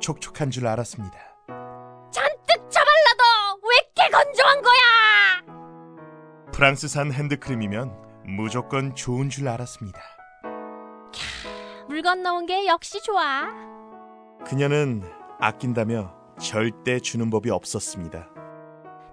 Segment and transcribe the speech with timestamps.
[0.00, 1.16] 촉촉한 줄 알았습니다.
[2.10, 6.50] 잔뜩 쳐발라도 왜 이렇게 건조한 거야?
[6.52, 10.00] 프랑스산 핸드크림이면 무조건 좋은 줄 알았습니다.
[11.88, 13.46] 물 건너온 게 역시 좋아.
[14.44, 15.02] 그녀는
[15.40, 18.28] 아낀다며 절대 주는 법이 없었습니다.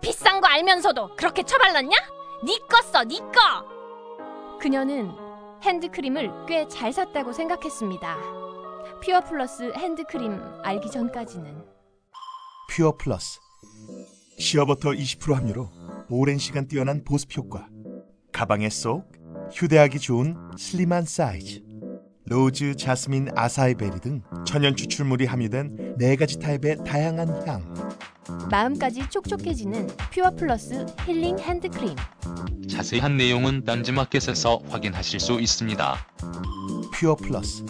[0.02, 1.96] 비싼 거 알면서도 그렇게 쳐발랐냐?
[2.44, 3.66] 니꺼 써, 니꺼!
[4.60, 5.12] 그녀는
[5.64, 8.16] 핸드크림을 꽤 잘 샀다고 생각했습니다.
[9.04, 11.64] 퓨어 플러스 핸드크림 알기 전까지는.
[12.70, 13.40] 퓨어 플러스
[14.40, 15.70] shea butter 20% 함유로
[16.10, 17.68] 오랜 시간 뛰어난 보습 효과
[18.32, 19.06] 가방에 쏙
[19.52, 21.64] 휴대하기 좋은 슬림한 사이즈
[22.26, 27.74] rose, 자스민, acai berry 등 천연 추출물이 함유된 네 가지 타입의 다양한 향
[28.52, 31.96] 마음까지 촉촉해지는 퓨어 플러스 힐링 핸드크림.
[32.70, 35.96] 자세한 내용은 딴지마켓에서 확인하실 수 있습니다.
[36.94, 37.64] 퓨어 플러스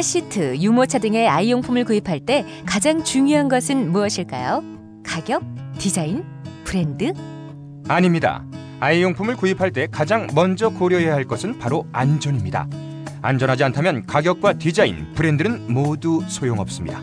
[0.00, 4.62] 카시트, 유모차 등의 아이용품을 구입할 때 가장 중요한 것은 무엇일까요?
[5.04, 5.42] 가격,
[5.78, 6.24] 디자인,
[6.64, 7.12] 브랜드?
[7.86, 8.42] 아닙니다.
[8.80, 12.66] 아이용품을 구입할 때 가장 먼저 고려해야 할 것은 바로 안전입니다.
[13.22, 17.00] 안전하지 않다면 가격과 디자인, 브랜드는 모두 소용없습니다.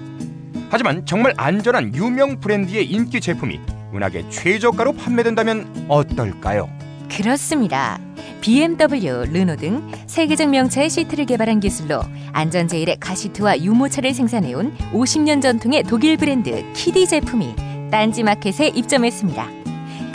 [0.70, 3.60] 하지만 정말 안전한 유명 브랜드의 인기 제품이
[3.94, 6.70] 은하계 최저가로 판매된다면 어떨까요?
[7.10, 8.00] 그렇습니다.
[8.42, 12.02] BMW, 르노 등 세계적 명차의 시트를 개발한 기술로
[12.34, 17.56] 안전 제일의 가시트와 유모차를 생산해온 50년 전통의 독일 브랜드 키디 제품이
[17.90, 19.57] 딴지 마켓에 입점했습니다.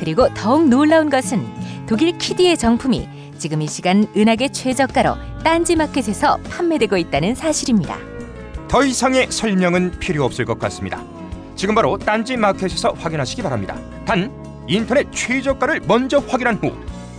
[0.02, 1.46] 그리고 더욱 놀라운 것은
[1.86, 3.08] 독일 키디의 정품이
[3.38, 5.14] 지금 이 시간 은하계 최저가로
[5.44, 7.98] 딴지 마켓에서 판매되고 있다는 사실입니다.
[8.66, 11.04] 더 이상의 설명은 필요 없을 것 같습니다.
[11.54, 13.78] 지금 바로 딴지 마켓에서 확인하시기 바랍니다.
[14.04, 14.32] 단
[14.66, 16.72] 인터넷 최저가를 먼저 확인한 후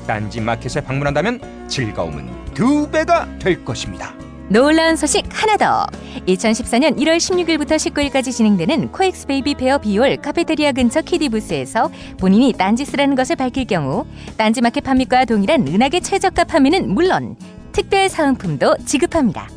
[0.06, 4.14] 딴지 마켓에 방문한다면 즐거움은 두 배가 될 것입니다.
[4.50, 5.86] 놀라운 소식 하나 더.
[6.28, 11.90] 2014년 1월 16일부터 19일까지 진행되는 코엑스 베이비 페어 B홀 카페테리아 근처 키디 부스에서
[12.20, 14.06] 본인이 딴지스라는 것을 밝힐 경우
[14.38, 17.36] 딴지마켓 판매가와 동일한 은하계 최저가 판매는 물론
[17.72, 19.50] 특별 사은품도 지급합니다.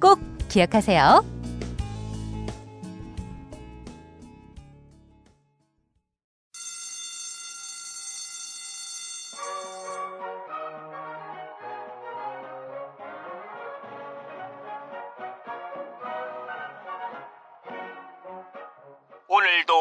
[0.00, 1.39] 꼭 기억하세요.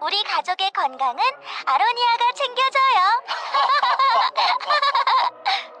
[0.00, 1.22] 우리 가족의 건강은
[1.66, 3.22] 아로니아가 챙겨줘요.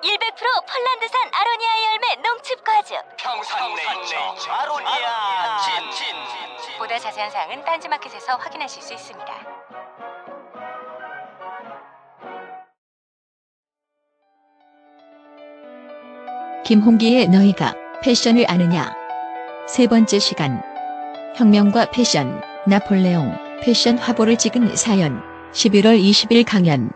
[0.02, 2.96] 100% 폴란드산 아로니아 열매 농축 과즙.
[3.16, 4.52] 평산네이처.
[4.52, 5.90] 아로니아 친
[6.78, 9.34] 보다 자세한 사항은 딴지마켓에서 확인하실 수 있습니다.
[16.64, 18.94] 김홍기의 너희가 패션을 아느냐.
[19.66, 20.62] 세 번째 시간.
[21.36, 22.40] 혁명과 패션.
[22.66, 25.22] 나폴레옹 패션 화보를 찍은 사연.
[25.52, 26.90] 11월 20일 강연.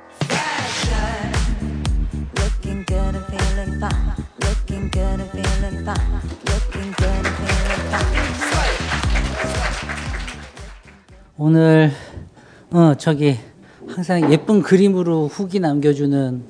[11.37, 11.93] 오늘
[12.71, 13.39] 어 저기
[13.89, 16.43] 항상 예쁜 그림으로 후기 남겨주는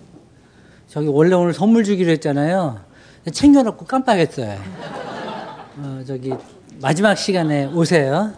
[0.87, 2.81] 저기 원래 오늘 선물 주기로 했잖아요.
[3.33, 4.59] 챙겨놓고 깜빡했어요.
[5.79, 6.33] 어 저기
[6.81, 8.33] 마지막 시간에 오세요.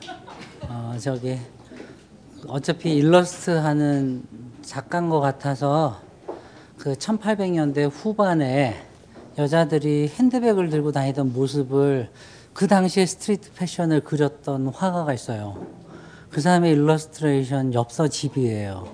[0.69, 1.38] 어 저기
[2.48, 4.22] 어차피 일러스트 하는
[4.62, 6.00] 작가인 것 같아서
[6.78, 8.82] 그 1800년대 후반에
[9.38, 12.10] 여자들이 핸드백을 들고 다니던 모습을
[12.52, 15.66] 그 당시에 street 패션을 그렸던 화가가 있어요.
[16.31, 18.87] 그 사람의 일러스트레이션 엽서 집이에요.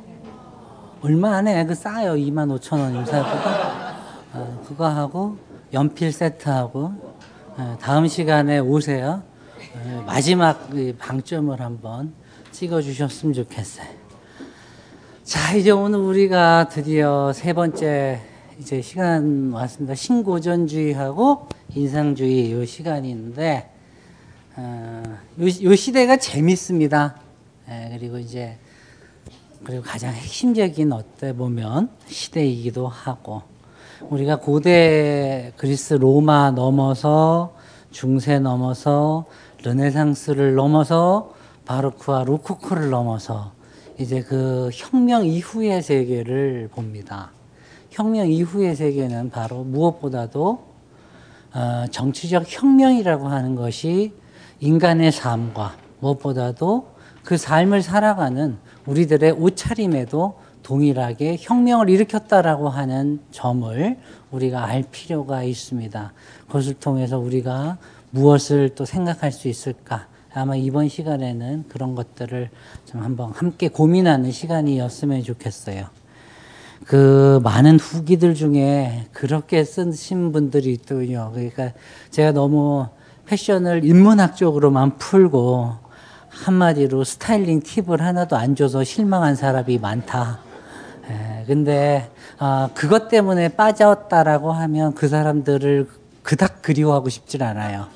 [1.03, 1.65] 얼마 안 해.
[1.65, 2.15] 그 싸요.
[2.15, 3.97] 2만 5천 원이면 사고가.
[4.35, 5.37] 어, 그거 하고
[5.73, 6.93] 연필 세트하고
[7.57, 9.23] 어, 다음 시간에 오세요.
[9.75, 12.15] 어, 마지막 이 방점을 한번
[12.53, 13.87] 찍어주셨으면 좋겠어요.
[15.25, 18.21] 자, 이제 오늘 우리가 드디어 세 번째
[18.59, 19.95] 이제 시간 왔습니다.
[19.95, 23.71] 신고전주의하고 인상주의 요 시간인데,
[24.57, 25.03] 어,
[25.41, 27.17] 요, 요 시대가 재밌습니다.
[27.69, 28.59] 예, 그리고 이제,
[29.65, 33.43] 그리고 가장 핵심적인 어때 보면 시대이기도 하고,
[34.11, 37.55] 우리가 고대 그리스 로마 넘어서
[37.91, 39.25] 중세 넘어서
[39.63, 41.33] 르네상스를 넘어서
[41.65, 43.53] 바로크와 로코코를 넘어서
[43.99, 47.31] 이제 그 혁명 이후의 세계를 봅니다.
[47.91, 50.73] 혁명 이후의 세계는 바로 무엇보다도
[51.55, 54.13] 어, 정치적 혁명이라고 하는 것이
[54.61, 56.93] 인간의 삶과 무엇보다도
[57.25, 58.57] 그 삶을 살아가는
[58.87, 63.99] 우리들의 옷차림에도 동일하게 혁명을 일으켰다라고 하는 점을
[64.31, 66.13] 우리가 알 필요가 있습니다.
[66.47, 67.79] 그것을 통해서 우리가
[68.11, 70.07] 무엇을 또 생각할 수 있을까?
[70.35, 72.49] 아마 이번 시간에는 그런 것들을
[72.87, 75.87] 좀 한번 함께 고민하는 시간이었으면 좋겠어요.
[76.87, 81.31] 그 많은 후기들 중에 그렇게 쓰신 분들이 있더군요.
[81.33, 81.73] 그러니까
[82.11, 82.87] 제가 너무
[83.27, 85.75] 패션을 인문학적으로만 풀고
[86.29, 90.41] 한마디로 스타일링 팁을 하나도 안 줘서 실망한 사람이 많다.
[91.09, 95.89] 에, 근데 아, 그것 때문에 빠졌다라고 하면 그 사람들을
[96.23, 97.87] 그닥 그리워하고 싶질 않아요.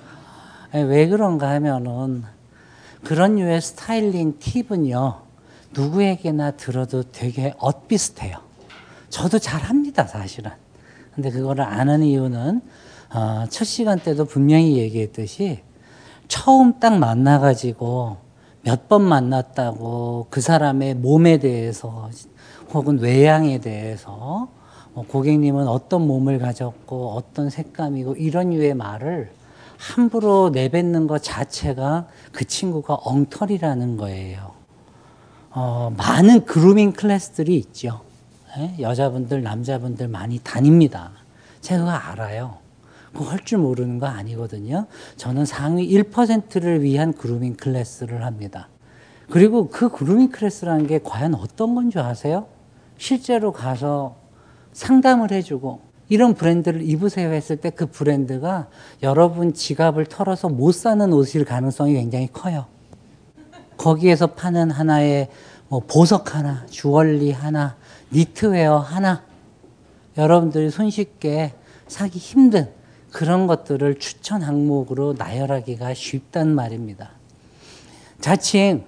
[0.77, 2.25] 에, 왜 그런가 하면은
[3.03, 5.21] 그런 류의 스타일링 팁은요
[5.73, 8.39] 누구에게나 들어도 되게 엇비슷해요.
[9.09, 10.51] 저도 잘합니다 사실은.
[11.15, 12.61] 근데 그거를 아는 이유는
[13.15, 15.61] 어, 첫 시간 때도 분명히 얘기했듯이
[16.29, 18.19] 처음 딱 만나가지고
[18.63, 22.11] 몇 번 만났다고 그 사람의 몸에 대해서
[22.75, 24.49] 혹은 외양에 대해서
[24.93, 29.31] 뭐 고객님은 어떤 몸을 가졌고 어떤 색감이고 이런 류의 말을
[29.79, 34.53] 함부로 내뱉는 것 자체가 그 친구가 엉터리라는 거예요.
[35.51, 38.01] 어, 많은 그루밍 클래스들이 있죠.
[38.59, 38.75] 예?
[38.81, 41.13] 여자분들, 남자분들 많이 다닙니다.
[41.61, 42.59] 제가 알아요.
[43.13, 44.87] 그거 할 줄 모르는 거 아니거든요.
[45.17, 48.69] 저는 상위 1%를 위한 grooming class를 합니다.
[49.31, 52.47] 그리고 그 grooming class라는 게 과연 어떤 건 줄 아세요?
[52.99, 54.17] 실제로 가서
[54.73, 58.69] 상담을 해주고 이런 브랜드를 입으세요 했을 때 그 브랜드가
[59.03, 62.67] 여러분 지갑을 털어서 못 사는 옷일 가능성이 굉장히 커요.
[63.77, 65.29] 거기에서 파는 하나의
[65.69, 67.77] 뭐 보석 하나, 주얼리 하나,
[68.13, 69.25] 니트웨어 하나,
[70.17, 71.55] 여러분들이 손쉽게
[71.89, 72.71] 사기 힘든
[73.11, 77.11] 그런 것들을 추천 항목으로 나열하기가 쉽단 말입니다.
[78.21, 78.85] 자칭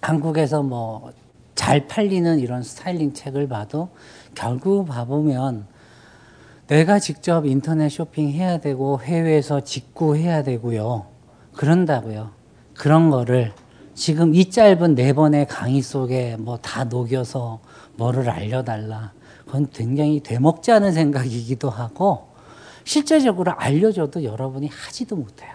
[0.00, 1.12] 한국에서 뭐
[1.56, 3.88] 잘 팔리는 이런 스타일링 책을 봐도
[4.36, 5.66] 결국 봐보면
[6.68, 11.06] 내가 직접 인터넷 쇼핑해야 되고 해외에서 직구해야 되고요.
[11.54, 12.30] 그런다고요.
[12.74, 13.52] 그런 거를
[13.94, 17.60] 지금 이 짧은 네 번의 강의 속에 뭐 다 녹여서
[17.96, 19.12] 뭐를 알려달라.
[19.46, 22.28] 그건 굉장히 되먹지 않은 생각이기도 하고
[22.84, 25.52] 실제적으로 알려줘도 여러분이 하지도 못해요.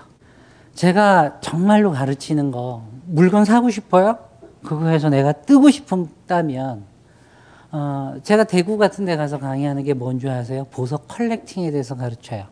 [0.74, 4.18] 제가 정말로 가르치는 거 물건 사고 싶어요?
[4.64, 6.86] 그거에서 내가 뜨고 싶다면
[7.72, 10.66] 어, 제가 대구 같은 데 가서 강의하는 게 뭔지 아세요?
[10.72, 12.46] 보석 컬렉팅에 대해서 가르쳐요.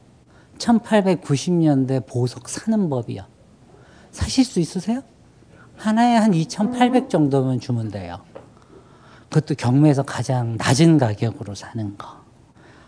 [0.58, 3.24] 1890년대 보석 사는 법이요.
[4.12, 5.02] 사실 수 있으세요?
[5.76, 8.20] 하나에 한 2,800 정도면 주면 돼요.
[9.30, 12.08] 그것도 경매에서 가장 낮은 가격으로 사는 거.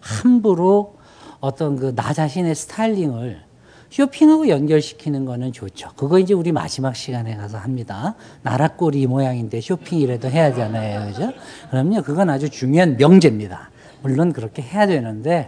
[0.01, 0.95] 함부로
[1.39, 3.43] 어떤 그 나 자신의 스타일링을
[3.91, 5.89] 쇼핑하고 연결시키는 거는 좋죠.
[5.97, 8.15] 그거 이제 우리 마지막 시간에 가서 합니다.
[8.41, 11.07] 나라꼬리 모양인데 쇼핑이라도 해야 하잖아요.
[11.07, 11.33] 그죠?
[11.69, 12.01] 그럼요.
[12.01, 13.69] 그건 아주 중요한 명제입니다.
[14.01, 15.47] 물론 그렇게 해야 되는데,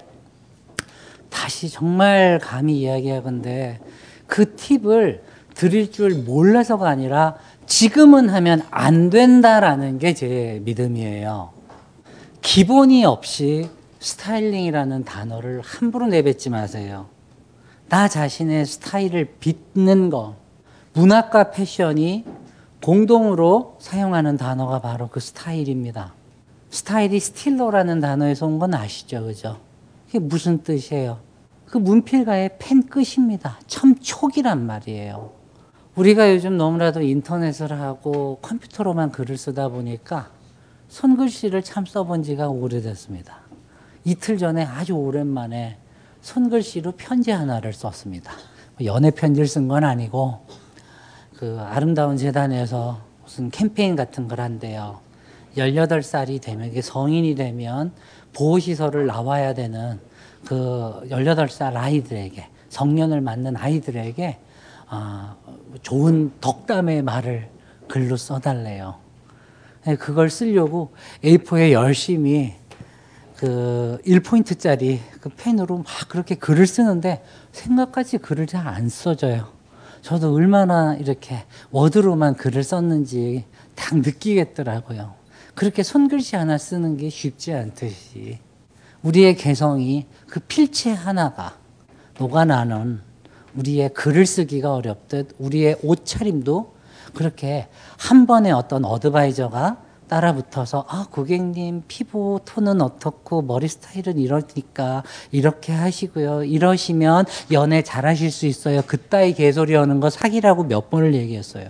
[1.30, 3.80] 다시 정말 감히 이야기하건데,
[4.28, 5.24] 그 팁을
[5.56, 7.36] 드릴 줄 몰라서가 아니라
[7.66, 11.52] 지금은 하면 안 된다라는 게 제 믿음이에요.
[12.42, 13.70] 기본이 없이
[14.00, 17.12] 스타일링이라는 단어를 함부로 내뱉지 마세요.
[17.94, 20.36] 나 자신의 스타일을 빚는 거.
[20.94, 22.26] 문학과 패션이
[22.82, 26.16] 공동으로 사용하는 단어가 바로 그 스타일입니다.
[26.72, 29.24] 스타일이 스틸러라는 단어에서 온 건 아시죠?
[29.24, 29.60] 그죠?
[30.08, 31.20] 그게 무슨 뜻이에요?
[31.68, 33.60] 그 문필가의 펜 끝입니다.
[33.68, 35.30] 첨촉이란 말이에요.
[35.94, 40.32] 우리가 요즘 너무나도 인터넷을 하고 컴퓨터로만 글을 쓰다 보니까
[40.88, 43.42] 손글씨를 참 써본 지가 오래됐습니다.
[44.04, 45.78] 이틀 전에 아주 오랜만에
[46.24, 48.32] 손글씨로 편지 하나를 썼습니다.
[48.77, 50.39] 뭐 연애 편지를 쓴 건 아니고
[51.38, 55.01] 그 아름다운 재단에서 무슨 캠페인 같은 걸 한대요.
[55.58, 57.92] 18살이 되면 이게 성인이 되면
[58.34, 60.00] 보호 시설을 나와야 되는
[60.46, 64.39] 그 18살 아이들에게 성년을 맞는 아이들에게
[64.88, 65.36] 아,
[65.82, 67.50] 좋은 덕담의 말을
[67.88, 68.96] 글로 써달래요.
[69.86, 72.56] 네, 그걸 쓰려고 A4에 열심히
[73.38, 79.52] 그 1포인트짜리 그 펜으로 막 그렇게 글을 쓰는데 생각같이 글을 잘 안 써져요.
[80.02, 85.16] 저도 얼마나 이렇게 워드로만 글을 썼는지 딱 느끼겠더라고요.
[85.56, 88.40] 그렇게 손글씨 하나 쓰는 게 쉽지 않듯이
[89.02, 91.58] 우리의 개성이 그 필체 하나가
[92.18, 93.02] 녹아나는
[93.56, 96.74] 우리의 글을 쓰기가 어렵듯 우리의 옷차림도
[97.13, 99.78] 그렇게 한 번에 어떤 어드바이저가
[100.13, 105.01] 따라붙어서 아 고객님 피부 톤은 어떻고 머리 스타일은 이러니까
[105.32, 106.43] 이렇게 하시고요.
[106.43, 108.84] 이러시면 연애 잘하실 수 있어요.
[108.84, 111.67] 그따위 개소리 하는 거 사기라고 몇 번을 얘기했어요.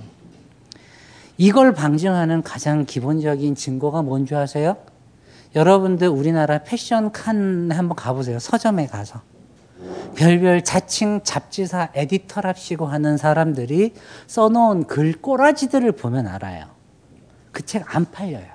[1.38, 4.76] 이걸 방증하는 가장 기본적인 증거가 뭔지 아세요?
[5.56, 8.40] 여러분들 우리나라 패션 칸에 한번 가보세요.
[8.40, 9.22] 서점에 가서.
[10.16, 13.94] 별별 자칭 잡지사 에디터랍시고 하는 사람들이
[14.28, 16.73] 써놓은 글 꼬라지들을 보면 알아요.
[17.54, 18.46] 그 책 안 팔려요.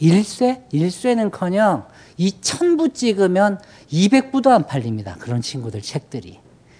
[0.00, 0.70] 1쇄?
[0.72, 1.86] 1쇄는 커녕
[2.16, 3.60] 이 1000부 찍으면
[3.92, 5.16] 200부도 안 팔립니다.
[5.18, 6.38] 그런 친구들 책들이.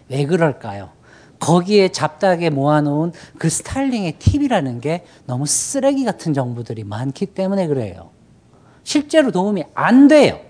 [0.09, 0.91] 왜 그럴까요?
[1.39, 8.11] 거기에 잡다하게 모아놓은 그 스타일링의 팁이라는 게 너무 쓰레기 같은 정보들이 많기 때문에 그래요.
[8.85, 10.41] 실제로 도움이 안 돼요.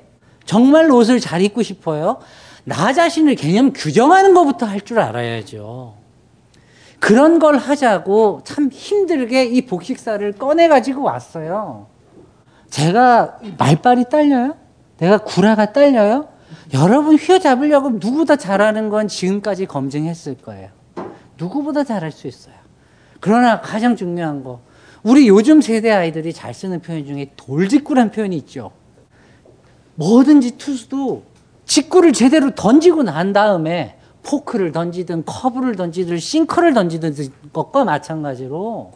[0.45, 2.19] 정말 옷을 잘 입고 싶어요?
[2.65, 5.96] 나 자신을 개념 규정하는 것부터 할 줄 알아야죠.
[6.99, 11.87] 그런 걸 하자고 참 힘들게 이 복식사를 꺼내가지고 왔어요.
[12.71, 14.57] 제가 말빨이 딸려요?
[14.99, 16.29] 내가 구라가 딸려요?
[16.75, 20.71] 여러분 휘어잡으려고 누구보다 잘하는 건 지금까지 검증했을 거예요.
[21.39, 22.55] 누구보다 잘할 수 있어요.
[23.21, 24.61] 그러나 가장 중요한 거,
[25.03, 28.73] 우리 요즘 세대 아이들이 잘 쓰는 표현 중에 돌직구란 표현이 있죠.
[29.95, 31.23] 뭐든지 투수도
[31.65, 33.96] 직구를 제대로 던지고 난 다음에
[34.27, 37.15] 포크를 던지든 커브를 던지든 싱커를 던지든
[37.53, 38.93] 것과 마찬가지로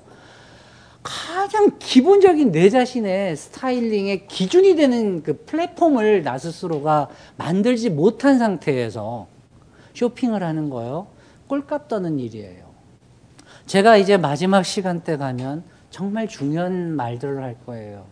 [1.05, 9.29] 가장 기본적인 내 자신의 스타일링의 기준이 되는 그 플랫폼을 나 스스로가 만들지 못한 상태에서
[9.95, 11.07] 쇼핑을 하는 거요.
[11.47, 12.65] 꼴값 떠는 일이에요.
[13.67, 18.05] 제가 이제 마지막 시간대 가면 정말 중요한 말들을 할 거예요.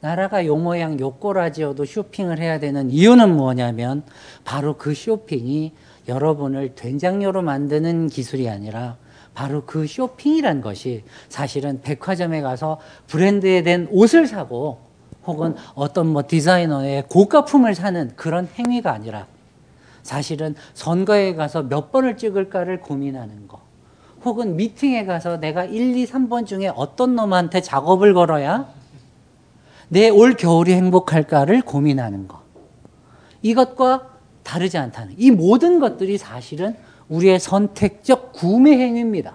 [0.00, 4.02] 나라가 요 모양 요 꼬라지여도 쇼핑을 해야 되는 이유는 뭐냐면
[4.42, 5.72] 바로 그 쇼핑이
[6.12, 8.96] 여러분을 된장녀로 만드는 기술이 아니라
[9.34, 14.80] 바로 그 쇼핑이란 것이 사실은 백화점에 가서 브랜드에 된 옷을 사고
[15.24, 19.26] 혹은 어떤 뭐 디자이너의 고가품을 사는 그런 행위가 아니라
[20.02, 23.60] 사실은 선거에 가서 몇 번을 찍을까를 고민하는 거.
[24.24, 28.68] 혹은 미팅에 가서 내가 1, 2, 3번 중에 어떤 놈한테 작업을 걸어야
[29.88, 32.42] 내 올 겨울이 행복할까를 고민하는 거.
[33.42, 34.11] 이것과
[34.42, 35.14] 다르지 않다는.
[35.18, 36.76] 이 모든 것들이 사실은
[37.08, 39.34] 우리의 선택적 구매 행위입니다.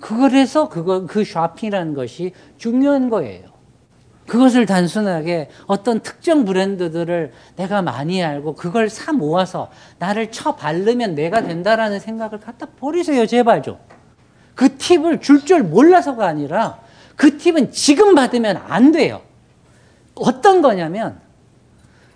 [0.00, 3.54] 그래서 그거, 그 쇼핑이라는 것이 중요한 거예요.
[4.26, 11.42] 그것을 단순하게 어떤 특정 브랜드들을 내가 많이 알고 그걸 사 모아서 나를 쳐 바르면 내가
[11.42, 13.78] 된다라는 생각을 갖다 버리세요, 제발 좀.
[14.54, 16.78] 그 팁을 줄 줄 몰라서가 아니라
[17.16, 19.20] 그 팁은 지금 받으면 안 돼요.
[20.14, 21.20] 어떤 거냐면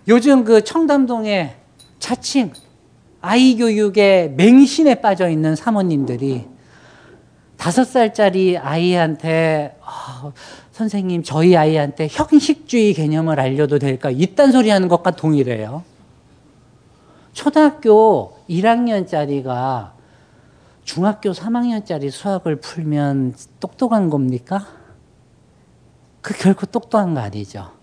[0.07, 1.55] 요즘 그 청담동에
[1.99, 2.53] 자칭
[3.21, 6.47] 아이 교육에 맹신에 빠져 있는 사모님들이
[7.57, 10.31] 다섯 살짜리 아이한테 어,
[10.71, 14.09] 선생님 저희 아이한테 형식주의 개념을 알려도 될까?
[14.09, 15.83] 이딴 소리 하는 것과 동일해요.
[17.33, 19.91] 초등학교 1학년짜리가
[20.85, 24.65] 중학교 3학년짜리 수학을 풀면 똑똑한 겁니까?
[26.21, 27.78] 그 결코 똑똑한 거 아니죠.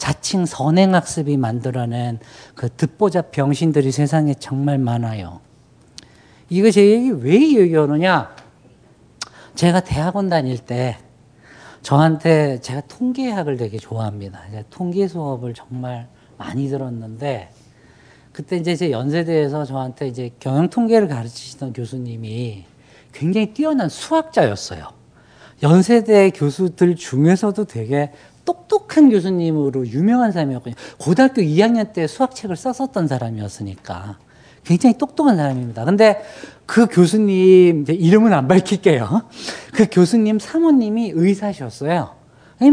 [0.00, 2.18] 자칭 선행학습이 만들어낸
[2.54, 5.40] 그 듣보잡 병신들이 세상에 정말 많아요.
[6.48, 8.34] 이거 제 얘기 왜 얘기하느냐?
[9.54, 10.96] 제가 대학원 다닐 때
[11.82, 14.40] 저한테 제가 통계학을 되게 좋아합니다.
[14.70, 17.50] 통계 수업을 정말 많이 들었는데
[18.32, 22.64] 그때 이제 제 연세대에서 저한테 이제 경영 통계를 가르치시던 교수님이
[23.12, 25.00] 굉장히 뛰어난 수학자였어요.
[25.62, 28.12] 연세대 교수들 중에서도 되게
[28.50, 30.74] 똑똑한 교수님으로 유명한 사람이었거든요.
[30.98, 34.18] 고등학교 2학년 때 수학책을 썼었던 사람이었으니까
[34.64, 35.84] 굉장히 똑똑한 사람입니다.
[35.84, 36.20] 근데
[36.66, 39.22] 그 교수님 이름은 안 밝힐게요.
[39.72, 42.16] 그 교수님 사모님이 의사셨어요.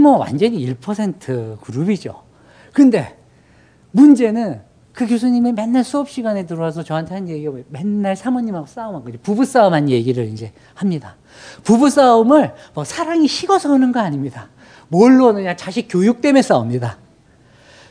[0.02, 2.24] 뭐 완전히 1% 그룹이죠.
[2.74, 3.16] 근데
[3.92, 4.62] 문제는
[4.94, 7.54] 그 교수님이 맨날 수업 시간에 들어와서 저한테 한 얘기가?
[7.70, 9.20] 맨날 사모님하고 싸움한 거죠.
[9.22, 11.18] 부부 싸움한 얘기를 이제 합니다.
[11.64, 14.50] 부부 싸움을 뭐 사랑이 식어서 하는 거 아닙니다.
[14.89, 15.56] 뭘로 하느냐?
[15.56, 16.98] 자식 교육 때문에 싸웁니다.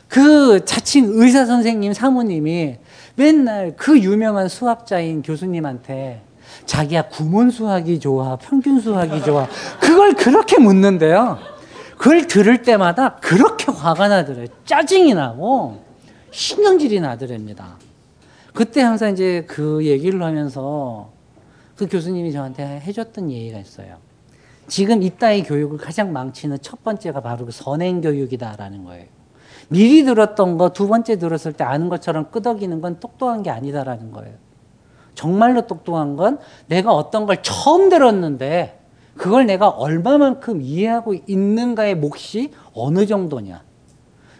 [0.07, 2.77] 그 자칭 의사 선생님 사모님이
[3.15, 6.21] 맨날 그 유명한 수학자인 교수님한테
[6.65, 9.47] 자기야 구몬 수학이 좋아, 평균 수학이 좋아.
[9.79, 11.39] 그걸 그렇게 묻는데요.
[11.97, 14.47] 그걸 들을 때마다 그렇게 화가 나더래요.
[14.65, 15.83] 짜증이 나고
[16.31, 17.77] 신경질이 나더랍니다.
[18.53, 21.11] 그때 항상 이제 그 얘기를 하면서
[21.75, 23.97] 그 교수님이 저한테 해줬던 얘기가 있어요.
[24.67, 29.05] 지금 이따위 교육을 가장 망치는 첫 번째가 바로 그 선행 교육이다라는 거예요.
[29.69, 34.35] 미리 들었던 거 두 번째 들었을 때 아는 것처럼 끄덕이는 건 똑똑한 게 아니다라는 거예요.
[35.15, 38.79] 정말로 똑똑한 건 내가 어떤 걸 처음 들었는데
[39.15, 43.63] 그걸 내가 얼마만큼 이해하고 있는가의 몫이 어느 정도냐.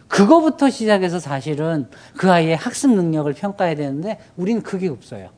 [0.08, 5.30] 그거부터 시작해서 사실은 그 아이의 학습 능력을 평가해야 되는데 우리는 그게 없어요.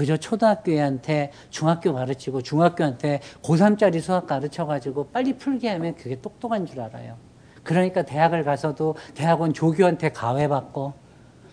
[0.00, 6.80] 그저 초등학교 애한테 중학교 가르치고 중학교한테 고3짜리 수학 가르쳐가지고 빨리 풀게 하면 그게 똑똑한 줄
[6.80, 7.16] 알아요.
[7.62, 10.94] 그러니까 대학을 가서도 대학원 조교한테 가외받고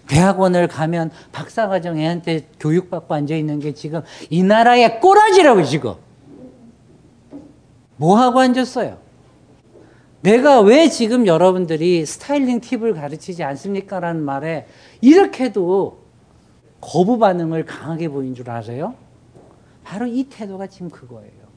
[0.07, 5.95] 대학원을 가면 박사과정 애한테 교육받고 앉아있는 게 지금 이 나라의 꼬라지라고 지금.
[7.97, 8.97] 뭐 하고 앉았어요?
[10.21, 13.99] 내가 왜 지금 여러분들이 스타일링 팁을 가르치지 않습니까?
[13.99, 14.67] 라는 말에
[15.01, 16.06] 이렇게도
[16.81, 18.95] 거부 반응을 강하게 보인 줄 아세요?
[19.83, 21.47] 바로 이 태도가 지금 그거예요.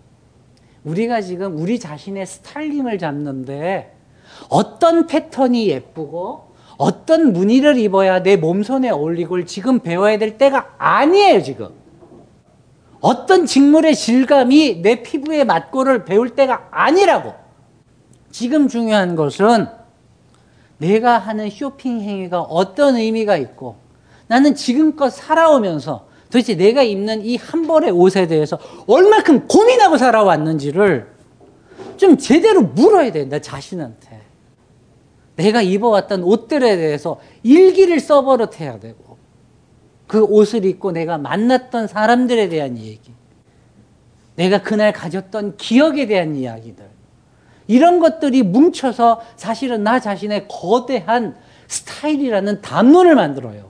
[0.85, 3.95] 우리가 지금 우리 자신의 스타일링을 잡는데
[4.49, 11.69] 어떤 패턴이 예쁘고 어떤 무늬를 입어야 내 몸선에 어울리고 지금 배워야 될 때가 아니에요, 지금.
[13.03, 17.35] 어떤 직물의 질감이 내 피부에 맞고를 배울 때가 아니라고.
[18.31, 19.67] 지금 중요한 것은
[20.79, 23.77] 내가 하는 쇼핑 행위가 어떤 의미가 있고
[24.31, 31.09] 나는 지금껏 살아오면서 도대체 내가 입는 이 한 벌의 옷에 대해서 얼마큼 고민하고 살아왔는지를
[31.97, 34.21] 좀 제대로 물어야 돼, 나 자신한테.
[35.35, 39.19] 내가 입어왔던 옷들에 대해서 일기를 써버릇해야 되고,
[40.07, 43.13] 그 옷을 입고 내가 만났던 사람들에 대한 얘기,
[44.37, 46.85] 내가 그날 가졌던 기억에 대한 이야기들,
[47.67, 51.35] 이런 것들이 뭉쳐서 사실은 나 자신의 거대한
[51.67, 53.70] 스타일이라는 담론을 만들어요.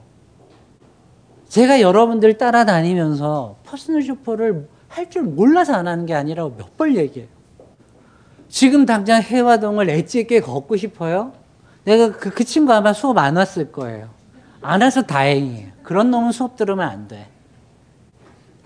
[1.51, 7.27] 제가 여러분들 따라다니면서 personal shopper를 할 줄 몰라서 안 하는 게 아니라고 몇 번 얘기해요.
[8.47, 11.33] 지금 당장 혜화동을 edge 있게 걷고 싶어요?
[11.83, 14.09] 내가 그, 그 친구 아마 수업 안 왔을 거예요.
[14.61, 15.67] 안 와서 다행이에요.
[15.83, 17.27] 그런 놈은 수업 들으면 안 돼.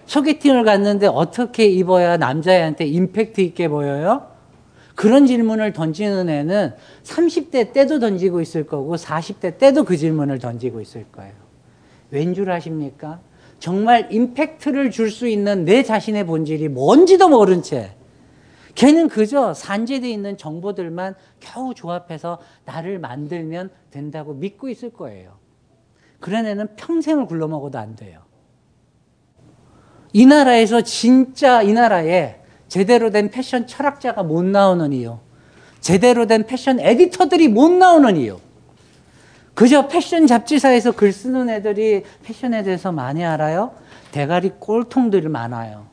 [0.05, 4.27] 소개팅을 갔는데 어떻게 입어야 남자애한테 임팩트 있게 보여요?
[4.93, 11.05] 그런 질문을 던지는 애는 30대 때도 던지고 있을 거고 40대 때도 그 질문을 던지고 있을
[11.11, 11.44] 거예요.
[12.15, 13.19] 왠 줄 아십니까?
[13.59, 17.91] 정말 임팩트를 줄 수 있는 내 자신의 본질이 뭔지도 모른 채
[18.75, 25.37] 걔는 그저 산재되어 있는 정보들만 겨우 조합해서 나를 만들면 된다고 믿고 있을 거예요.
[26.19, 28.19] 그런 애는 평생을 굴러먹어도 안 돼요.
[30.13, 35.17] 이 나라에서 진짜 이 나라에 제대로 된 패션 철학자가 못 나오는 이유,
[35.81, 38.39] 제대로 된 패션 에디터들이 못 나오는 이유,
[39.55, 43.71] 그저 패션 잡지사에서 글 쓰는 애들이 패션에 대해서 많이 알아요?
[44.11, 45.87] 대가리 꼴통들이 많아요.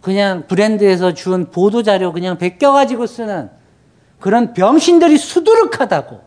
[0.00, 3.50] 그냥 브랜드에서 준 보도자료 그냥 베껴가지고 쓰는
[4.18, 6.20] 그런 병신들이 수두룩하다고.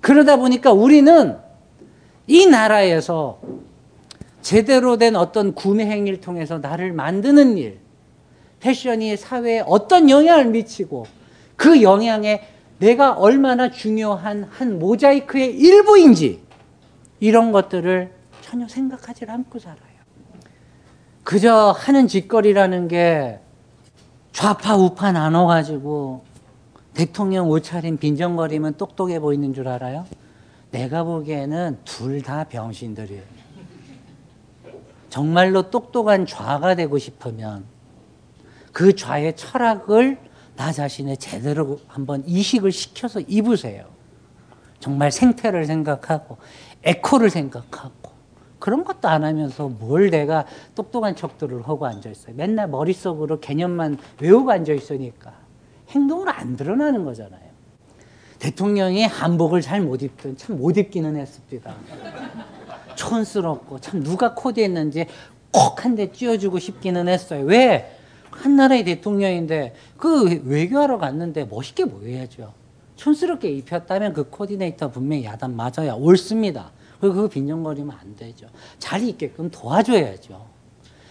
[0.00, 1.36] 그러다 보니까 우리는
[2.26, 3.40] 이 나라에서
[4.42, 7.78] 제대로 된 어떤 구매 행위를 통해서 나를 만드는 일,
[8.58, 11.06] 패션이 사회에 어떤 영향을 미치고
[11.56, 12.42] 그 영향에
[12.80, 16.42] 내가 얼마나 중요한 한 모자이크의 일부인지
[17.20, 19.80] 이런 것들을 전혀 생각하지 않고 살아요.
[21.22, 23.38] 그저 하는 짓거리라는 게
[24.32, 26.24] 좌파 우파 나눠가지고
[26.94, 30.06] 대통령 옷차림 빈정거리면 똑똑해 보이는 줄 알아요?
[30.70, 33.22] 내가 보기에는 둘 다 병신들이에요.
[35.10, 37.64] 정말로 똑똑한 좌가 되고 싶으면
[38.72, 40.18] 그 좌의 철학을
[40.60, 43.86] 나 자신의 제대로 한번 이식을 시켜서 입으세요.
[44.78, 46.36] 정말 생태를 생각하고
[46.82, 48.10] 에코를 생각하고
[48.58, 50.44] 그런 것도 안 하면서 뭘 내가
[50.74, 52.34] 똑똑한 척들을 하고 앉아 있어요.
[52.36, 55.32] 맨날 머릿속으로 개념만 외우고 앉아 있으니까
[55.88, 57.48] 행동으로 안 드러나는 거잖아요.
[58.38, 61.74] 대통령이 한복을 잘 못 입든 참 못 입기는 했습니다.
[62.96, 65.06] 촌스럽고 참 누가 코디했는지
[65.52, 67.46] 꼭한대 쥐어주고 싶기는 했어요.
[67.46, 67.96] 왜?
[68.40, 72.52] 한 나라의 대통령인데 그 외교하러 갔는데 멋있게 보여야죠.
[72.96, 76.72] 촌스럽게 입혔다면 그 코디네이터 분명히 야단 맞아야 옳습니다.
[77.00, 78.46] 그리고 그거 빈정거리면 안 되죠.
[78.78, 80.46] 잘 입게끔 도와줘야죠.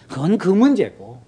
[0.08, 1.18] 그건 그 문제고.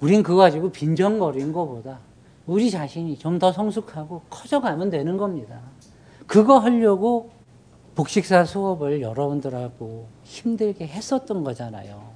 [0.00, 1.98] 우린 그거 가지고 빈정거리는 것보다
[2.46, 5.60] 우리 자신이 좀 더 성숙하고 커져가면 되는 겁니다.
[6.26, 7.30] 그거 하려고
[7.94, 12.13] 복식사 수업을 여러분들하고 힘들게 했었던 거잖아요.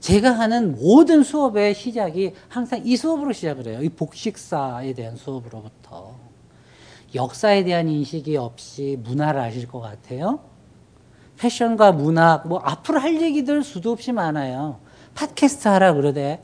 [0.00, 3.82] 제가 하는 모든 수업의 시작이 항상 이 수업으로 시작을 해요.
[3.82, 6.14] 이 복식사에 대한 수업으로부터.
[7.14, 10.40] 역사에 대한 인식이 없이 문화를 아실 것 같아요.
[11.38, 14.80] 패션과 문학, 뭐 앞으로 할 얘기들 수도 없이 많아요.
[15.14, 16.40] 팟캐스트 하라 그러대.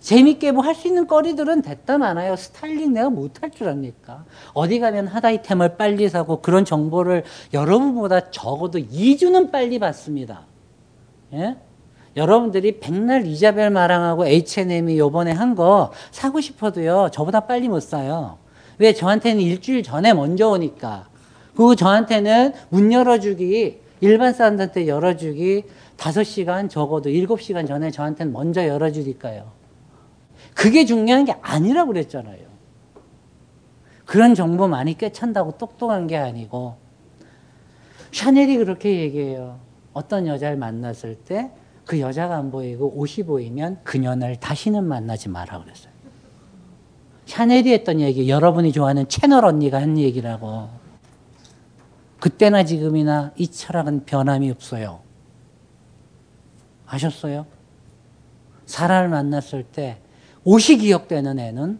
[0.00, 2.36] 재밌게 뭐 할 수 있는 거리들은 됐다 많아요.
[2.36, 4.24] 스타일링 내가 못할 줄 압니까?
[4.52, 7.24] 어디 가면 핫 아이템을 빨리 사고 그런 정보를
[7.54, 10.46] 여러분보다 적어도 2주는 빨리 받습니다.
[11.32, 11.56] 예?
[12.16, 17.10] 여러분들이 백날 이자벨 마랑하고 H&M이 요번에 한 거 사고 싶어도요.
[17.12, 18.38] 저보다 빨리 못 사요.
[18.78, 18.92] 왜?
[18.92, 21.08] 저한테는 일주일 전에 먼저 오니까.
[21.54, 25.64] 그리고 저한테는 문 열어주기, 일반 사람들한테 열어주기
[25.96, 29.52] 5시간 적어도 7시간 전에 저한테는 먼저 열어주니까요.
[30.54, 32.38] 그게 중요한 게 아니라고 그랬잖아요.
[34.04, 36.76] 그런 정보 많이 꿰찬다고 똑똑한 게 아니고
[38.12, 39.58] 샤넬이 그렇게 얘기해요.
[39.92, 41.50] 어떤 여자를 만났을 때
[41.84, 45.92] 그 여자가 안 보이고 옷이 보이면 그녀를 다시는 만나지 마라 그랬어요.
[47.26, 50.68] 샤넬이 했던 얘기, 여러분이 좋아하는 채널 언니가 한 얘기라고.
[52.20, 55.00] 그때나 지금이나 이 철학은 변함이 없어요.
[56.86, 57.46] 아셨어요?
[58.66, 59.98] 사람을 만났을 때
[60.44, 61.78] 옷이 기억되는 애는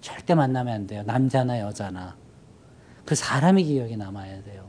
[0.00, 1.02] 절대 만나면 안 돼요.
[1.04, 2.16] 남자나 여자나.
[3.04, 4.64] 그 사람이 기억이 남아야 돼요.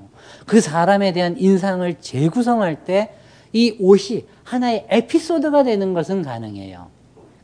[0.45, 3.15] 그 사람에 대한 인상을 재구성할 때
[3.53, 6.87] 이 옷이 하나의 에피소드가 되는 것은 가능해요.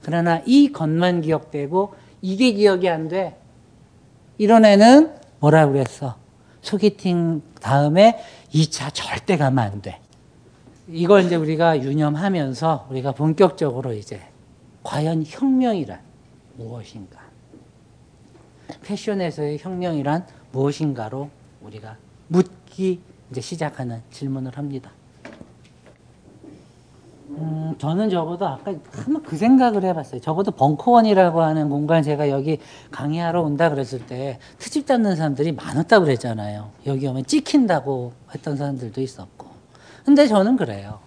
[0.01, 3.37] 그러나 이 것만 기억되고 이게 기억이 안 돼.
[4.37, 6.15] 이런 애는 뭐라 그랬어?
[6.61, 8.19] 소개팅 다음에
[8.51, 10.01] 2차 절대 가면 안 돼.
[10.87, 14.19] 이걸 이제 우리가 유념하면서 우리가 본격적으로 이제
[14.83, 15.99] 과연 혁명이란
[16.57, 17.19] 무엇인가?
[18.81, 21.29] 패션에서의 혁명이란 무엇인가로
[21.61, 24.91] 우리가 묻기 이제 시작하는 질문을 합니다.
[27.29, 30.19] 음, 저는 적어도 아까 한번 그 생각을 해봤어요.
[30.19, 32.59] 적어도 벙커원이라고 하는 공간 제가 여기
[32.91, 36.71] 강의하러 온다 그랬을 때 트집 잡는 사람들이 많았다고 그랬잖아요.
[36.87, 39.47] 여기 오면 찍힌다고 했던 사람들도 있었고.
[40.03, 40.99] 근데 저는 그래요.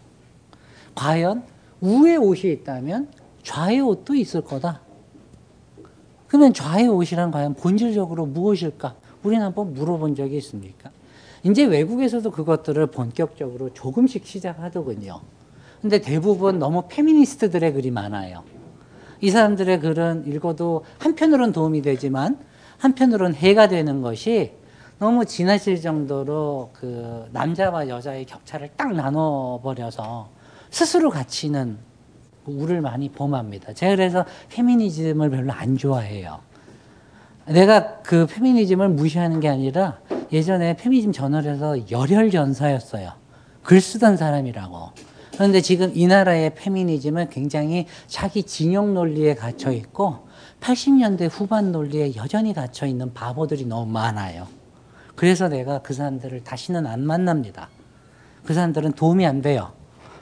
[0.94, 1.42] 과연
[1.80, 3.08] 우의 옷이 있다면
[3.42, 4.80] 좌의 옷도 있을 거다.
[6.28, 8.94] 그러면 좌의 옷이란 과연 본질적으로 무엇일까?
[9.24, 10.90] 우리는 한번 물어본 적이 있습니까?
[11.42, 15.20] 이제 외국에서도 그것들을 본격적으로 조금씩 시작하더군요.
[15.82, 18.44] 근데 대부분 너무 페미니스트들의 글이 많아요.
[19.20, 22.38] 이 사람들의 글은 읽어도 한편으로는 도움이 되지만
[22.78, 24.52] 한편으로는 해가 되는 것이
[25.00, 30.28] 너무 지나칠 정도로 그 남자와 여자의 격차를 딱 나눠버려서
[30.70, 31.78] 스스로 갇히는
[32.46, 33.72] 우를 많이 범합니다.
[33.72, 36.38] 제가 그래서 페미니즘을 별로 안 좋아해요.
[37.46, 39.98] 내가 그 페미니즘을 무시하는 게 아니라
[40.32, 43.12] 예전에 페미니즘 저널에서 열혈전사였어요.
[43.64, 45.11] 글 쓰던 사람이라고.
[45.32, 50.28] 그런데 지금 이 나라의 페미니즘은 굉장히 자기 진영 논리에 갇혀 있고
[50.60, 54.46] 80년대 후반 논리에 여전히 갇혀 있는 바보들이 너무 많아요.
[55.14, 57.68] 그래서 내가 그 사람들을 다시는 안 만납니다.
[58.44, 59.72] 그 사람들은 도움이 안 돼요.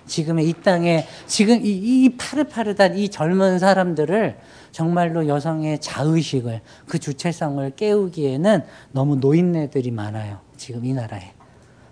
[0.07, 4.39] 지금의 이 땅에 지금 이, 이 파릇파릇한 이 젊은 사람들을
[4.73, 10.41] 정말로 여성의 자의식을 그 주체성을 깨우기에는 너무 노인네들이 많아요.
[10.57, 11.33] 지금 이 나라에.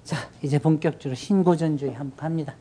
[0.05, 2.55] 자, 이제 본격적으로 신고전주의 한번 합니다.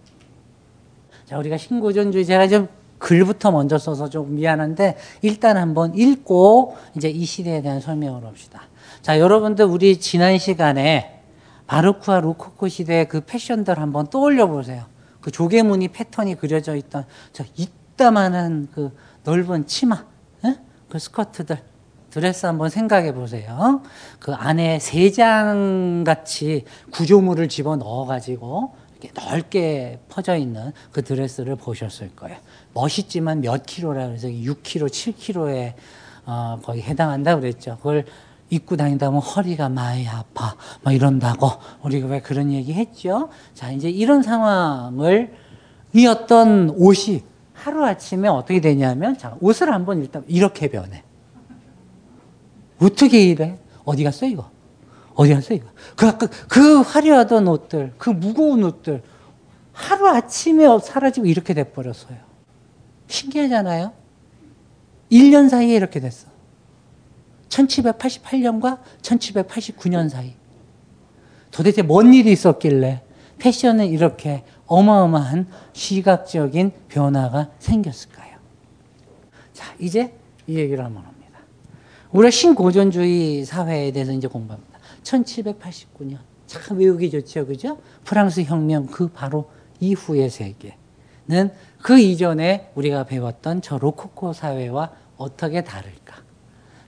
[1.28, 7.26] 자, 우리가 신고전주의 제가 좀 글부터 먼저 써서 좀 미안한데 일단 한번 읽고 이제 이
[7.26, 8.62] 시대에 대한 설명을 합시다.
[9.02, 11.22] 자, 여러분들 우리 지난 시간에
[11.68, 14.86] 바르크와 루코코 시대의 그 패션들 한번 떠올려 보세요.
[15.20, 20.06] 그 조개무늬 패턴이 그려져 있던 저 이따만한 그 넓은 치마,
[20.46, 20.56] 에?
[20.88, 21.58] 그 스커트들,
[22.10, 23.82] 드레스 한번 생각해 보세요.
[24.20, 31.56] 그 안에 세 장 같이 구조물을 집어 넣어 가지고 이렇게 넓게 퍼져 있는 그 드레스를
[31.56, 32.38] 보셨을 거예요.
[32.74, 35.74] 멋있지만 몇 킬로라 그래서 6킬로, 7킬로에
[36.26, 37.78] 어, 거의 해당한다 그랬죠.
[37.78, 38.06] 그걸
[38.50, 40.56] 입고 다니다 보면 허리가 많이 아파.
[40.84, 41.52] 막 이런다고.
[41.84, 43.30] 우리가 왜 그런 얘기 했죠?
[43.54, 45.34] 자, 이제 이런 상황을
[45.94, 51.04] 이 어떤 옷이 하루 아침에 어떻게 되냐면, 자, 옷을 한번 일단 이렇게 변해.
[52.80, 53.58] 어떻게 이래?
[53.84, 54.50] 어디 갔어, 이거?
[55.18, 55.66] 어디 갔어, 이거?
[55.96, 59.02] 그, 그 화려하던 옷들, 그 무거운 옷들,
[59.74, 62.18] 하루 아침에 사라지고 이렇게 돼 버렸어요.
[63.08, 63.94] 신기하잖아요?
[65.12, 66.28] 1년 사이에 이렇게 됐어.
[67.50, 70.36] 1788년과 1789년 사이.
[71.50, 73.02] 도대체 뭔 일이 있었길래
[73.40, 78.36] 패션은 이렇게 어마어마한 시각적인 변화가 생겼을까요?
[79.54, 80.14] 자, 이제
[80.46, 81.40] 이 얘기를 한번 합니다.
[82.12, 84.77] 우리가 신고전주의 사회에 대해서 이제 공부합니다.
[85.08, 86.17] 1789년.
[86.46, 87.80] 참 외우기 좋죠, 그죠?
[88.04, 96.15] 프랑스 혁명 그 바로 이후의 세계는 그 이전에 우리가 배웠던 저 로코코 사회와 어떻게 다를까?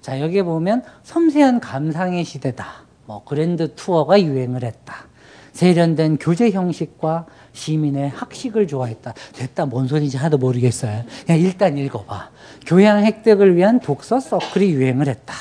[0.02, 2.86] 자, 여기 보면 섬세한 감상의 시대다.
[3.06, 5.08] 뭐 그랜드 투어가 유행을 했다.
[5.54, 9.14] 세련된 교제 형식과 시민의 학식을 좋아했다.
[9.34, 9.66] 됐다.
[9.66, 11.04] 뭔 소리인지 하나도 모르겠어요.
[11.26, 12.32] 그냥 일단 읽어봐.
[12.66, 15.34] 교양 획득을 위한 독서 서클이 유행을 했다.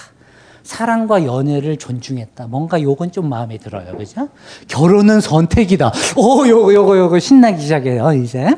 [0.69, 2.47] 사랑과 연애를 존중했다.
[2.49, 3.97] 뭔가 요건 좀 마음에 들어요.
[3.97, 4.29] 그죠?
[4.69, 5.91] 결혼은 선택이다.
[6.15, 8.55] 오, 요거, 요거, 요거 신나기 시작해요, 이제.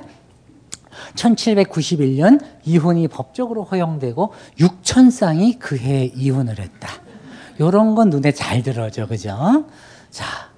[1.14, 6.88] 1791년 이혼이 법적으로 허용되고 6천 쌍이 그해 이혼을 했다.
[7.60, 9.06] 요런 건 눈에 잘 들어죠.
[9.06, 9.66] 그죠?
[10.10, 10.50] 자.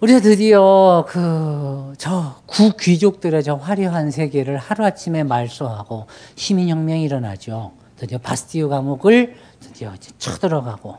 [0.00, 6.06] 우리가 드디어 그, 저, 구귀족들의 저 화려한 세계를 하루아침에 말소하고
[6.36, 7.72] 시민혁명이 일어나죠.
[7.98, 10.98] 드디어 바스티유 감옥을 드디어 쳐들어가고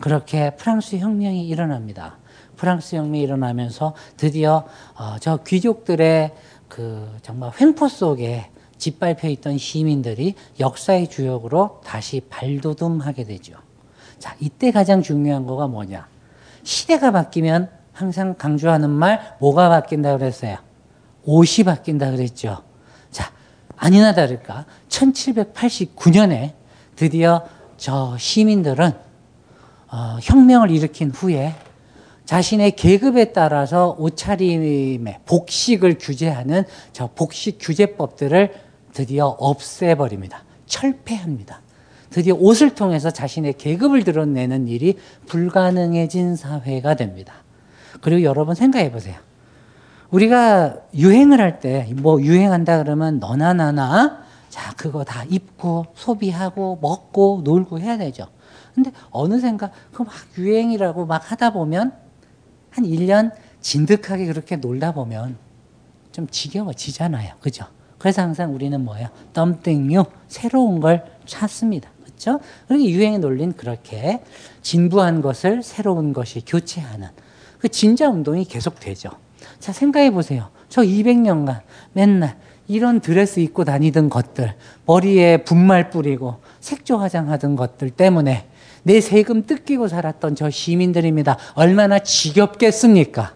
[0.00, 2.16] 그렇게 프랑스 혁명이 일어납니다.
[2.56, 4.64] 프랑스 혁명이 일어나면서 드디어
[4.96, 6.34] 어, 저 귀족들의
[6.68, 13.54] 그 정말 횡포 속에 짓밟혀 있던 시민들이 역사의 주역으로 다시 발돋움하게 되죠.
[14.18, 16.06] 자, 이때 가장 중요한 거가 뭐냐?
[16.62, 20.58] 시대가 바뀌면 항상 강조하는 말 뭐가 바뀐다 그랬어요?
[21.24, 22.62] 옷이 바뀐다 그랬죠.
[23.10, 23.32] 자,
[23.76, 26.52] 아니나 다를까 1789년에
[26.94, 27.44] 드디어
[27.78, 28.92] 저 시민들은
[29.90, 31.54] 어, 혁명을 일으킨 후에
[32.26, 38.52] 자신의 계급에 따라서 옷차림의 복식을 규제하는 저 복식 규제법들을
[38.92, 40.44] 드디어 없애버립니다.
[40.66, 41.62] 철폐합니다.
[42.10, 47.32] 드디어 옷을 통해서 자신의 계급을 드러내는 일이 불가능해진 사회가 됩니다.
[48.02, 49.16] 그리고 여러분 생각해 보세요.
[50.10, 54.24] 우리가 유행을 할 때 뭐 유행한다 그러면 너나 나나
[54.58, 58.26] 자 그거 다 입고 소비하고 먹고 놀고 해야 되죠.
[58.74, 61.92] 근데 어느샌가 그막 유행이라고 막 하다 보면
[62.70, 65.36] 한 1년 진득하게 그렇게 놀다 보면
[66.10, 67.34] 좀 지겨워지잖아요.
[67.40, 67.66] 그죠?
[67.98, 69.10] 그래서 항상 우리는 뭐예요?
[69.30, 71.88] something new, 새로운 걸 찾습니다.
[72.02, 72.40] 그렇죠?
[72.66, 74.24] 그리고 유행의 논리는 그렇게
[74.62, 77.10] 진부한 것을 새로운 것이 교체하는
[77.60, 79.10] 그 진자 운동이 계속되죠.
[79.60, 80.50] 자, 생각해 보세요.
[80.68, 82.36] 저 200년간 맨날
[82.68, 84.54] 이런 드레스 입고 다니던 것들,
[84.84, 88.46] 머리에 분말 뿌리고 색조 화장하던 것들 때문에
[88.82, 91.38] 내 세금 뜯기고 살았던 저 시민들입니다.
[91.54, 93.32] 얼마나 지겹겠습니까?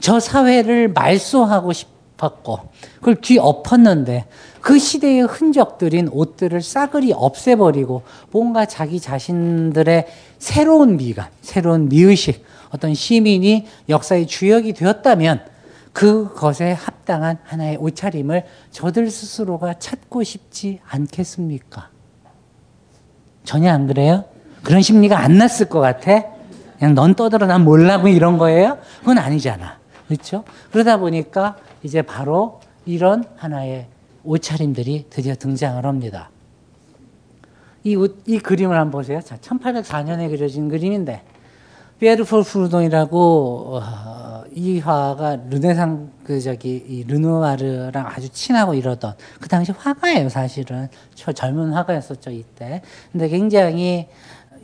[0.00, 2.58] 저 사회를 말소하고 싶었고,
[2.96, 4.26] 그걸 뒤엎었는데,
[4.60, 10.06] 그 시대의 흔적들인 옷들을 싸그리 없애버리고, 뭔가 자기 자신들의
[10.38, 15.51] 새로운 미감, 새로운 미의식, 어떤 시민이 역사의 주역이 되었다면,
[15.92, 21.90] 그것에 합당한 하나의 옷차림을 저들 스스로가 찾고 싶지 않겠습니까?
[23.44, 24.24] 전혀 안 그래요?
[24.62, 26.24] 그런 심리가 안 났을 것 같아?
[26.78, 28.78] 그냥 넌 떠들어 난 몰라고 이런 거예요?
[29.00, 29.78] 그건 아니잖아.
[30.08, 30.44] 그렇죠?
[30.70, 33.86] 그러다 보니까 이제 바로 이런 하나의
[34.24, 36.30] 옷차림들이 드디어 등장을 합니다.
[37.84, 39.20] 이, 옷, 이 그림을 한번 보세요.
[39.20, 41.22] 자, 1804년에 그려진 그림인데,
[42.02, 49.70] 피에르폴 프루동이라고 어, 이 화가 르네상 그 저기 이 르누아르랑 아주 친하고 이러던 그 당시
[49.70, 50.88] 화가예요 사실은.
[51.14, 52.82] 저 젊은 화가였었죠 이때.
[53.12, 54.08] 근데 굉장히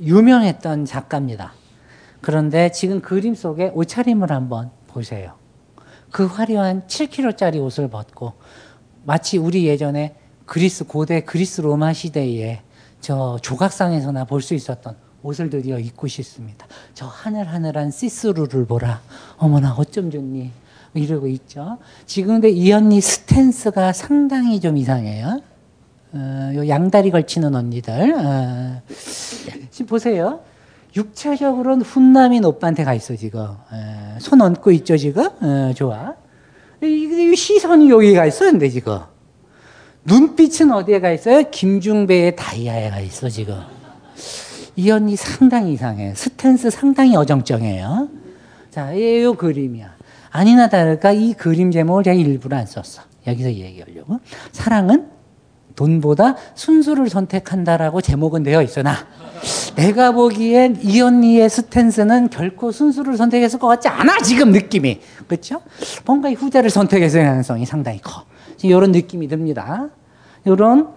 [0.03, 1.53] 유명했던 작가입니다.
[2.23, 5.35] 그런데 지금 그림 속에 옷차림을 한번 보세요.
[6.11, 8.33] 그 화려한 7kg짜리 옷을 벗고
[9.05, 12.63] 마치 우리 예전에 그리스 고대 그리스 로마 시대에
[13.01, 16.67] 저 조각상에서나 볼 수 있었던 옷을 드디어 입고 싶습니다.
[16.95, 19.01] 저 하늘하늘한 시스루를 보라.
[19.37, 20.51] 어머나 어쩜 좋니.
[20.95, 21.79] 이러고 있죠.
[22.07, 25.41] 지금 근데 이 언니 스탠스가 상당히 좀 이상해요.
[26.13, 28.15] 어, 요 양다리 걸치는 언니들.
[28.17, 28.83] 어,
[29.71, 30.41] 지금 보세요.
[30.97, 33.41] 육체적으로는 훈남인 오빠한테 가 있어 지금.
[33.41, 35.29] 어, 손 얹고 있죠 지금.
[35.41, 36.15] 어, 좋아.
[36.83, 38.99] 이, 시선이 여기 가 있어 근데 지금.
[40.05, 41.43] 눈빛은 어디에 가 있어요?
[41.51, 43.61] 김중배의 다이아에 가 있어 지금.
[44.79, 46.15] 이 언니 상당히 이상해.
[46.15, 48.09] 스탠스 상당히 어정쩡해요.
[48.71, 49.93] 자, 이 그림이야.
[50.31, 53.03] 아니나 다를까 이 그림 제목을 제가 일부러 안 썼어.
[53.27, 54.21] 여기서 얘기하려고.
[54.53, 55.09] 사랑은
[55.75, 58.95] 돈보다 순수를 선택한다라고 제목은 되어 있으나
[59.75, 65.61] 내가 보기엔 이 언니의 스탠스는 결코 순수를 선택했을 것 같지 않아 지금 느낌이 그렇죠?
[66.05, 68.25] 뭔가 이 후자를 선택했을 가능성이 상당히 커.
[68.63, 69.89] 이런 느낌이 듭니다.
[70.45, 70.91] 이런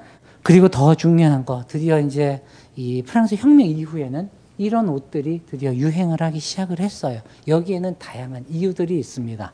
[0.43, 2.41] 그리고 더 중요한 거 드디어 이제
[2.75, 7.21] 이 프랑스 혁명 이후에는 이런 옷들이 드디어 유행을 하기 시작을 했어요.
[7.47, 9.51] 여기에는 다양한 이유들이 있습니다.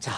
[0.00, 0.12] 자,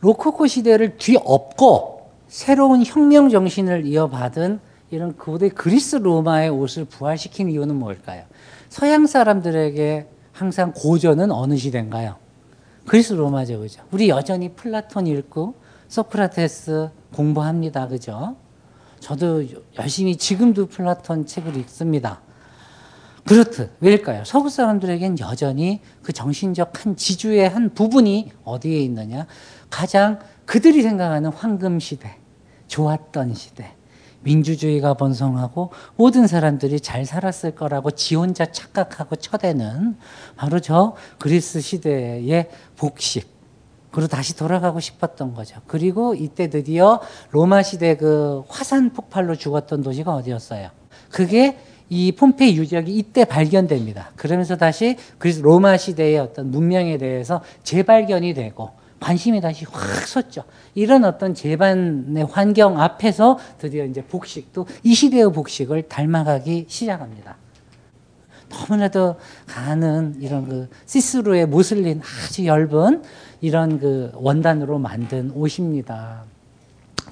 [0.00, 8.24] 로코코 시대를 뒤엎고 새로운 혁명 정신을 이어받은 이런 고대 그리스 로마의 옷을 부활시킨 이유는 뭘까요?
[8.68, 12.16] 서양 사람들에게 항상 고전은 어느 시대인가요?
[12.86, 13.82] 그리스 로마죠, 그죠?
[13.90, 15.54] 우리 여전히 플라톤 읽고
[15.88, 18.36] 소크라테스 공부합니다, 그죠?
[19.04, 19.44] 저도
[19.78, 22.22] 열심히 지금도 플라톤 책을 읽습니다.
[23.26, 24.24] 그렇듯 왜일까요?
[24.24, 29.26] 서구 사람들에겐 여전히 그 정신적 한 지주의 한 부분이 어디에 있느냐?
[29.68, 32.16] 가장 그들이 생각하는 황금 시대,
[32.68, 33.74] 좋았던 시대,
[34.22, 39.98] 민주주의가 번성하고 모든 사람들이 잘 살았을 거라고 지 혼자 착각하고 쳐대는
[40.34, 43.33] 바로 저 그리스 시대의 복식.
[43.94, 45.60] 그리고 다시 돌아가고 싶었던 거죠.
[45.68, 50.70] 그리고 이때 드디어 로마 시대 그 화산 폭발로 죽었던 도시가 어디였어요?
[51.12, 51.56] 그게
[51.88, 54.10] 이 폼페이 유적이 이때 발견됩니다.
[54.16, 60.42] 그러면서 다시 그리스 로마 시대의 어떤 문명에 대해서 재발견이 되고 관심이 다시 확 섰죠.
[60.74, 67.36] 이런 어떤 제반의 환경 앞에서 드디어 이제 복식도 이 시대의 복식을 닮아가기 시작합니다.
[68.48, 73.02] 너무나도 가는 이런 그 시스루의 모슬린 아주 얇은
[73.44, 76.22] 이런 그 원단으로 만든 옷입니다.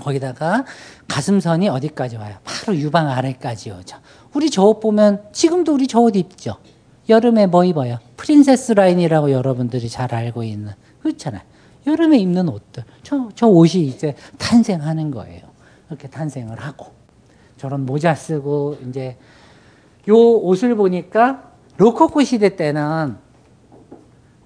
[0.00, 0.64] 거기다가
[1.06, 2.36] 가슴선이 어디까지 와요?
[2.42, 3.98] 바로 유방 아래까지 오죠.
[4.32, 6.56] 우리 저 옷 보면 지금도 우리 저 옷 입죠.
[7.10, 7.98] 여름에 뭐 입어요?
[8.16, 11.42] princess line이라고 여러분들이 잘 알고 있는 그렇잖아요.
[11.86, 12.84] 여름에 입는 옷들.
[13.02, 15.42] 저, 저 옷이 이제 탄생하는 거예요.
[15.90, 16.92] 이렇게 탄생을 하고.
[17.58, 19.18] 저런 모자 쓰고, 이제,
[20.08, 23.16] 요 옷을 보니까, 로코코 시대 때는,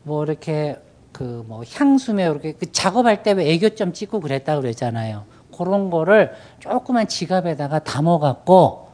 [0.03, 0.79] 뭐, 이렇게,
[1.17, 5.25] 그, 뭐, 향수며, 이렇게, 그 작업할 때 왜 애교점 찍고 그랬다 그랬잖아요.
[5.57, 8.89] 그런 거를 조그만 지갑에다가 담아 갖고,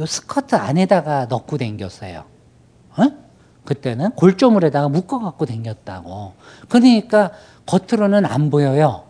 [0.00, 2.24] 요 스커트 안에다가 넣고 댕겼어요.
[2.96, 3.02] 어?
[3.64, 6.32] 그때는 골조물에다가 묶어 갖고 댕겼다고.
[6.68, 7.30] 그러니까
[7.66, 9.04] 겉으로는 안 보여요.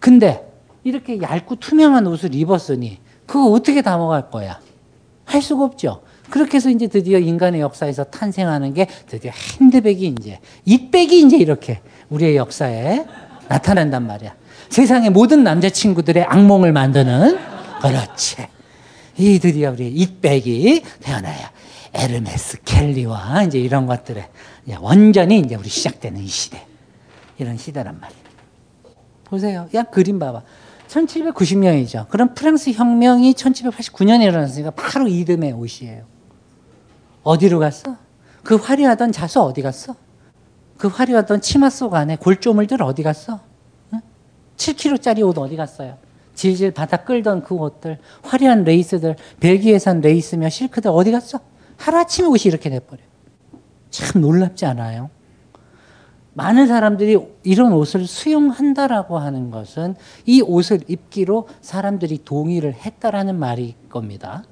[0.00, 0.52] 근데
[0.84, 4.60] 이렇게 얇고 투명한 옷을 입었으니 그거 어떻게 담아갈 거야?
[5.24, 6.02] 할 수가 없죠.
[6.30, 12.36] 그렇게 해서 이제 드디어 인간의 역사에서 탄생하는 게 드디어 핸드백이 이제, 잇백이 이제 이렇게 우리의
[12.36, 13.04] 역사에
[13.48, 14.34] 나타난단 말이야.
[14.68, 17.38] 세상의 모든 남자친구들의 악몽을 만드는,
[17.82, 18.46] 그렇지.
[19.18, 21.50] 이 드디어 우리 잇백이 태어나야
[21.92, 24.28] 에르메스 켈리와 이제 이런 것들에
[24.80, 26.64] 완전히 이제 우리 시작되는 이 시대.
[27.38, 28.22] 이런 시대란 말이에요.
[29.24, 29.68] 보세요.
[29.74, 30.42] 야, 그림 봐봐.
[30.88, 32.08] 1790년이죠.
[32.08, 36.04] 그럼 프랑스 혁명이 1789년에 일어났으니까 바로 이듬해 옷이에요.
[37.22, 37.96] 어디로 갔어?
[38.42, 39.94] 그 화려하던 자수 어디 갔어?
[40.78, 43.40] 그 화려하던 치마 속 안에 골조물들 어디 갔어?
[43.92, 44.00] 응?
[44.56, 45.98] 7kg짜리 옷 어디 갔어요?
[46.34, 51.40] 질질 바다 끌던 그 옷들, 화려한 레이스들, 벨기에산 레이스며 실크들 어디 갔어?
[51.76, 53.02] 하루아침에 옷이 이렇게 돼버려.
[53.90, 55.10] 참 놀랍지 않아요?
[56.32, 64.44] 많은 사람들이 이런 옷을 수용한다라고 하는 것은 이 옷을 입기로 사람들이 동의를 했다라는 말일 겁니다.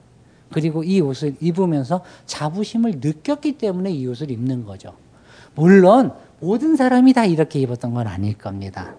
[0.53, 4.95] 그리고 이 옷을 입으면서 자부심을 느꼈기 때문에 이 옷을 입는 거죠.
[5.55, 8.95] 물론 모든 사람이 다 이렇게 입었던 건 아닐 겁니다.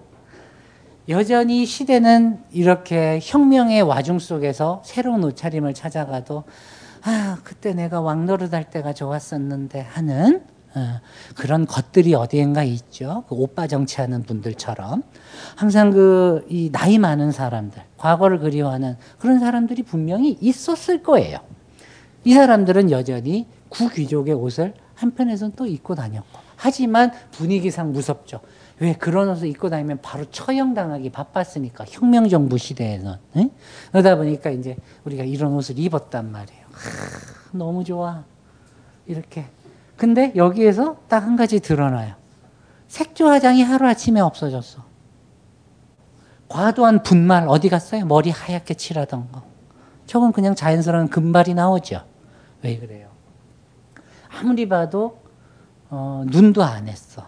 [1.07, 6.43] 여전히 시대는 이렇게 혁명의 와중 속에서 새로운 옷차림을 찾아가도
[7.01, 10.58] 아 그때 내가 왕노릇 할 때가 좋았었는데 하는 어,
[11.35, 13.23] 그런 것들이 어디엔가 있죠.
[13.27, 15.03] 그 오빠 정치하는 분들처럼
[15.55, 21.39] 항상 그 이 나이 많은 사람들, 과거를 그리워하는 그런 사람들이 분명히 있었을 거예요.
[22.23, 28.41] 이 사람들은 여전히 구귀족의 옷을 한편에서는 또 입고 다녔고 하지만 분위기상 무섭죠.
[28.79, 33.49] 왜 그런 옷을 입고 다니면 바로 처형당하기 바빴으니까 혁명정부 시대에는 응?
[33.91, 36.65] 그러다 보니까 이제 우리가 이런 옷을 입었단 말이에요.
[36.71, 38.23] 하, 너무 좋아
[39.05, 39.45] 이렇게
[39.99, 42.15] 근데 여기에서 딱 한 가지 드러나요.
[42.87, 44.81] 색조 화장이 하루아침에 없어졌어.
[46.47, 48.05] 과도한 분말 어디 갔어요?
[48.05, 49.43] 머리 하얗게 칠하던 거.
[50.05, 52.05] 저건 그냥 자연스러운 금발이 나오죠.
[52.63, 53.09] 왜 그래요?
[54.29, 55.19] 아무리 봐도
[55.89, 57.27] 어, 눈도 안 했어.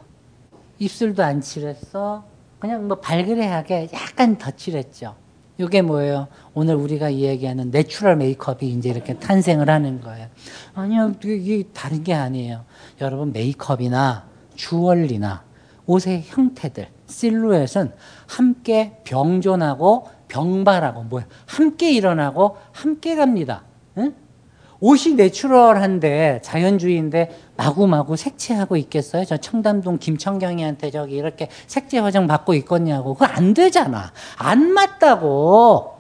[0.80, 2.24] 입술도 안 칠했어.
[2.58, 5.16] 그냥 뭐 발그레하게 약간 더 칠했죠.
[5.62, 6.28] 이게 뭐예요?
[6.53, 10.28] 오늘 우리가 이야기하는 natural 메이크업이 이제 이렇게 탄생을 하는 거예요.
[10.74, 12.66] 아니요, 이게 다른 게 아니에요.
[12.99, 15.43] 여러분 메이크업이나 주얼리나
[15.86, 17.91] 옷의 형태들, 실루엣은
[18.28, 21.26] 함께 병존하고 병발하고 뭐야?
[21.45, 23.64] 함께 일어나고 함께 갑니다.
[23.97, 24.14] 응?
[24.82, 29.26] 옷이 내추럴한데 자연주의인데 마구마구 색채하고 있겠어요?
[29.26, 33.14] 저 청담동 김청경이한테 저기 이렇게 색채 화장 받고 있겠냐고.
[33.14, 34.12] 그거 안 되잖아.
[34.38, 35.98] 안 맞다고.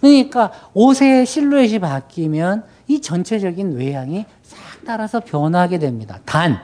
[0.00, 6.20] 그러니까 옷의 실루엣이 바뀌면 이 전체적인 외양이 싹 따라서 변하게 됩니다.
[6.26, 6.60] 단,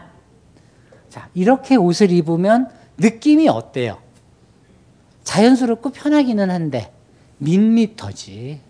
[1.09, 3.99] 자, 이렇게 옷을 입으면 느낌이 어때요?
[5.25, 6.93] 자연스럽고 편하기는 한데,
[7.39, 8.66] 밋밋하지.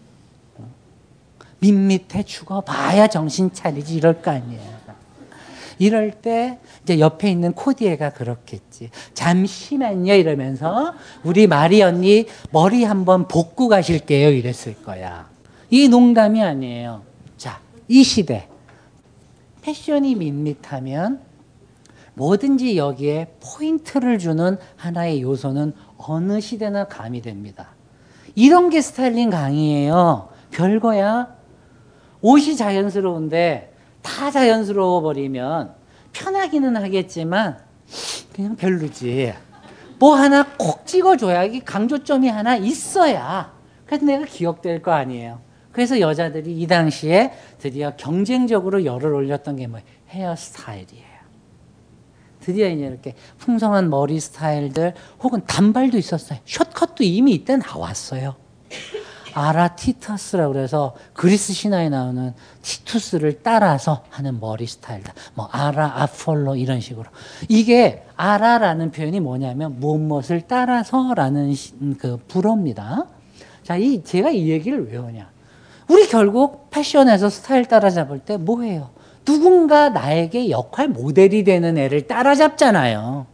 [1.73, 4.77] 밋밋해 죽어봐야 정신 차리지 이럴 거 아니에요.
[5.79, 8.91] 이럴 때 이제 옆에 있는 코디에가 그렇겠지.
[9.15, 15.29] 잠시만요 이러면서 우리 마리 언니 머리 한번 볶고 가실게요 이랬을 거야.
[15.71, 17.03] 이 농담이 아니에요.
[17.37, 18.49] 자, 이 시대
[19.63, 21.21] 패션이 밋밋하면
[22.15, 27.69] 뭐든지 여기에 포인트를 주는 하나의 요소는 어느 시대나 가미됩니다.
[28.35, 30.29] 이런 게 스타일링 강의예요.
[30.51, 31.36] 별거야.
[32.21, 35.75] 옷이 자연스러운데 다 자연스러워 버리면
[36.13, 37.59] 편하기는 하겠지만
[38.35, 39.33] 그냥 별로지.
[39.99, 43.53] 뭐 하나 콕 찍어줘야 이게 강조점이 하나 있어야
[43.87, 45.41] 그래서 내가 기억될 거 아니에요.
[45.73, 49.85] 그래서 여자들이 이 당시에 드디어 경쟁적으로 열을 올렸던 게 뭐예요?
[50.09, 51.17] 헤어스타일이에요.
[52.41, 56.39] 드디어 이제 이렇게 풍성한 머리 스타일들 혹은 단발도 있었어요.
[56.45, 58.37] 숏컷도 이미 이때 나왔어요.
[59.37, 62.33] 아라티터스라고 그래서 그리스 신화에 나오는
[62.63, 65.13] 티투스를 따라서 하는 머리 스타일다.
[65.35, 67.05] 뭐 아라, 아폴로 이런 식으로.
[67.49, 71.55] 이게 아라라는 표현이 뭐냐면 무엇을 따라서라는
[71.99, 73.07] 그 불어입니다.
[73.63, 75.29] 자, 이 제가 이 얘기를 왜 하냐?
[75.89, 78.91] 우리 결국 패션에서 스타일 따라잡을 때 뭐해요?
[79.27, 83.27] 누군가 나에게 역할 모델이 되는 애를 따라잡잖아요.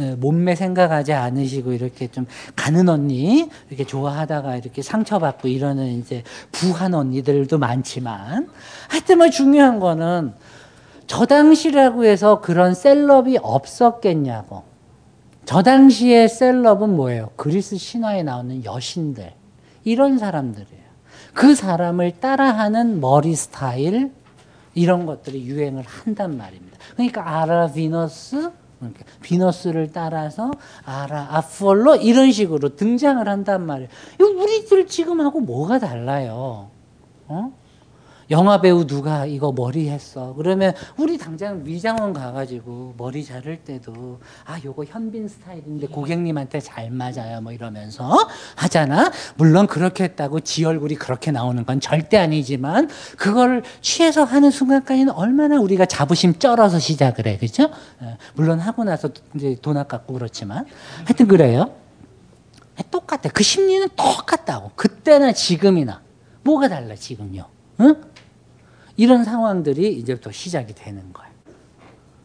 [0.00, 6.22] 예, 몸매 생각하지 않으시고 이렇게 좀 가는 언니 이렇게 좋아하다가 이렇게 상처받고 이러는 이제
[6.52, 8.48] 부한 언니들도 많지만
[8.88, 10.34] 하여튼 뭐 중요한 거는
[11.08, 14.62] 저 당시라고 해서 그런 셀럽이 없었겠냐고.
[15.46, 17.30] 저 당시의 셀럽은 뭐예요?
[17.36, 19.32] 그리스 신화에 나오는 여신들.
[19.84, 20.82] 이런 사람들이에요.
[21.32, 24.12] 그 사람을 따라하는 머리 스타일,
[24.74, 26.76] 이런 것들이 유행을 한단 말입니다.
[26.92, 28.50] 그러니까 아라 비너스,
[29.22, 30.50] 비너스를 따라서
[30.84, 33.88] 아라 아폴로 이런 식으로 등장을 한단 말이에요.
[34.20, 36.70] 우리들 지금하고 뭐가 달라요?
[37.26, 37.52] 어?
[38.30, 40.34] 영화 배우 누가 이거 머리 했어.
[40.34, 47.40] 그러면 우리 당장 미장원 가가지고 머리 자를 때도 아 요거 현빈 스타일인데 고객님한테 잘 맞아요.
[47.40, 49.10] 뭐 이러면서 하잖아.
[49.36, 55.58] 물론 그렇게 했다고 지 얼굴이 그렇게 나오는 건 절대 아니지만 그걸 취해서 하는 순간까지는 얼마나
[55.58, 57.38] 우리가 자부심 쩔어서 시작을 해.
[57.38, 57.70] 그죠?
[58.34, 60.66] 물론 하고 나서 이제 돈 아깝고 그렇지만
[61.04, 61.74] 하여튼 그래요.
[62.90, 63.28] 똑같아.
[63.30, 64.72] 그 심리는 똑같다고.
[64.76, 66.00] 그때나 지금이나.
[66.42, 67.44] 뭐가 달라, 지금요?
[67.80, 68.02] 응?
[68.98, 71.30] 이런 상황들이 이제부터 시작이 되는 거예요.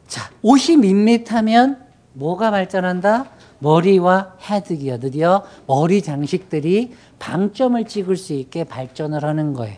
[0.08, 1.82] 자, 옷이 밋밋하면
[2.14, 3.30] 뭐가 발전한다?
[3.60, 9.78] 머리와 헤드기어, 드디어 머리 장식들이 방점을 찍을 수 있게 발전을 하는 거예요.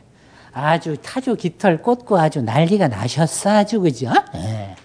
[0.53, 4.09] 아주 타조 깃털 꽂고 아주 난리가 나셨어, 아주 그죠?
[4.33, 4.75] 네.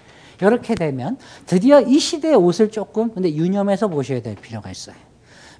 [0.40, 4.96] 이렇게 되면 드디어 이 시대의 옷을 조금 근데 유념해서 보셔야 될 필요가 있어요.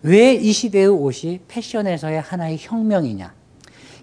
[0.02, 3.39] 왜 이 시대의 옷이 패션에서의 하나의 혁명이냐?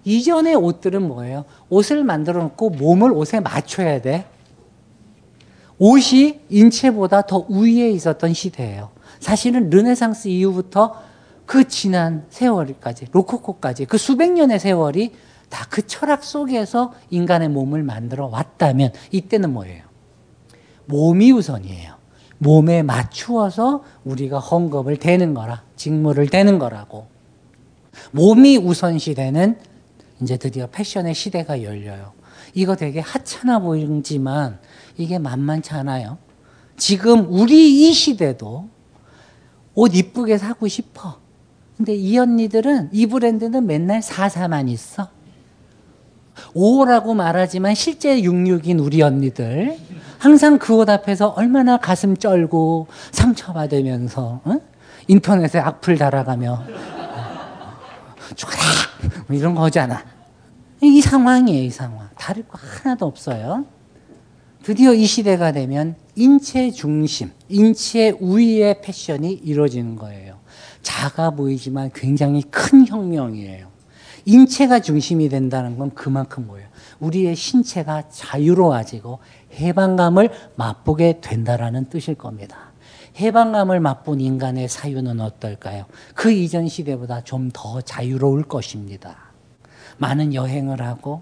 [0.07, 1.43] 이전의 옷들은 뭐예요?
[1.69, 4.25] 옷을 만들어 놓고 몸을 옷에 맞춰야 돼.
[5.77, 8.89] 옷이 인체보다 더 우위에 있었던 시대예요.
[9.19, 10.95] 사실은 르네상스 이후부터
[11.45, 15.11] 그 지난 세월까지, 로코코까지 그 수백 년의 세월이
[15.49, 19.83] 다 그 철학 속에서 인간의 몸을 만들어 왔다면 이때는 뭐예요?
[20.85, 21.95] 몸이 우선이에요.
[22.37, 27.07] 몸에 맞추어서 우리가 헝겊을 대는 거라, 직무를 대는 거라고.
[28.11, 29.57] 몸이 우선 시대는
[30.21, 32.13] 이제 드디어 패션의 시대가 열려요.
[32.53, 34.59] 이거 되게 하찮아 보이지만
[34.97, 36.17] 이게 만만치 않아요.
[36.75, 38.69] 지금 우리 이 시대도
[39.75, 41.19] 옷 이쁘게 사고 싶어.
[41.75, 45.09] 근데 이 언니들은 이 브랜드는 맨날 사사만 있어.
[46.55, 49.77] 5라고 말하지만 실제 66인 우리 언니들
[50.19, 54.59] 항상 그 옷 앞에서 얼마나 가슴 쩔고 상처받으면서 응?
[55.07, 56.63] 인터넷에 악플 달아가며
[58.35, 58.61] 죽어라
[59.27, 60.03] 뭐 이런 거잖아.
[60.81, 62.09] 이 상황이에요, 이 상황.
[62.15, 63.65] 다를 거 하나도 없어요.
[64.63, 70.39] 드디어 이 시대가 되면 인체 중심, 인체 우위의 패션이 이루어지는 거예요.
[70.81, 73.67] 작아 보이지만 굉장히 큰 혁명이에요.
[74.25, 76.67] 인체가 중심이 된다는 건 그만큼 뭐예요?
[76.99, 79.19] 우리의 신체가 자유로워지고
[79.53, 82.66] 해방감을 맛보게 된다라는 뜻일 겁니다.
[83.19, 85.85] 해방감을 맛본 인간의 사유는 어떨까요?
[86.13, 89.17] 그 이전 시대보다 좀 더 자유로울 것입니다.
[89.97, 91.21] 많은 여행을 하고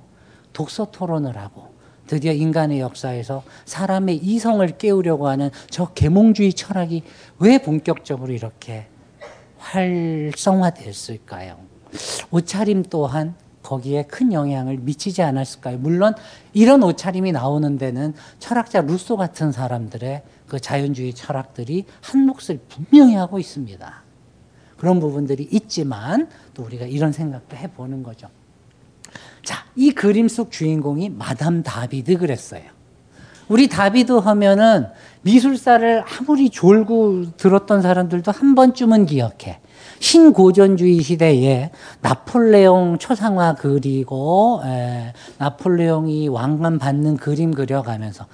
[0.54, 1.74] 독서 토론을 하고
[2.08, 7.04] 드디어 인간의 역사에서 사람의 이성을 깨우려고 하는 저 계몽주의 철학이
[7.40, 8.88] 왜 본격적으로 이렇게
[9.58, 11.58] 활성화됐을까요?
[12.32, 15.78] 옷차림 또한 거기에 큰 영향을 미치지 않았을까요?
[15.80, 16.14] 물론
[16.54, 23.40] 이런 옷차림이 나오는 데는 철학자 루소 같은 사람들의 그 자연주의 철학들이 한 몫을 분명히 하고
[23.40, 24.04] 있습니다.
[24.78, 28.28] 그런 부분들이 있지만 또 우리가 이런 생각도 해보는 거죠.
[29.44, 32.64] 자, 이 그림 속 주인공이 마담 다비드 그랬어요.
[33.48, 34.88] 우리 다비드 하면은
[35.22, 39.60] 미술사를 아무리 졸고 들었던 사람들도 한 번쯤은 기억해.
[40.00, 41.72] 신고전주의 시대에
[42.02, 48.26] 나폴레옹 초상화 그리고 에, 나폴레옹이 왕관 받는 그림 그려가면서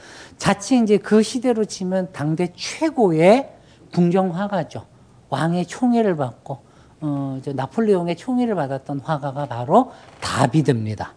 [0.42, 3.48] 자칫 이제 그 시대로 치면 당대 최고의
[3.94, 4.88] 궁정 화가죠.
[5.30, 6.58] 왕의 총애를 받고
[7.02, 11.14] 어, 저 나폴레옹의 총애를 받았던 화가가 바로 다비드입니다.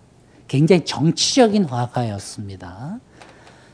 [0.46, 3.00] 굉장히 정치적인 화가였습니다.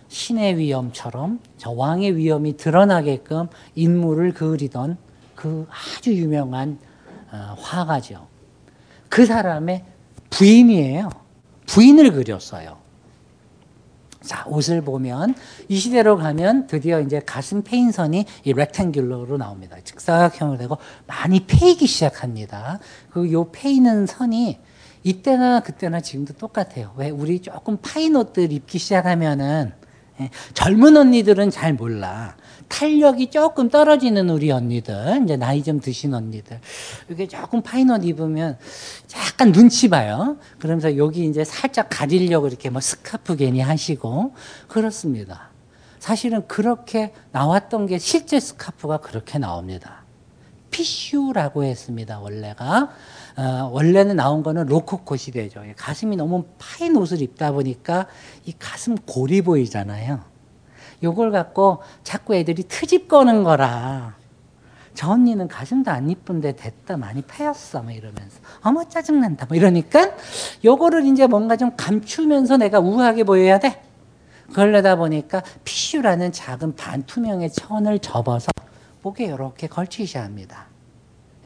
[0.06, 4.98] 신의 위엄처럼 저 왕의 위엄이 드러나게끔 인물을 그리던
[5.34, 6.78] 그 아주 유명한
[7.32, 8.28] 어, 화가죠.
[9.08, 9.84] 그 사람의
[10.30, 11.10] 부인이에요.
[11.66, 12.79] 부인을 그렸어요.
[14.30, 15.34] 자, 옷을 보면
[15.66, 19.76] 이 시대로 가면 드디어 이제 가슴 페인선이 이 렉탱귤러로 나옵니다.
[19.82, 20.78] 직사각형으로 되고
[21.08, 22.78] 많이 패이기 시작합니다.
[23.10, 24.60] 그요 패이는 선이
[25.02, 26.92] 이때나 그때나 지금도 똑같아요.
[26.96, 29.72] 왜 우리 조금 파인 옷들 입기 시작하면은
[30.20, 32.36] 예, 젊은 언니들은 잘 몰라.
[32.70, 36.60] 탄력이 조금 떨어지는 우리 언니들, 이제 나이 좀 드신 언니들,
[37.10, 38.56] 이게 조금 파인 옷 입으면
[39.14, 40.38] 약간 눈치 봐요.
[40.58, 44.32] 그러면서 여기 이제 살짝 가리려고 이렇게 뭐 스카프 괜히 하시고,
[44.68, 45.50] 그렇습니다.
[45.98, 50.04] 사실은 그렇게 나왔던 게 실제 스카프가 그렇게 나옵니다.
[50.70, 52.90] fichu라고 했습니다, 원래가.
[53.36, 55.62] 어, 원래는 나온 거는 로코코 시대죠.
[55.76, 58.06] 가슴이 너무 파인 옷을 입다 보니까
[58.44, 60.20] 이 가슴 골이 보이잖아요.
[61.02, 64.14] 요걸 갖고 자꾸 애들이 트집 거는 거라.
[64.94, 70.10] 저 언니는 가슴도 안 이쁜데 됐다 많이 패였어 뭐 이러면서 어머 짜증난다 뭐 이러니까
[70.64, 73.82] 요거를 이제 뭔가 좀 감추면서 내가 우아하게 보여야 돼.
[74.52, 78.50] 그러려다 보니까 피슈라는 작은 반투명의 천을 접어서
[79.02, 80.66] 목에 이렇게 걸치셔야 합니다.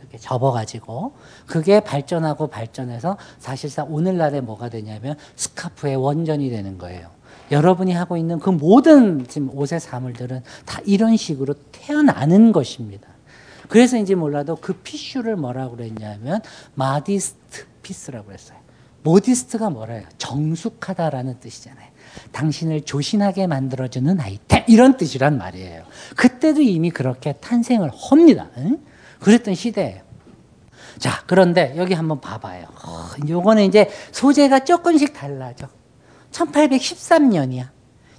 [0.00, 1.12] 이렇게 접어가지고
[1.46, 7.13] 그게 발전하고 발전해서 사실상 오늘날에 뭐가 되냐면 스카프의 원전이 되는 거예요.
[7.50, 13.08] 여러분이 하고 있는 그 모든 지금 옷의 사물들은 다 이런 식으로 태어나는 것입니다.
[13.68, 16.40] 그래서인지 몰라도 그 fichu를 뭐라고 그랬냐면
[16.74, 18.58] modest piece라고 했어요.
[19.02, 20.02] modest가 뭐래요?
[20.18, 21.88] 정숙하다라는 뜻이잖아요.
[22.32, 25.84] 당신을 조신하게 만들어주는 아이템 이런 뜻이란 말이에요.
[26.16, 28.48] 그때도 이미 그렇게 탄생을 합니다.
[28.58, 28.78] 응?
[29.20, 30.02] 그랬던 시대예요.
[30.98, 32.66] 자, 그런데 여기 한번 봐봐요.
[32.84, 35.68] 어, 요거는 이제 소재가 조금씩 달라져.
[36.34, 37.68] 1813년이야.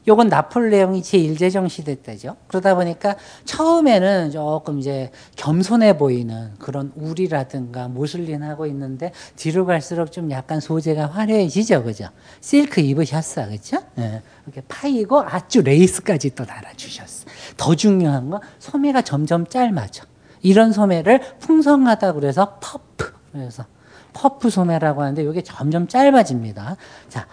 [0.08, 2.36] 요건 나폴레옹이 제1제정 시대 때죠.
[2.48, 10.30] 그러다 보니까 처음에는 조금 이제 겸손해 보이는 그런 울이라든가 모슬린 하고 있는데 뒤로 갈수록 좀
[10.30, 11.84] 약간 소재가 화려해지죠.
[11.84, 12.10] 그죠?
[12.40, 13.50] 실크 입으셨어.
[13.50, 13.78] 그죠?
[13.98, 14.22] 예.
[14.46, 17.26] 이렇게 파이고 아주 레이스까지 또 달아주셨어.
[17.58, 20.04] 더 중요한 건 소매가 점점 짧아져.
[20.44, 23.12] 이런 소매를 풍성하다 그래서 퍼프.
[23.32, 23.66] 그래서
[24.14, 26.78] 퍼프 소매라고 하는데 이게 점점 짧아집니다.
[27.10, 27.28] 자,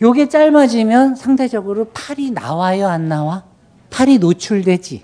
[0.00, 3.44] 요게 짧아지면 상대적으로 팔이 나와요, 안 나와?
[3.90, 5.02] 팔이 노출되지.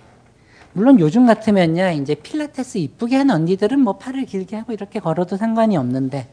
[0.72, 5.76] 물론 요즘 같으면요, 이제 필라테스 이쁘게 한 언니들은 뭐 팔을 길게 하고 이렇게 걸어도 상관이
[5.76, 6.28] 없는데,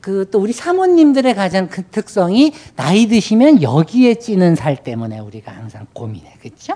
[0.00, 5.86] 그 또 우리 사모님들의 가장 큰 특성이 나이 드시면 여기에 찌는 살 때문에 우리가 항상
[5.94, 6.34] 고민해.
[6.42, 6.74] 그쵸?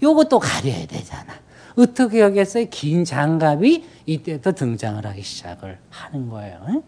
[0.00, 1.34] 요것도 가려야 되잖아.
[1.76, 2.66] 어떻게 하겠어요?
[2.70, 6.82] 긴 장갑이 이때부터 등장을 하기 시작을 하는 거예요.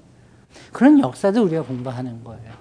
[0.73, 2.53] 그런 역사도 우리가 공부하는 거예요.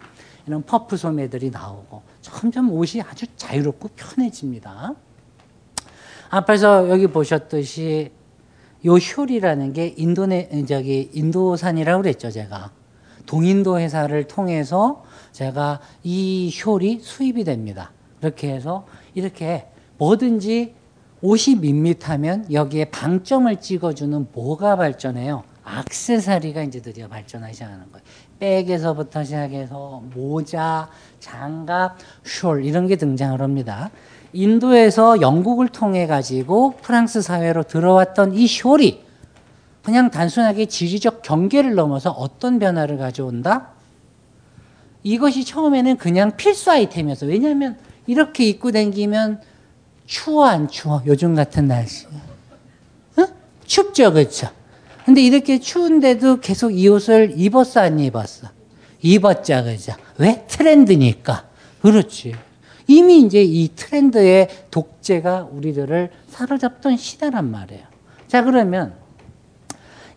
[0.47, 4.95] 이런 퍼프 소매들이 나오고 점점 옷이 아주 자유롭고 편해집니다.
[6.29, 8.11] 앞에서 여기 보셨듯이
[8.85, 12.71] 요 숄이라는 게 인도네 저기 인도산이라고 그랬죠 제가
[13.25, 17.91] 동인도 회사를 통해서 제가 이 숄이 수입이 됩니다.
[18.19, 19.67] 그렇게 해서 이렇게
[19.97, 20.73] 뭐든지
[21.21, 25.43] 옷이 밋밋하면 여기에 방점을 찍어주는 뭐가 발전해요?
[25.63, 28.03] 악세사리가 이제 드디어 발전하기 시작하는 거예요.
[28.41, 30.89] 백에서부터 시작해서 모자,
[31.19, 33.91] 장갑, 숄 이런 게 등장을 합니다.
[34.33, 38.97] 인도에서 영국을 통해 가지고 프랑스 사회로 들어왔던 이 숄이
[39.83, 43.69] 그냥 단순하게 지리적 경계를 넘어서 어떤 변화를 가져온다?
[45.03, 47.27] 이것이 처음에는 그냥 필수 아이템이었어.
[47.27, 47.77] 왜냐하면
[48.07, 49.41] 이렇게 입고 다니면
[50.07, 51.03] 추워 안 추워?
[51.05, 52.07] 요즘 같은 날씨.
[53.19, 53.27] 응?
[53.65, 54.49] 춥죠, 그렇죠?
[55.05, 58.47] 근데 이렇게 추운데도 계속 이 옷을 입었어, 안 입었어?
[59.01, 59.93] 입었자, 그죠?
[60.17, 60.45] 왜?
[60.47, 61.45] 트렌드니까.
[61.81, 62.35] 그렇지.
[62.87, 67.83] 이미 이제 이 트렌드의 독재가 우리들을 사로잡던 시대란 말이에요.
[68.27, 68.93] 자, 그러면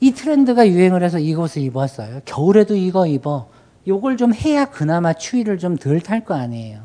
[0.00, 2.20] 이 트렌드가 유행을 해서 이것을 입었어요.
[2.24, 3.48] 겨울에도 이거 입어.
[3.86, 6.80] 요걸 좀 해야 그나마 추위를 좀 덜 탈 거 아니에요.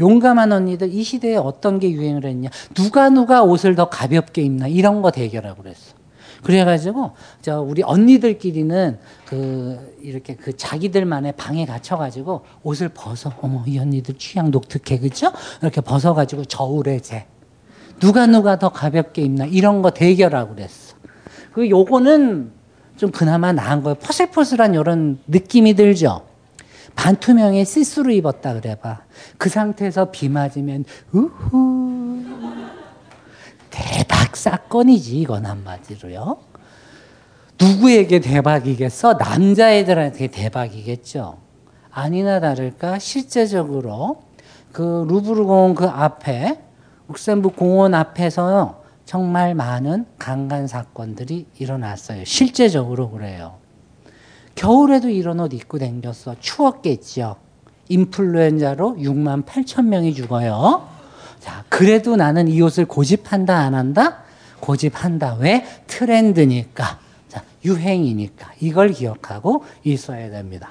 [0.00, 2.50] 용감한 언니들 이 시대에 어떤 게 유행을 했냐?
[2.74, 4.68] 누가 누가 옷을 더 가볍게 입나?
[4.68, 5.97] 이런 거 대결하고 그랬어.
[6.42, 7.12] 그래가지고
[7.42, 13.32] 저 우리 언니들끼리는 그 이렇게 그 자기들만의 방에 갇혀가지고 옷을 벗어.
[13.40, 15.32] 어머 이 언니들 취향 독특해 그죠?
[15.60, 17.26] 이렇게 벗어가지고 저울에 재.
[18.00, 19.44] 누가 누가 더 가볍게 입나?
[19.46, 20.96] 이런 거 대결하고 그랬어.
[21.52, 22.52] 그 요거는
[22.96, 23.96] 좀 그나마 나은 거예요.
[23.96, 26.22] 퍼슬퍼슬한 이런 느낌이 들죠.
[26.94, 29.02] 반투명의 시스루 입었다 그래봐.
[29.38, 32.24] 그 상태에서 비 맞으면 우후
[33.78, 36.38] 대박 사건이지 이건 한마디로요.
[37.60, 39.14] 누구에게 대박이겠어?
[39.14, 41.38] 남자애들한테 대박이겠죠.
[41.90, 44.22] 아니나 다를까 실제적으로
[44.72, 46.60] 그 루브르 공원 그 앞에
[47.08, 52.24] 룩셈부 공원 앞에서 정말 많은 강간 사건들이 일어났어요.
[52.24, 53.54] 실제적으로 그래요.
[54.54, 56.36] 겨울에도 이런 옷 입고 댕겼어.
[56.40, 57.36] 추웠겠죠.
[57.88, 60.97] 인플루엔자로 6만 8천 명이 죽어요.
[61.40, 64.24] 자, 그래도 나는 이 옷을 고집한다, 안 한다?
[64.60, 65.36] 고집한다.
[65.40, 65.64] 왜?
[65.86, 66.98] 트렌드니까.
[67.28, 68.52] 자, 유행이니까.
[68.60, 70.70] 이걸 기억하고 있어야 됩니다.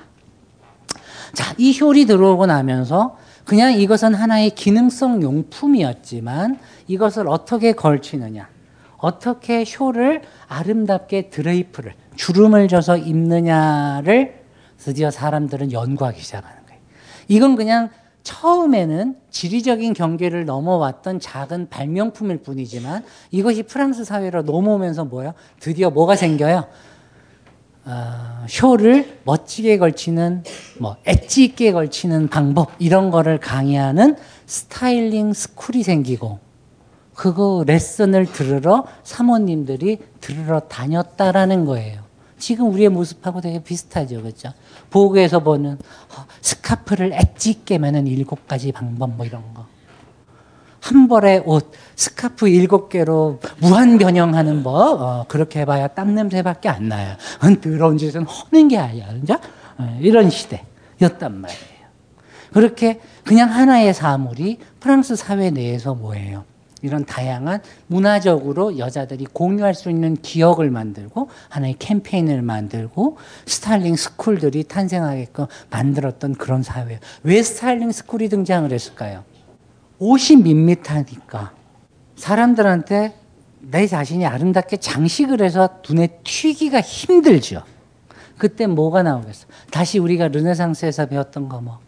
[1.34, 8.50] 자, 이 효리 들어오고 나면서 그냥 이것은 하나의 기능성 용품이었지만 이것을 어떻게 걸치느냐.
[8.98, 14.44] 어떻게 쇼를 아름답게 드레이프를, 주름을 져서 입느냐를
[14.78, 16.82] 드디어 사람들은 연구하기 시작하는 거예요.
[17.28, 17.90] 이건 그냥
[18.28, 25.34] 처음에는 지리적인 경계를 넘어왔던 작은 발명품일 뿐이지만 이것이 프랑스 사회로 넘어오면서 뭐예요?
[25.62, 26.68] 드디어 뭐가 생겨요?
[27.86, 30.44] 어, 쇼를 멋지게 걸치는
[30.80, 36.40] 뭐 엣지 있게 걸치는 방법 이런 거를 강의하는 스타일링 스쿨이 생기고
[37.14, 42.02] 그거 레슨을 들으러 사모님들이 들으러 다녔다라는 거예요.
[42.38, 44.22] 지금 우리의 모습하고 되게 비슷하죠.
[44.22, 44.52] 그렇죠?
[44.98, 49.66] 보고에서 보는 어, 스카프를 엣지 있게 매는 일곱 가지 방법 뭐 이런 거.
[50.80, 56.88] 한 벌의 옷, 스카프 일곱 개로 무한 변형하는 법, 어, 그렇게 해봐야 땀 냄새밖에 안
[56.88, 57.16] 나요.
[57.62, 59.08] 더러운 짓은 하는 게 아니야.
[59.14, 59.36] 그죠?
[59.78, 61.68] 어, 이런 시대였단 말이에요.
[62.54, 66.46] 그렇게 그냥 하나의 사물이 프랑스 사회 내에서 뭐예요?
[66.82, 75.48] 이런 다양한 문화적으로 여자들이 공유할 수 있는 기억을 만들고 하나의 캠페인을 만들고 styling school들이 탄생하게끔
[75.70, 77.00] 만들었던 그런 사회예요.
[77.24, 79.24] 왜 styling school이 등장을 했을까요?
[80.00, 81.54] 옷이 밋밋하니까
[82.16, 83.14] 사람들한테
[83.60, 87.64] 내 자신이 아름답게 장식을 해서 눈에 튀기가 힘들죠.
[88.38, 89.48] 그때 뭐가 나오겠어?
[89.72, 91.80] 다시 우리가 르네상스에서 배웠던 거 뭐.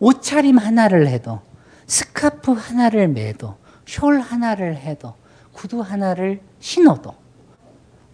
[0.00, 1.40] 옷차림 하나를 해도
[1.86, 5.14] 스카프 하나를 매도 숄 하나를 해도
[5.52, 7.14] 구두 하나를 신어도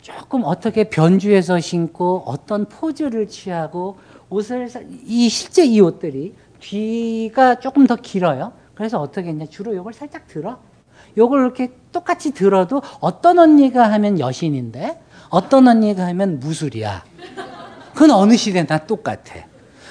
[0.01, 3.99] 조금 어떻게 변주해서 신고 어떤 포즈를 취하고
[4.29, 4.69] 옷을
[5.05, 8.53] 이 실제 이 옷들이 뒤가 조금 더 길어요.
[8.75, 10.59] 그래서 어떻게 했냐 주로 이걸 살짝 들어.
[11.17, 17.05] 요걸 이렇게 똑같이 들어도 어떤 언니가 하면 여신인데 어떤 언니가 하면 무술이야.
[17.93, 19.35] 그건 어느 시대나 똑같아.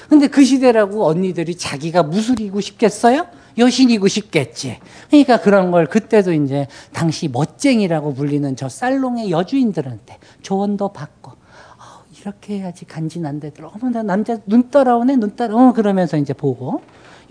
[0.10, 3.28] 근데 그 시대라고 언니들이 자기가 무술이고 싶겠어요?
[3.58, 4.80] 여신이고 싶겠지.
[5.08, 12.60] 그러니까 그런 걸 그때도 이제 당시 멋쟁이라고 불리는 저 살롱의 여주인들한테 조언도 받고 어, 이렇게
[12.60, 16.82] 해야지 간지난데들 어머 나 남자 눈 따라오네 눈 따라 어 그러면서 이제 보고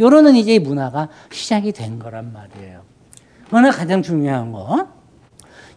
[0.01, 2.83] 요러는 이제 문화가 시작이 된 거란 말이에요.
[3.49, 4.87] 그러나 가장 중요한 거,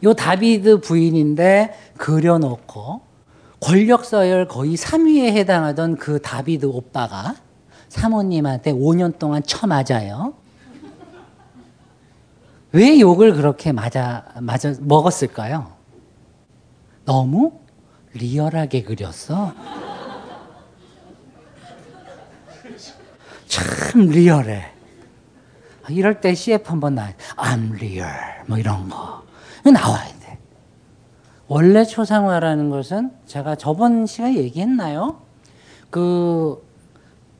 [0.03, 3.01] 요 다비드 부인인데 그려놓고
[3.59, 7.35] 권력 서열 거의 3위에 해당하던 그 다비드 오빠가
[7.91, 10.33] 사모님한테 5년 동안 쳐맞아요.
[12.71, 15.73] 왜 욕을 그렇게 맞아, 맞아, 먹었을까요?
[17.03, 17.59] 너무
[18.13, 19.53] 리얼하게 그렸어.
[23.47, 24.71] 참 리얼해.
[25.89, 28.09] 이럴 때 CF 한번 나, I'm real.
[28.47, 29.21] 뭐 이런 거.
[29.65, 30.39] 나와야 돼.
[31.47, 35.21] 원래 초상화라는 것은 제가 저번 시간에 얘기했나요?
[35.89, 36.70] 그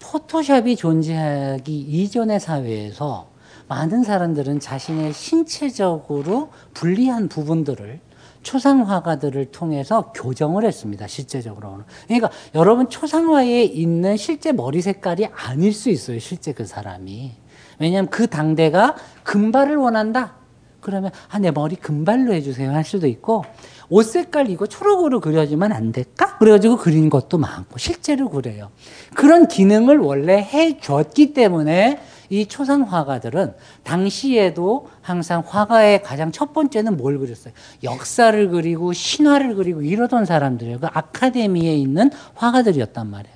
[0.02, 3.30] 포토샵이 존재하기 이전의 사회에서
[3.68, 8.02] 많은 사람들은 자신의 신체적으로 불리한 부분들을
[8.44, 11.08] 초상 화가들을 통해서 교정을 했습니다.
[11.08, 11.86] 실제적으로는.
[12.08, 16.20] 그러니까 여러분 초상화에 있는 실제 머리 색깔이 아닐 수 있어요.
[16.20, 17.32] 실제 그 사람이.
[17.80, 20.41] 왜냐하면 그 당대가 금발을 원한다.
[20.82, 23.44] 그러면 아 내 머리 금발로 해주세요 할 수도 있고
[23.90, 26.38] 옷 색깔 이거 초록으로 그려주면 안 될까?
[26.38, 28.70] 그래가지고 그린 것도 많고 실제로 그래요.
[29.16, 33.54] 그런 기능을 원래 해줬기 때문에 이 초상 화가들은
[33.84, 37.54] 당시에도 항상 화가의 가장 첫 번째는 뭘 그렸어요?
[37.84, 40.80] 역사를 그리고 신화를 그리고 이러던 사람들이에요.
[40.80, 43.36] 그 아카데미에 있는 화가들이었단 말이에요.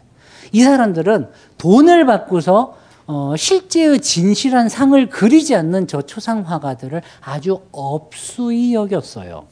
[0.53, 1.27] 이 사람들은
[1.57, 2.77] 돈을 받고서
[3.07, 9.45] 어, 실제의 진실한 상을 그리지 않는 저 초상 화가들을 아주 업수히 여겼어요.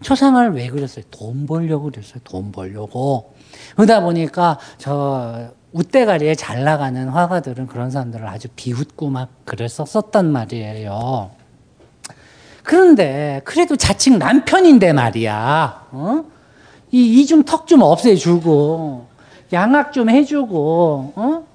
[0.00, 1.04] 초상을 왜 그렸어요?
[1.10, 2.20] 돈 벌려고 그렸어요.
[2.24, 3.34] 돈 벌려고.
[3.74, 11.30] 그러다 보니까 저 웃대가리에 잘 나가는 화가들은 그런 사람들을 아주 비웃고 막 그랬었었단 말이에요.
[12.62, 15.88] 그런데 그래도 자칭 남편인데 말이야.
[15.90, 16.24] 어?
[16.92, 19.06] 이 이중 턱 좀 없애주고
[19.52, 21.46] 양악 좀 해주고 어?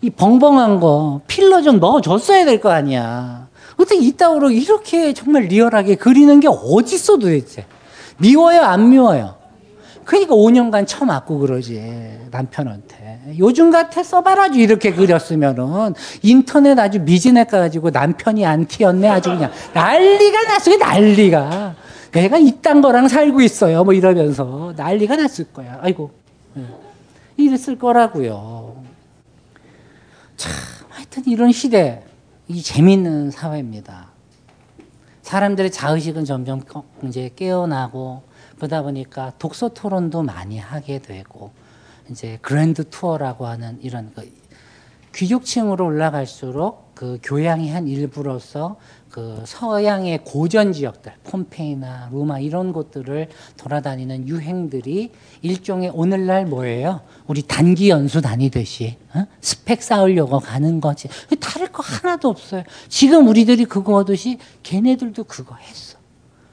[0.00, 3.48] 이 벙벙한 거 필러 좀 넣어줬어야 될 거 아니야.
[3.76, 7.64] 어떻게 이따구로 이렇게 정말 리얼하게 그리는 게 어딨어 도대체.
[8.18, 9.36] 미워요 안 미워요?
[10.04, 12.96] 그러니까 5년간 처맞고 그러지 남편한테.
[13.38, 20.42] 요즘 같아 써봐라 이렇게 그렸으면은 인터넷 아주 미진해 가지고 남편이 안 튀었네 아주 그냥 난리가
[20.44, 21.74] 났어요 난리가.
[22.12, 25.78] 내가 이딴 거랑 살고 있어요 뭐 이러면서 난리가 났을 거야.
[25.82, 26.10] 아이고
[26.56, 26.62] 예.
[27.36, 28.82] 이랬을 거라고요.
[30.38, 30.52] 참
[30.88, 32.04] 하여튼 이런 시대
[32.46, 34.08] 이 재밌는 사회입니다.
[35.22, 36.62] 사람들의 자의식은 점점
[37.04, 38.22] 이제 깨어나고
[38.56, 41.50] 그러다 보니까 독서 토론도 많이 하게 되고
[42.08, 44.32] 이제 그랜드 투어라고 하는 이런 그
[45.14, 48.76] 귀족층으로 올라갈수록 그 교양의 한 일부로서
[49.08, 57.00] 그 서양의 고전 지역들, 폼페이나 로마 이런 곳들을 돌아다니는 유행들이 일종의 오늘날 뭐예요?
[57.26, 59.26] 우리 단기 연수 다니듯이 어?
[59.40, 61.08] 스펙 쌓으려고 가는 거지.
[61.40, 62.64] 다를 거 하나도 없어요.
[62.88, 65.98] 지금 우리들이 그거 하듯이 걔네들도 그거 했어.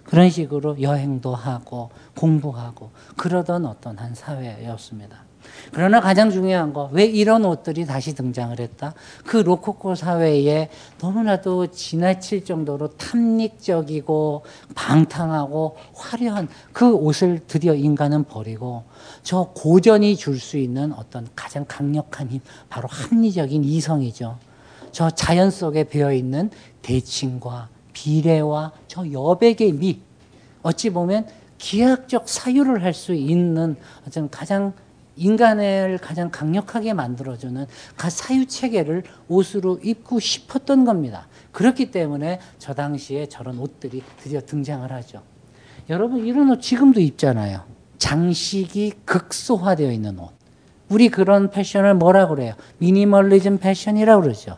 [0.03, 5.24] 그런 식으로 여행도 하고 공부하고 그러던 어떤 한 사회였습니다.
[5.71, 8.93] 그러나 가장 중요한 거, 왜 이런 옷들이 다시 등장을 했다?
[9.25, 10.69] 그 로코코 사회에
[11.01, 14.43] 너무나도 지나칠 정도로 탐닉적이고
[14.75, 18.83] 방탕하고 화려한 그 옷을 드디어 인간은 버리고
[19.23, 24.37] 저 고전이 줄 수 있는 어떤 가장 강력한 힘, 바로 합리적인 이성이죠.
[24.91, 26.49] 저 자연 속에 배어 있는
[26.81, 29.99] 대칭과 비례와 저 여백의 미,
[30.61, 34.73] 어찌 보면 기하학적 사유를 할 수 있는 어떤 가장
[35.17, 41.27] 인간을 가장 강력하게 만들어주는 그 사유 체계를 옷으로 입고 싶었던 겁니다.
[41.51, 45.21] 그렇기 때문에 저 당시에 저런 옷들이 드디어 등장을 하죠.
[45.89, 47.63] 여러분 이런 옷 지금도 입잖아요.
[47.97, 50.31] 장식이 극소화되어 있는 옷.
[50.89, 52.53] 우리 그런 패션을 뭐라 그래요?
[52.77, 54.57] 미니멀리즘 패션이라고 그러죠.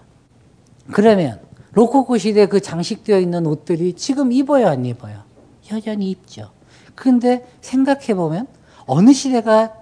[0.92, 1.40] 그러면
[1.74, 5.24] 로코코 시대 그 장식되어 있는 옷들이 지금 입어요, 안 입어요?
[5.72, 6.52] 여전히 입죠.
[6.96, 8.48] 근데 생각해 보면
[8.86, 9.74] 어느 시대가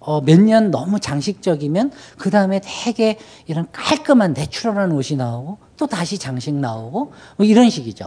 [0.00, 6.18] 어, 몇 년 너무 장식적이면 그 다음에 되게 이런 깔끔한 내추럴한 옷이 나오고 또 다시
[6.18, 8.06] 장식 나오고 뭐 이런 식이죠.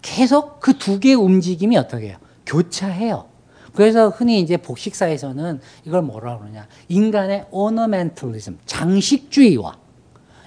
[0.00, 2.16] 계속 그 두 개의 움직임이 어떻게 해요?
[2.46, 3.26] 교차해요.
[3.74, 6.66] 그래서 흔히 이제 복식사에서는 이걸 뭐라 그러냐.
[6.88, 9.76] 인간의 ornamentalism, 장식주의와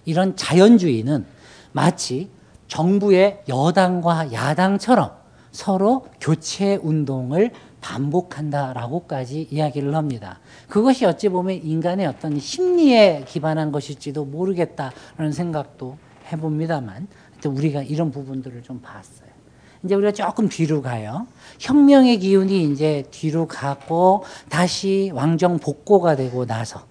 [0.05, 1.25] 이런 자연주의는
[1.71, 2.29] 마치
[2.67, 5.11] 정부의 여당과 야당처럼
[5.51, 7.51] 서로 교체 운동을
[7.85, 10.39] 반복한다라고까지 이야기를 합니다.
[10.67, 15.97] 그것이 어찌 보면 인간의 어떤 심리에 기반한 것일지도 모르겠다라는 생각도
[16.31, 17.07] 해봅니다만,
[17.45, 19.29] 우리가 이런 부분들을 좀 봤어요.
[19.83, 21.27] 이제 우리가 조금 뒤로 가요.
[21.59, 26.87] 혁명의 기운이 이제 뒤로 가고 다시 왕정 복고가 되고 나서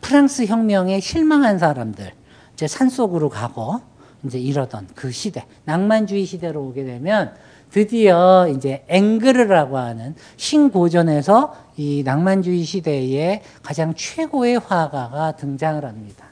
[0.00, 2.12] 프랑스 혁명에 실망한 사람들
[2.54, 3.82] 이제 산속으로 가고
[4.24, 7.34] 이제 이러던 그 시대, 낭만주의 시대로 오게 되면
[7.70, 16.26] 드디어 이제 앵그르라고 하는 신고전에서 이 낭만주의 시대의 가장 최고의 화가가 등장을 합니다.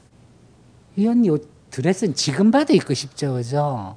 [0.97, 1.39] 이런 요
[1.71, 3.97] 드레스는 지금 봐도 입고 싶죠, 그죠?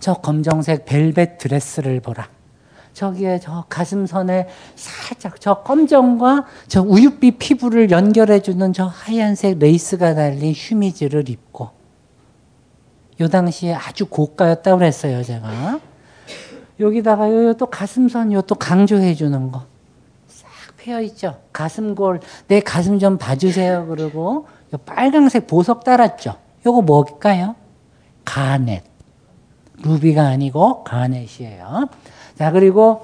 [0.00, 2.28] 저 검정색 벨벳 드레스를 보라.
[2.92, 11.28] 저기에 저 가슴선에 살짝 저 검정과 저 우윳빛 피부를 연결해주는 저 하얀색 레이스가 달린 슈미즈를
[11.28, 11.70] 입고
[13.20, 15.80] 요 당시에 아주 고가였다고 그랬어요, 제가.
[16.80, 19.64] 여기다가 요또 가슴선 요 또 강조해 주는 거.
[20.26, 21.38] 싹 패여 있죠.
[21.52, 23.86] 가슴골 내 가슴 좀 봐주세요.
[23.86, 26.36] 그러고 요 빨강색 보석 달았죠.
[26.66, 27.54] 요거 뭘까요?
[28.24, 28.82] 가넷.
[29.82, 31.88] 루비가 아니고 가넷이에요.
[32.38, 33.02] 자 그리고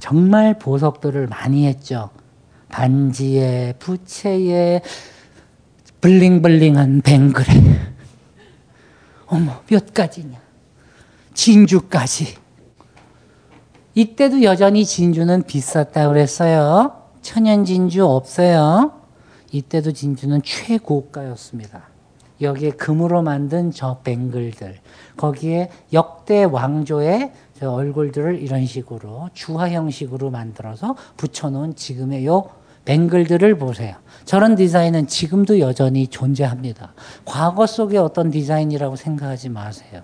[0.00, 2.10] 정말 보석들을 많이 했죠.
[2.68, 4.80] 반지에, 부채에,
[6.00, 7.46] 블링블링한 뱅글에.
[9.26, 10.38] 어머, 몇 가지냐.
[11.34, 12.34] 진주까지.
[13.94, 17.04] 이때도 여전히 진주는 비쌌다고 그랬어요.
[17.22, 18.92] 천연 진주 없어요.
[19.52, 21.84] 이때도 진주는 최고가였습니다.
[22.40, 24.78] 여기에 금으로 만든 저 뱅글들,
[25.16, 32.50] 거기에 역대 왕조의 저 얼굴들을 이런 식으로 주화 형식으로 만들어서 붙여놓은 지금의 요
[32.84, 33.94] 뱅글들을 보세요.
[34.24, 36.92] 저런 디자인은 지금도 여전히 존재합니다.
[37.24, 40.02] 과거 속의 어떤 디자인이라고 생각하지 마세요.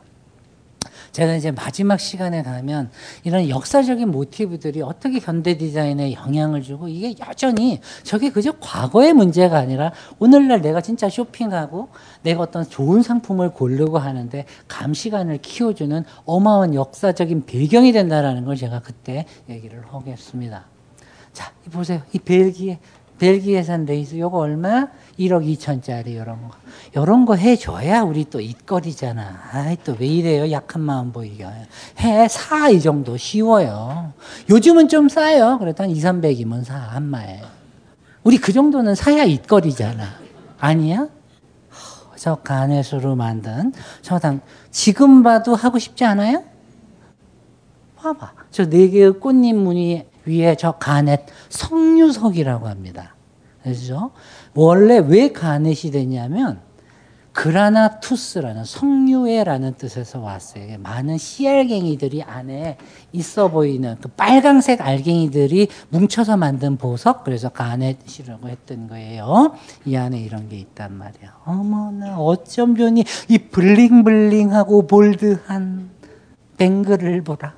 [1.13, 2.91] 제가 이제 마지막 시간에 가면
[3.25, 9.93] 이런 역사적인 모티브들이 어떻게 현대 디자인에 영향을 주고 이게 여전히 저게 그저 과거의 문제가 아니라
[10.19, 11.89] 오늘날 내가 진짜 쇼핑하고
[12.23, 19.27] 내가 어떤 좋은 상품을 고르고 하는데 감시관을 키워주는 어마어마한 역사적인 배경이 된다라는 걸 제가 그때
[19.49, 20.67] 얘기를 하겠습니다.
[21.33, 22.03] 자, 보세요.
[22.13, 22.79] 이 벨기에
[23.19, 24.89] 벨기에 산 레이스 요거 얼마?
[25.21, 26.55] 1억 2천짜리 이런 거.
[26.97, 29.51] 이런 거 해줘야 우리 또 입거리잖아.
[29.53, 30.51] 아이, 또 왜 이래요?
[30.51, 31.47] 약한 마음 보이게.
[32.01, 34.13] 해, 사, 이 정도 쉬워요.
[34.49, 35.59] 요즘은 좀 싸요.
[35.59, 37.41] 그래도 한 2, 300이면 사, 한 마에.
[38.25, 40.05] 우리 그 정도는 사야 입거리잖아.
[40.59, 41.09] 아니야?
[42.17, 44.41] 저 가넷으로 만든 저당
[44.71, 46.45] 지금 봐도 하고 싶지 않아요?
[47.97, 48.33] 봐봐.
[48.51, 53.15] 저 네 개의 꽃잎 무늬 위에 저 가넷 성유석이라고 합니다.
[53.63, 54.11] 그죠?
[54.55, 56.61] 원래 왜 가넷이 되냐면
[57.33, 60.79] 그라나투스라는 석류애라는 뜻에서 왔어요.
[60.79, 62.77] 많은 씨알갱이들이 안에
[63.13, 69.55] 있어 보이는 그 빨강색 알갱이들이 뭉쳐서 만든 보석, 그래서 가넷이라고 했던 거예요.
[69.87, 71.39] 이 안에 이런 게 있단 말이야.
[71.45, 73.05] 어머나, 어쩜 좋니?
[73.29, 75.89] 이 블링블링하고 볼드한
[76.59, 77.55] 뱅글을 보라.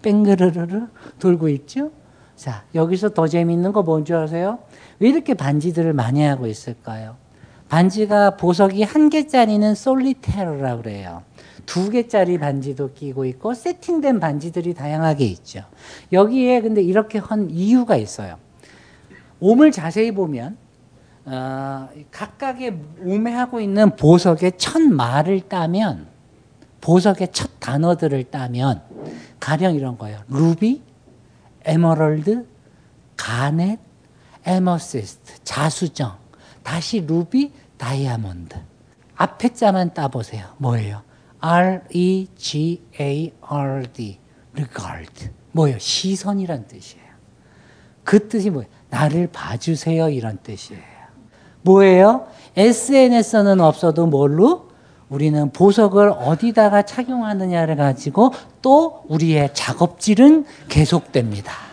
[0.00, 0.86] 뱅그르르르
[1.18, 1.90] 돌고 있죠?
[2.36, 4.60] 자, 여기서 더 재밌는 거 뭔지 아세요?
[5.00, 7.16] 왜 이렇게 반지들을 많이 하고 있을까요?
[7.68, 11.22] 반지가 보석이 한 개짜리는 솔리테르라 그래요.
[11.66, 15.64] 두 개짜리 반지도 끼고 있고 세팅된 반지들이 다양하게 있죠.
[16.12, 18.36] 여기에 근데 이렇게 한 이유가 있어요.
[19.40, 20.56] 옴을 자세히 보면
[21.26, 26.06] 어, 각각의 옴에 하고 있는 보석의 첫 말을 따면
[26.80, 28.80] 보석의 첫 단어들을 따면
[29.38, 30.20] 가령 이런 거예요.
[30.28, 30.80] 루비,
[31.66, 32.46] emerald,
[33.16, 33.78] 가넷,
[34.44, 36.16] amethyst, 자수정,
[36.62, 38.56] 다시 루비, 다이아몬드.
[39.16, 40.46] 앞에 자만 따보세요.
[40.58, 41.02] 뭐예요?
[41.40, 41.88] R-E-G-A-R-D,
[44.54, 45.30] regard.
[45.52, 45.78] 뭐예요?
[45.78, 47.04] 시선이란 뜻이에요.
[48.04, 48.70] 그 뜻이 뭐예요?
[48.90, 50.08] 나를 봐주세요.
[50.08, 50.82] 이런 뜻이에요.
[51.62, 52.26] 뭐예요?
[52.56, 54.68] SNS는 없어도 뭘로?
[55.08, 61.67] 우리는 보석을 어디다가 착용하느냐를 가지고 또 우리의 작업질은 계속됩니다.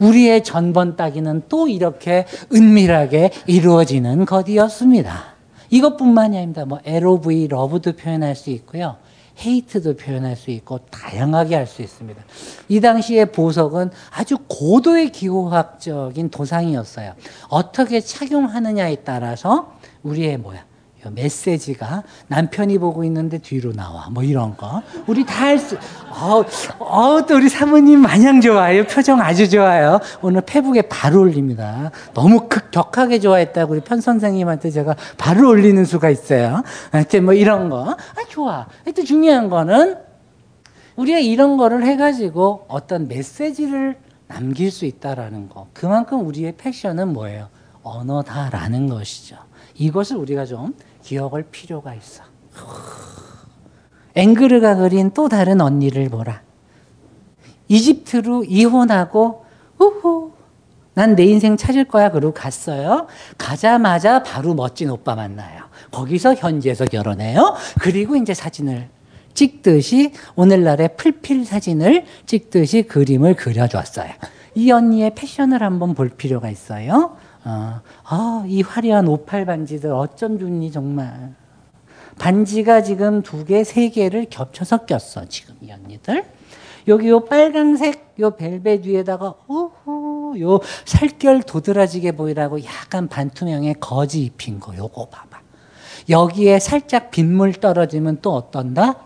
[0.00, 5.24] 우리의 전번 따기는 또 이렇게 은밀하게 이루어지는 것이었습니다.
[5.70, 6.64] 이것뿐만이 아닙니다.
[6.64, 8.96] 뭐 LOV, 러브도 표현할 수 있고요.
[9.44, 12.22] 헤이트도 표현할 수 있고 다양하게 할 수 있습니다.
[12.68, 17.12] 이 당시의 보석은 아주 고도의 기호학적인 도상이었어요.
[17.48, 19.72] 어떻게 착용하느냐에 따라서
[20.02, 20.64] 우리의 뭐야
[21.08, 25.76] 메시지가 남편이 보고 있는데 뒤로 나와 뭐 이런 거 우리 다 할 수.
[26.10, 26.44] 어,
[26.78, 28.84] 어, 또 우리 사모님 마냥 좋아요.
[28.84, 29.98] 표정 아주 좋아요.
[30.20, 31.90] 오늘 페북에 바로 올립니다.
[32.12, 36.62] 너무 극 격하게 좋아했다고 우리 편 선생님한테 제가 바로 올리는 수가 있어요.
[36.92, 37.90] 하여튼 뭐 이런 거.
[37.92, 38.66] 아 좋아.
[38.84, 39.96] 하여튼 중요한 거는
[40.96, 43.96] 우리가 이런 거를 해가지고 어떤 메시지를
[44.28, 45.68] 남길 수 있다라는 거.
[45.72, 47.48] 그만큼 우리의 패션은 뭐예요?
[47.82, 49.36] 언어다라는 것이죠.
[49.74, 52.22] 이것을 우리가 좀 기억할 필요가 있어.
[54.14, 56.42] 앵그르가 그린 또 다른 언니를 보라.
[57.68, 59.44] 이집트로 이혼하고
[59.78, 60.32] 우후
[60.94, 63.06] 난 내 인생 찾을 거야 그러고 갔어요.
[63.38, 65.62] 가자마자 바로 멋진 오빠 만나요.
[65.92, 67.54] 거기서 현지에서 결혼해요.
[67.80, 68.88] 그리고 이제 사진을
[69.32, 74.10] 찍듯이 오늘날의 풀필 사진을 찍듯이 그림을 그려줬어요.
[74.56, 77.16] 이 언니의 패션을 한번 볼 필요가 있어요.
[77.44, 81.34] 어, 아, 이 화려한 오팔 반지들 어쩜 좋니 정말.
[82.18, 86.24] 반지가 지금 두 개, 세 개를 겹쳐서 꼈어 지금 이 언니들.
[86.88, 94.60] 여기 요 빨간색 요 벨벳 위에다가 우후 요 살결 도드라지게 보이라고 약간 반투명의 거지 입힌
[94.60, 95.40] 거 요거 봐봐.
[96.08, 98.96] 여기에 살짝 빗물 떨어지면 또 어떤다?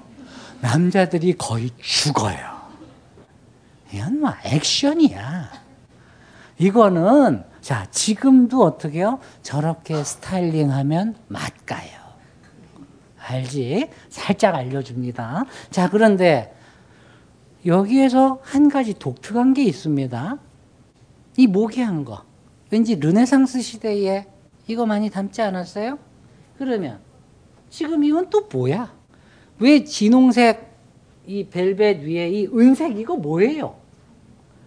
[0.61, 2.55] 남자들이 거의 죽어요.
[3.93, 5.51] 이건 뭐 액션이야.
[6.59, 9.21] 이거는 자, 지금도 어떻게요?
[9.41, 11.99] 저렇게 스타일링하면 맛가요.
[13.19, 13.89] 알지?
[14.11, 15.47] 살짝 알려줍니다.
[15.71, 16.55] 자, 그런데
[17.65, 20.37] 여기에서 한 가지 독특한 게 있습니다.
[21.39, 22.23] 이 모기한 거
[22.69, 24.27] 왠지 르네상스 시대에
[24.67, 25.99] 이거 많이 닮지 않았어요?
[26.59, 26.99] 그러면
[27.71, 28.95] 지금 이건 또 뭐야?
[29.59, 30.71] 왜 진홍색
[31.27, 33.77] 이 벨벳 위에 이 은색 이거 뭐예요?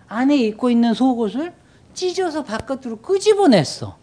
[0.08, 1.54] 안에 입고 있는 속옷을
[1.98, 3.98] 찢어서 바깥으로 끄집어냈어.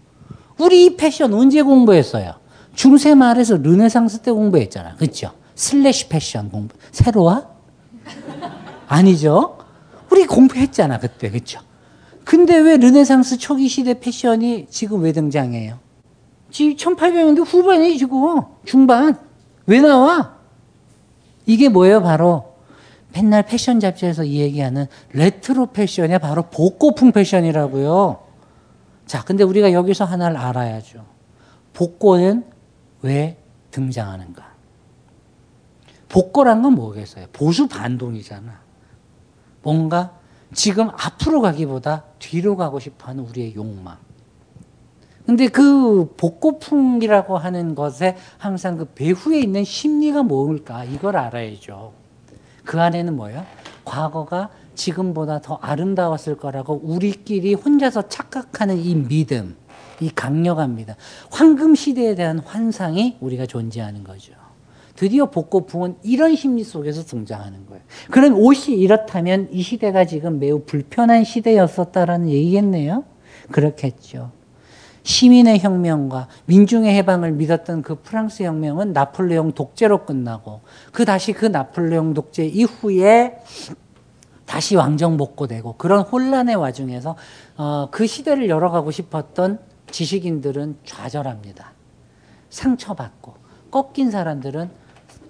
[0.59, 2.35] 우리 이 패션 언제 공부했어요?
[2.75, 4.97] 중세 말에서 르네상스 때 공부했잖아.
[4.97, 5.31] 그렇죠?
[5.55, 6.77] slash 패션 공부.
[6.91, 7.47] 새로워?
[8.89, 9.59] 아니죠?
[10.11, 11.31] 우리 공부했잖아, 그때.
[11.31, 11.61] 그렇죠?
[12.25, 15.79] 근데 왜 르네상스 초기 시대 패션이 지금 왜 등장해요?
[16.51, 19.19] 지금 1800년대 후반이지고 중반.
[19.67, 20.35] 왜 나와?
[21.47, 22.03] 이게 뭐예요?
[22.03, 22.54] 바로
[23.15, 28.21] 맨날 패션 잡지에서 이 얘기하는 레트로 패션이 바로 복고풍 패션이라고요.
[29.07, 31.05] 자, 근데 우리가 여기서 하나를 알아야죠.
[31.75, 32.45] 복고는
[33.03, 33.37] 왜
[33.71, 34.53] 등장하는가?
[36.09, 37.27] 복고란 건 뭐겠어요?
[37.33, 38.61] 보수 반동이잖아.
[39.63, 40.19] 뭔가
[40.53, 43.97] 지금 앞으로 가기보다 뒤로 가고 싶어 하는 우리의 욕망.
[45.25, 50.85] 근데 그 복고풍이라고 하는 것에 항상 그 배후에 있는 심리가 뭘까?
[50.85, 52.04] 이걸 알아야죠.
[52.65, 53.45] 그 안에는 뭐예요?
[53.85, 59.57] 과거가 지금보다 더 아름다웠을 거라고 우리끼리 혼자서 착각하는 이 믿음,
[60.01, 60.95] 이 강력한 믿음.
[61.31, 64.33] 황금 시대에 대한 환상이 우리가 존재하는 거죠.
[64.97, 67.83] 드디어 복고풍은 이런 심리 속에서 등장하는 거예요.
[68.11, 73.05] 그럼 옷이 이렇다면 이 시대가 지금 매우 불편한 시대였었다라는 얘기겠네요.
[73.51, 74.31] 그렇겠죠.
[75.05, 82.15] 시민의 혁명과 민중의 해방을 믿었던 그 프랑스 혁명은 나폴레옹 독재로 끝나고 그 다시 그 나폴레옹
[82.15, 83.39] 독재 이후에
[84.47, 87.17] 다시 왕정 복고되고 그런 혼란의 와중에서
[87.57, 89.59] 어, 그 시대를 열어가고 싶었던
[89.91, 91.73] 지식인들은 좌절합니다.
[92.49, 93.35] 상처받고
[93.71, 94.71] 꺾인 사람들은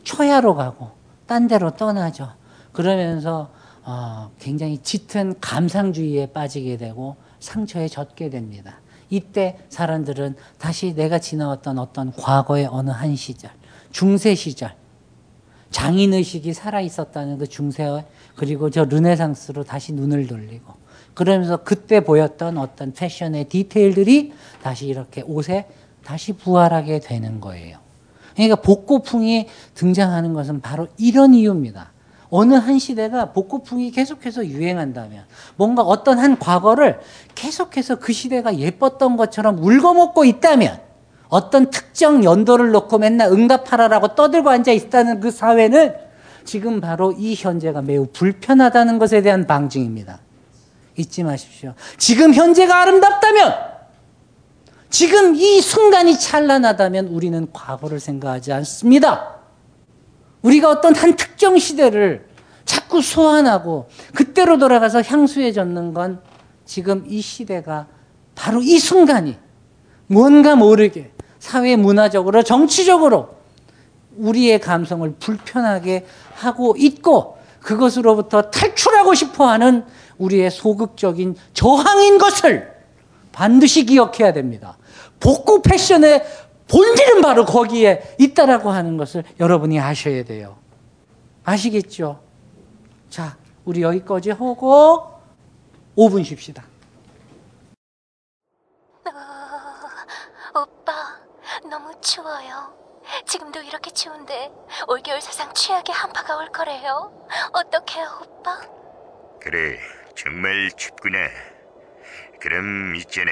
[0.05, 0.91] 초야로 가고
[1.27, 2.31] 딴 데로 떠나죠.
[2.73, 3.51] 그러면서
[3.83, 8.79] 어, 굉장히 짙은 감상주의에 빠지게 되고 상처에 젖게 됩니다.
[9.11, 13.51] 이때 사람들은 다시 내가 지나왔던 어떤 과거의 어느 한 시절,
[13.91, 14.75] 중세 시절,
[15.71, 18.05] 장인의식이 살아있었다는 그 중세
[18.37, 20.73] 그리고 저 르네상스로 다시 눈을 돌리고
[21.15, 24.33] 그러면서 그때 보였던 어떤 패션의 디테일들이
[24.63, 25.67] 다시 이렇게 옷에
[26.05, 27.79] 다시 부활하게 되는 거예요.
[28.35, 31.93] 그러니까 복고풍이 등장하는 것은 바로 이런 이유입니다.
[32.37, 35.25] 어느 한 시대가 복고풍이 계속해서 유행한다면
[35.55, 36.99] 뭔가 어떤 한 과거를
[37.37, 40.81] 계속해서 그 시대가 예뻤던 것처럼 울거먹고 있다면
[41.29, 45.95] 어떤 특정 연도를 놓고 맨날 응답하라라고 떠들고 앉아 있다는 그 사회는
[46.45, 50.19] 지금 바로 이 현재가 매우 불편하다는 것에 대한 방증입니다.
[50.97, 51.75] 잊지 마십시오.
[51.99, 53.55] 지금 현재가 아름답다면
[54.91, 59.44] 지금 이 순간이 찬란하다면 우리는 과거를 생각하지 않습니다.
[60.45, 62.27] 우리가 어떤 한 특정 시대를
[62.65, 66.21] 자꾸 소환하고 그때로 돌아가서 향수에 젖는 건
[66.65, 67.87] 지금 이 시대가
[68.35, 69.37] 바로 이 순간이
[70.07, 73.35] 뭔가 모르게 사회 문화적으로 정치적으로
[74.17, 79.85] 우리의 감성을 불편하게 하고 있고 그것으로부터 탈출하고 싶어 하는
[80.19, 82.71] 우리의 소극적인 저항인 것을
[83.33, 84.79] 반드시 기억해야 됩니다.
[85.19, 86.23] 복고 패션의
[86.69, 90.57] 본질은 바로 거기에 있다라고 하는 것을 여러분이 아셔야 돼요.
[91.45, 92.23] 아시겠죠?
[93.11, 95.21] 자, 우리 여기까지 하고
[95.97, 96.65] 5분 쉽시다.
[99.07, 100.93] 어, 오빠,
[101.69, 102.73] 너무 추워요.
[103.27, 104.51] 지금도 이렇게 추운데
[104.89, 107.13] 올겨울 사상 최악의 한파가 올 거래요.
[107.53, 108.61] 어떡해요, 오빠?
[109.41, 109.79] 그래,
[110.17, 111.19] 정말 춥구나.
[112.41, 113.31] 그럼 있잖아.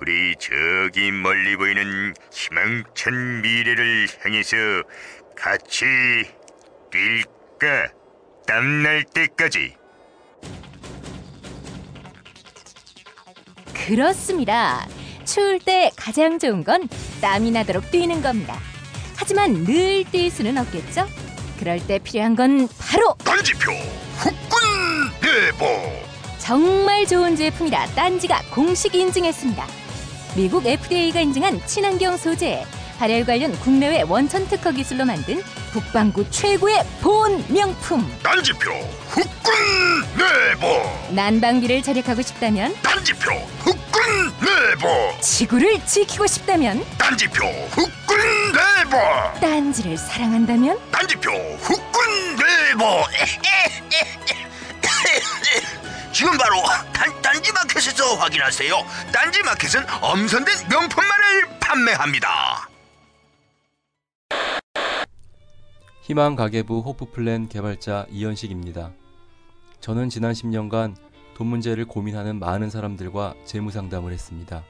[0.00, 4.56] 우리 저기 멀리 보이는 희망찬 미래를 향해서
[5.36, 5.84] 같이
[6.90, 7.90] 뛸까?
[8.46, 9.74] 땀날 때까지.
[13.86, 14.86] 그렇습니다.
[15.24, 16.88] 추울 때 가장 좋은 건
[17.20, 18.58] 땀이 나도록 뛰는 겁니다.
[19.16, 21.06] 하지만 늘 뛸 수는 없겠죠?
[21.58, 25.66] 그럴 때 필요한 건 바로 딴지표 후끈 대보
[26.38, 29.66] 정말 좋은 제품이라 딴지가 공식 인증했습니다.
[30.36, 32.62] 미국 FDA가 인증한 친환경 소재,
[32.98, 38.06] 발열 관련 국내외 원천 특허 기술로 만든 북방구 최고의 보온 명품.
[38.22, 38.70] 딴지표
[39.08, 39.52] 후끈
[40.18, 41.14] 대보.
[41.14, 43.30] 난방비를 절약하고 싶다면 딴지표
[43.60, 45.20] 후끈 대보.
[45.22, 48.16] 지구를 지키고 싶다면 딴지표 후끈
[48.52, 49.40] 대보.
[49.40, 52.84] 딴지를 사랑한다면 딴지표 후끈 대보
[56.16, 56.62] 지금 바로
[56.94, 58.74] 단, 딴지마켓에서 확인하세요
[59.12, 62.70] 딴지마켓은 엄선된 명품만을 판매합니다
[66.00, 68.92] 희망 가계부 호프플랜 개발자 이현식입니다.
[69.80, 70.96] 저는 지난 10년간
[71.34, 74.64] 돈 문제를 고민하는 많은 사람들과 재무 상담을 했습니다.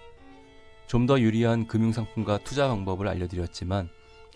[0.89, 3.89] 좀 더 유리한 금융상품과 투자 방법을 알려드렸지만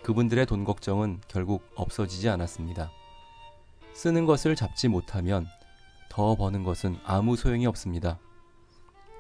[0.04, 2.92] 그분들의 돈 걱정은 결국 없어지지 않았습니다.
[3.94, 5.48] 쓰는 것을 잡지 못하면
[6.10, 8.18] 더 버는 것은 아무 소용이 없습니다.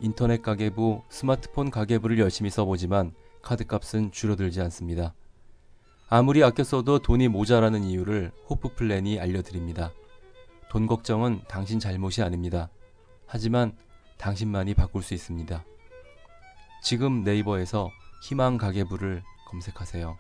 [0.00, 5.14] 인터넷 가계부, 스마트폰 가계부를 열심히 써보지만 카드값은 줄어들지 않습니다.
[6.10, 9.92] 아무리 아껴 써도 돈이 모자라는 이유를 호프 플랜이 알려드립니다.
[10.68, 12.68] 돈 걱정은 당신 잘못이 아닙니다.
[13.26, 13.76] 하지만
[14.18, 15.64] 당신만이 바꿀 수 있습니다.
[16.82, 17.90] 지금 네이버에서
[18.24, 20.18] 희망 가계부를 검색하세요.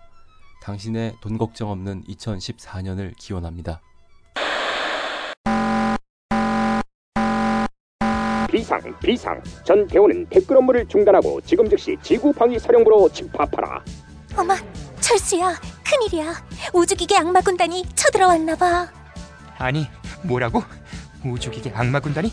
[0.62, 3.80] 당신의 돈 걱정 없는 2014년을 기원합니다.
[8.78, 13.82] 비상 비상 전 대원은 댓글 업무를 중단하고 지금 즉시 지구 방위 사령부로 집합하라.
[14.36, 14.54] 어머,
[15.00, 16.34] 철수야, 큰일이야.
[16.72, 18.88] 우주기계 악마 군단이 쳐들어왔나 봐.
[19.58, 19.88] 아니,
[20.22, 20.62] 뭐라고?
[21.24, 22.32] 우주기계 악마 군단이?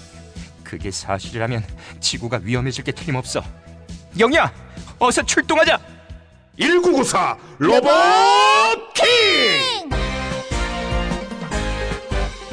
[0.63, 1.63] 그게 사실이라면
[1.99, 3.41] 지구가 위험해질 게 틀림없어.
[4.19, 4.53] 영희야,
[4.99, 5.79] 어서 출동하자.
[6.59, 7.89] 1994 로봇
[8.93, 9.89] 킹!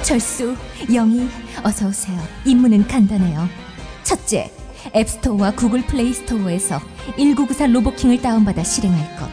[0.03, 0.55] 철수,
[0.93, 1.29] 영희,
[1.65, 2.19] 어서 오세요.
[2.45, 3.64] 임무는 간단해요.
[4.05, 4.51] 첫째,
[4.95, 6.81] 앱스토어와 구글 플레이 스토어에서
[7.17, 9.29] 1994 로보킹을 다운받아 실행할 것.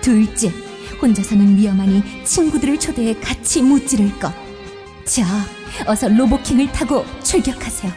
[0.00, 0.52] 둘째,
[1.00, 4.32] 혼자서는 위험하니 친구들을 초대해 같이 무찌를 것.
[5.04, 5.24] 자,
[5.86, 7.92] 어서 로보킹을 타고 출격하세요.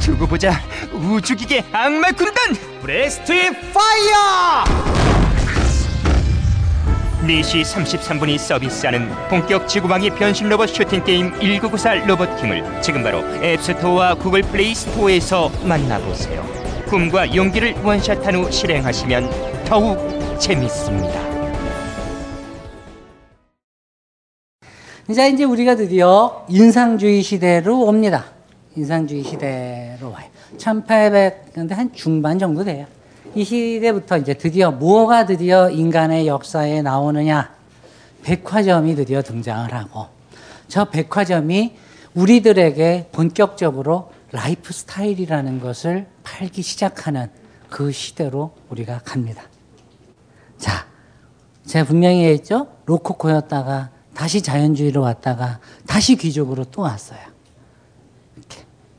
[0.00, 0.60] 두고 보자.
[0.92, 4.97] 우주기계 악마 군단 breast fire!
[7.28, 14.40] 4시 33분이 서비스하는 본격 지구방위 변신 로봇 슈팅 게임 1994 로보킹을 지금 바로 앱스토어와 구글
[14.42, 16.42] 플레이 스토어에서 만나보세요.
[16.88, 19.98] 꿈과 용기를 원샷한 후 실행하시면 더욱
[20.40, 21.28] 재밌습니다.
[25.14, 28.24] 자, 이제 우리가 드디어 인상주의 시대로 옵니다.
[28.74, 30.26] 인상주의 시대로 와요.
[30.56, 32.86] 1800, 근데 한 중반 정도 돼요.
[33.34, 37.54] 이 시대부터 이제 드디어 뭐가 드디어 인간의 역사에 나오느냐?
[38.22, 40.06] 백화점이 드디어 등장을 하고,
[40.66, 41.76] 저 백화점이
[42.14, 47.30] 우리들에게 본격적으로 라이프 스타일이라는 것을 팔기 시작하는
[47.68, 49.44] 그 시대로 우리가 갑니다.
[50.58, 50.86] 자,
[51.66, 52.68] 제가 분명히 했죠?
[52.86, 57.20] 로코코였다가 다시 자연주의로 왔다가 다시 귀족으로 또 왔어요.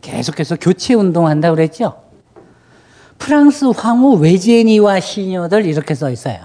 [0.02, 2.09] 계속해서 교체 운동한다 그랬죠?
[3.20, 6.40] 프랑스 황후 외제니와 시녀들 이렇게 써 있어요.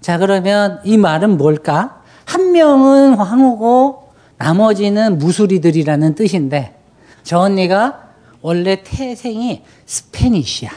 [0.00, 2.02] 자, 그러면 이 말은 뭘까?
[2.24, 6.80] 한 명은 황후고 나머지는 무수리들이라는 뜻인데
[7.22, 10.70] 저 언니가 원래 태생이 스페니쉬야.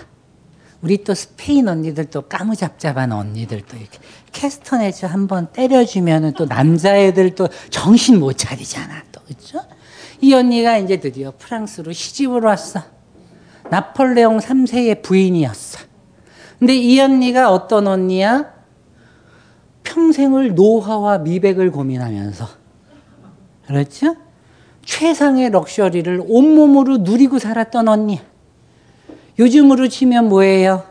[0.81, 3.99] 우리 또 스페인 언니들 또 까무잡잡한 언니들 또 이렇게
[4.33, 9.61] 캐스터네츠 한번 때려주면은 또 남자애들 또 정신 못 차리잖아 또 그죠?
[10.19, 12.81] 이 언니가 이제 드디어 프랑스로 시집을 왔어.
[13.69, 15.79] 나폴레옹 3세의 부인이었어.
[16.59, 18.53] 근데 이 언니가 어떤 언니야?
[19.83, 22.47] 평생을 노화와 미백을 고민하면서
[23.67, 24.15] 그렇죠?
[24.85, 28.19] 최상의 럭셔리를 온몸으로 누리고 살았던 언니.
[29.39, 30.83] 요즘으로 치면 뭐예요?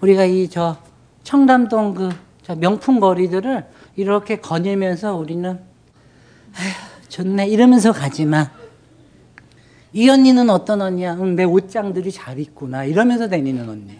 [0.00, 0.76] 우리가 이 저
[1.24, 2.10] 청담동 그
[2.58, 8.50] 명품 거리들을 이렇게 거닐면서 우리는 아휴 좋네 이러면서 가지만
[9.94, 11.14] 이 언니는 어떤 언니야?
[11.20, 13.96] 응, 내 옷장들이 잘 있구나 이러면서 다니는 언니.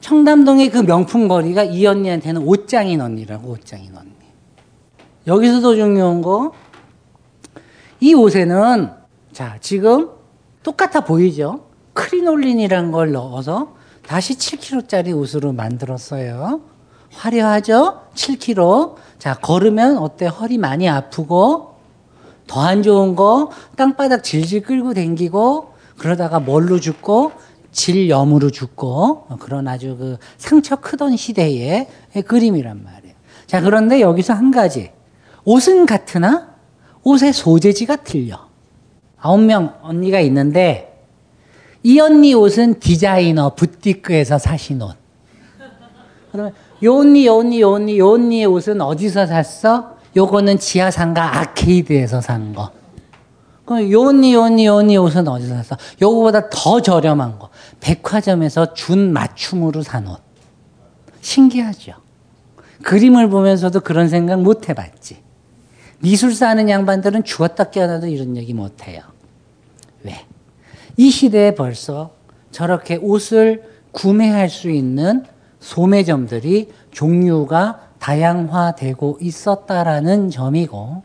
[0.00, 4.10] 청담동의 그 명품 거리가 이 언니한테는 옷장인 언니라고 옷장인 언니.
[5.26, 6.52] 여기서도 중요한 거
[8.00, 8.90] 이 옷에는
[9.32, 10.10] 자 지금
[10.62, 11.66] 똑같아 보이죠?
[11.92, 13.74] 크리놀린이란 걸 넣어서
[14.06, 16.62] 다시 7kg짜리 옷으로 만들었어요.
[17.12, 18.06] 화려하죠?
[18.14, 18.94] 7kg.
[19.18, 20.26] 자 걸으면 어때?
[20.26, 21.69] 허리 많이 아프고
[22.50, 27.30] 더 안 좋은 거 땅바닥 질질 끌고 댕기고 그러다가 뭘로 죽고
[27.70, 31.86] 질염으로 죽고 그런 아주 그 상처 크던 시대의
[32.26, 33.14] 그림이란 말이에요.
[33.46, 34.90] 자 그런데 여기서 한 가지
[35.44, 36.56] 옷은 같으나
[37.04, 38.48] 옷의 소재지가 틀려.
[39.16, 41.06] 아홉 명 언니가 있는데
[41.84, 44.96] 이 언니 옷은 디자이너 부티크에서 사신 옷.
[46.32, 46.52] 그러면
[46.82, 49.99] 요 언니, 요 언니, 요 언니, 요 언니의 옷은 어디서 샀어?
[50.16, 52.70] 요거는 지하상가 아케이드에서 산 거.
[53.64, 55.76] 그럼 요 언니, 요 언니, 요 언니 옷은 어디서 샀어?
[56.02, 57.50] 요거보다 더 저렴한 거.
[57.80, 60.20] 백화점에서 준 맞춤으로 산 옷.
[61.20, 61.92] 신기하죠?
[62.82, 65.22] 그림을 보면서도 그런 생각 못 해봤지.
[66.00, 69.02] 미술사 하는 양반들은 죽었다 깨어나도 이런 얘기 못 해요.
[70.02, 70.24] 왜?
[70.96, 72.12] 이 시대에 벌써
[72.50, 73.62] 저렇게 옷을
[73.92, 75.24] 구매할 수 있는
[75.60, 81.02] 소매점들이 종류가 다양화되고 있었다라는 점이고,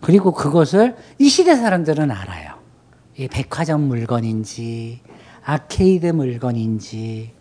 [0.00, 2.54] 그리고 그것을 이 시대 사람들은 알아요.
[3.18, 5.00] 이 백화점 물건인지
[5.44, 7.32] 아케이드 물건인지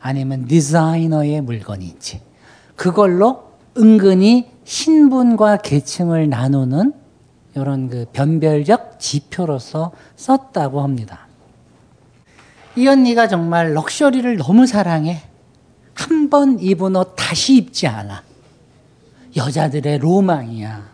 [0.00, 2.20] 아니면 디자이너의 물건인지
[2.76, 6.92] 그걸로 은근히 신분과 계층을 나누는
[7.56, 11.26] 이런 그 변별적 지표로서 썼다고 합니다.
[12.76, 15.22] 이 언니가 정말 럭셔리를 너무 사랑해.
[15.94, 18.22] 한 번 입은 옷 다시 입지 않아.
[19.38, 20.88] 여자들의 로망이야.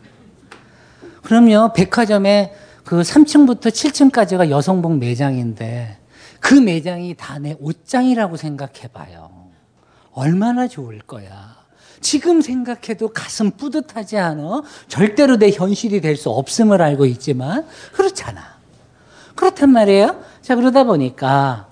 [1.23, 2.55] 그럼요, 백화점에
[2.85, 5.99] 그 3층부터 7층까지가 여성복 매장인데
[6.41, 9.31] 그 매장이 다 내 옷장이라고 생각해 봐요.
[10.13, 11.57] 얼마나 좋을 거야.
[12.01, 14.63] 지금 생각해도 가슴 뿌듯하지 않아?
[14.89, 18.43] 절대로 내 현실이 될 수 없음을 알고 있지만 그렇잖아.
[19.35, 20.23] 그렇단 말이에요.
[20.43, 21.69] 자, 그러다 보니까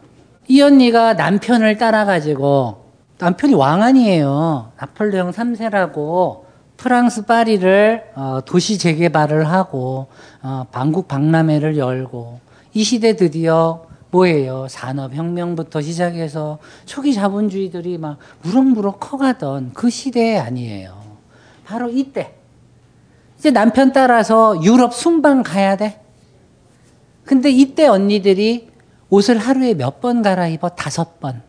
[0.48, 2.82] 이 언니가 남편을 따라가지고
[3.18, 4.72] 남편이 왕안이에요.
[4.78, 6.41] 나폴레옹 3세라고
[6.86, 10.08] 프랑스 파리를 어, 도시 재개발을 하고
[10.42, 12.40] 어, 방국 박람회를 열고
[12.74, 14.66] 이 시대 드디어 뭐예요?
[14.68, 21.00] 산업혁명부터 시작해서 초기 자본주의들이 막 무럭무럭 커가던 그 시대 아니에요.
[21.64, 22.34] 바로 이때.
[23.38, 26.00] 이제 남편 따라서 유럽 순방 가야 돼.
[27.24, 28.70] 근데 이때 언니들이
[29.08, 30.70] 옷을 하루에 몇 번 갈아입어?
[30.70, 31.42] 다섯 번.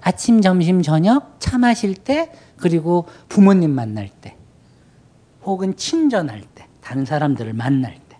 [0.00, 4.36] 아침, 점심, 저녁, 차 마실 때, 그리고 부모님 만날 때.
[5.44, 6.66] 혹은 친전할 때.
[6.80, 8.16] 다른 사람들을 만날 때.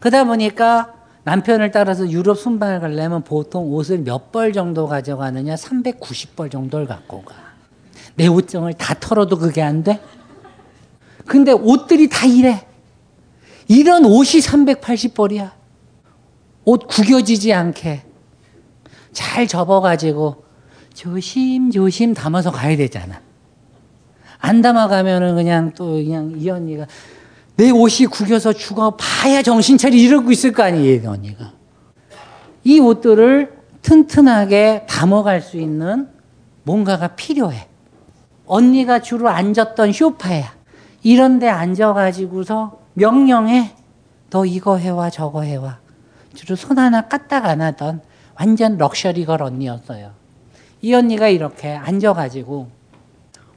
[0.00, 0.94] 그러다 보니까
[1.24, 5.54] 남편을 따라서 유럽 순방을 가려면 보통 옷을 몇 벌 정도 가져가느냐?
[5.54, 7.34] 390벌 정도를 갖고 가.
[8.16, 10.00] 내 옷장을 다 털어도 그게 안 돼?
[11.26, 12.66] 근데 옷들이 다 이래.
[13.68, 15.52] 이런 옷이 380벌이야.
[16.64, 18.02] 옷 구겨지지 않게
[19.12, 20.44] 잘 접어가지고
[20.94, 23.20] 조심조심 담아서 가야 되잖아.
[24.40, 26.86] 안 담아가면은 그냥 또 그냥 이 언니가
[27.56, 31.52] 내 옷이 구겨서 죽어 봐야 정신 차리 이러고 있을 거 아니에요, 이 언니가.
[32.64, 33.52] 이 옷들을
[33.82, 36.08] 튼튼하게 담아갈 수 있는
[36.62, 37.68] 뭔가가 필요해.
[38.46, 40.54] 언니가 주로 앉았던 쇼파야.
[41.02, 43.74] 이런 데 앉아가지고서 명령해.
[44.30, 45.78] 너 이거 해와 저거 해와.
[46.34, 48.00] 주로 손 하나 까딱 안 하던
[48.38, 50.12] 완전 럭셔리걸 언니였어요.
[50.82, 52.68] 이 언니가 이렇게 앉아가지고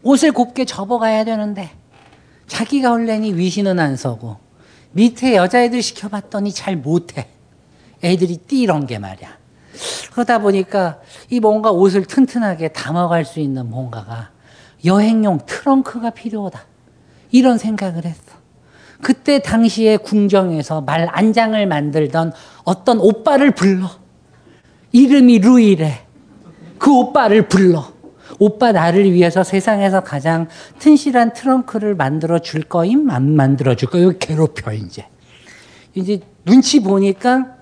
[0.03, 1.71] 옷을 곱게 접어가야 되는데
[2.47, 4.37] 자기가 원래니 위신은 안 서고
[4.91, 7.27] 밑에 여자애들 시켜봤더니 잘 못해.
[8.03, 9.37] 애들이 띠런 게 말이야.
[10.11, 10.99] 그러다 보니까
[11.29, 14.29] 이 뭔가 옷을 튼튼하게 담아갈 수 있는 뭔가가
[14.85, 16.61] 여행용 트렁크가 필요하다.
[17.31, 18.33] 이런 생각을 했어.
[19.01, 23.89] 그때 당시에 궁정에서 말 안장을 만들던 어떤 오빠를 불러.
[24.91, 26.05] 이름이 루이래.
[26.77, 27.92] 그 오빠를 불러.
[28.43, 30.49] 오빠 나를 위해서 세상에서 가장
[30.79, 33.09] 튼실한 트렁크를 만들어 줄 거임?
[33.09, 34.17] 안 만들어 줄 거임?
[34.19, 35.05] 괴롭혀, 이제.
[35.95, 37.55] 이제 눈치 보니까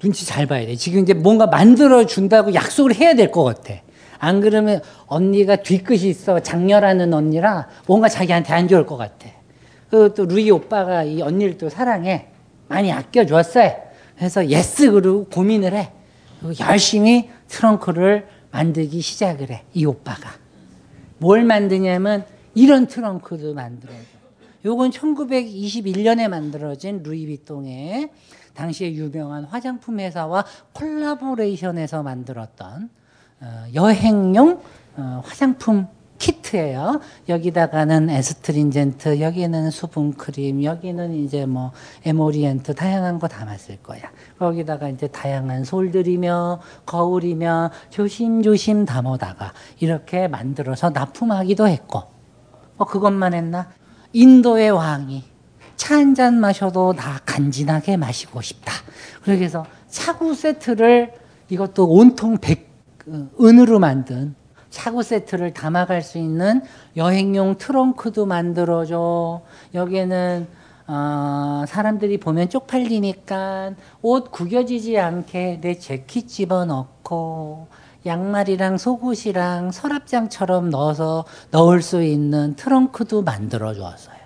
[0.00, 0.74] 눈치 잘 봐야 돼.
[0.74, 3.74] 지금 이제 뭔가 만들어 준다고 약속을 해야 될 것 같아.
[4.18, 6.40] 안 그러면 언니가 뒤끝이 있어.
[6.40, 9.28] 장렬하는 언니라 뭔가 자기한테 안 좋을 것 같아.
[9.90, 12.26] 그또 루이 오빠가 이 언니를 또 사랑해.
[12.66, 13.76] 많이 아껴줬어요.
[14.16, 15.92] 그래서 yes 그러고 고민을 해.
[16.58, 19.64] 열심히 트렁크를 만들기 시작을 해.
[19.74, 20.30] 이 오빠가.
[21.18, 24.18] 뭘 만드냐면 이런 트렁크도 만들어줘.
[24.64, 28.10] 요건 1921년에 만들어진 루이비통의
[28.54, 32.90] 당시에 유명한 화장품 회사와 collaboration해서 만들었던
[33.40, 34.60] 어, 여행용
[34.96, 35.86] 어, 화장품
[36.18, 37.00] 키트예요.
[37.28, 41.72] 여기다가는 astringent, 여기는 수분 크림, 여기는 이제 뭐
[42.04, 44.02] 에모리엔트 다양한 거 담았을 거야.
[44.38, 52.02] 거기다가 이제 다양한 솔들이며 거울이며 조심조심 담아다가 이렇게 만들어서 납품하기도 했고.
[52.76, 53.68] 뭐 그것만 했나?
[54.12, 55.24] 인도의 왕이
[55.76, 58.72] 차 한 잔 마셔도 다 간지나게 마시고 싶다.
[59.22, 61.12] 그래서 차구 세트를
[61.48, 62.68] 이것도 온통 백
[63.06, 64.34] 어, 은으로 만든
[64.70, 66.62] 차구 세트를 담아갈 수 있는
[66.96, 69.40] 여행용 트렁크도 만들어줘.
[69.74, 70.46] 여기에는
[70.88, 77.68] 어, 사람들이 보면 쪽팔리니까 옷 구겨지지 않게 내 재킷 집어넣고
[78.06, 84.16] 양말이랑 속옷이랑 서랍장처럼 넣어서 넣을 수 있는 트렁크도 만들어 주었어요.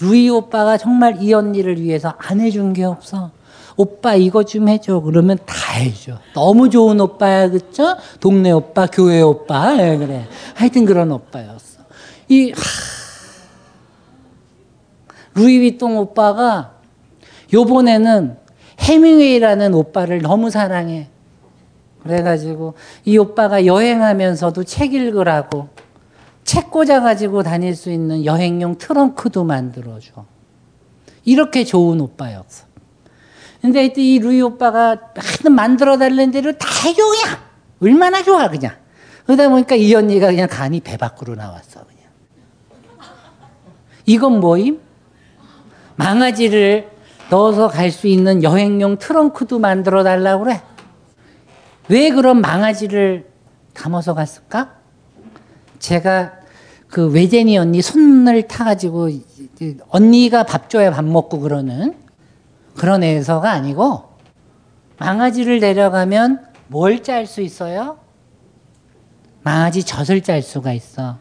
[0.00, 3.30] 루이 오빠가 정말 이 언니를 위해서 안 해준 게 없어.
[3.78, 5.00] 오빠 이거 좀 해줘.
[5.00, 6.18] 그러면 다 해줘.
[6.34, 7.96] 너무 좋은 오빠야, 그쵸?
[8.18, 9.72] 동네 오빠, 교회 오빠.
[9.74, 10.26] 네, 그래.
[10.54, 11.82] 하여튼 그런 오빠였어.
[12.28, 12.58] 이, 하...
[15.34, 16.74] 루이비통 오빠가
[17.52, 18.36] 요번에는
[18.80, 21.08] 해밍웨이라는 오빠를 너무 사랑해.
[22.02, 22.74] 그래가지고
[23.04, 25.68] 이 오빠가 여행하면서도 책 읽으라고
[26.42, 30.24] 책 꽂아가지고 다닐 수 있는 여행용 트렁크도 만들어줘.
[31.24, 32.67] 이렇게 좋은 오빠였어.
[33.60, 37.38] 근데 하여튼 이 루이 오빠가 하여튼 만들어 달라는 대로 다 해줘 그냥.
[37.82, 38.72] 얼마나 좋아 그냥.
[39.26, 41.98] 그러다 보니까 이 언니가 그냥 간이 배 밖으로 나왔어 그냥.
[44.06, 44.80] 이건 뭐임?
[45.96, 46.88] 망아지를
[47.30, 50.62] 넣어서 갈 수 있는 여행용 트렁크도 만들어 달라고 그래.
[51.88, 53.26] 왜 그런 망아지를
[53.74, 54.74] 담아서 갔을까?
[55.78, 56.32] 제가
[56.88, 59.10] 그 외제니 언니 손을 타가지고
[59.88, 61.94] 언니가 밥 줘야 밥 먹고 그러는
[62.78, 64.08] 그런 애서가 아니고
[64.98, 67.98] 망아지를 내려가면 뭘 짤 수 있어요?
[69.42, 71.18] 망아지 젖을 짤 수가 있어.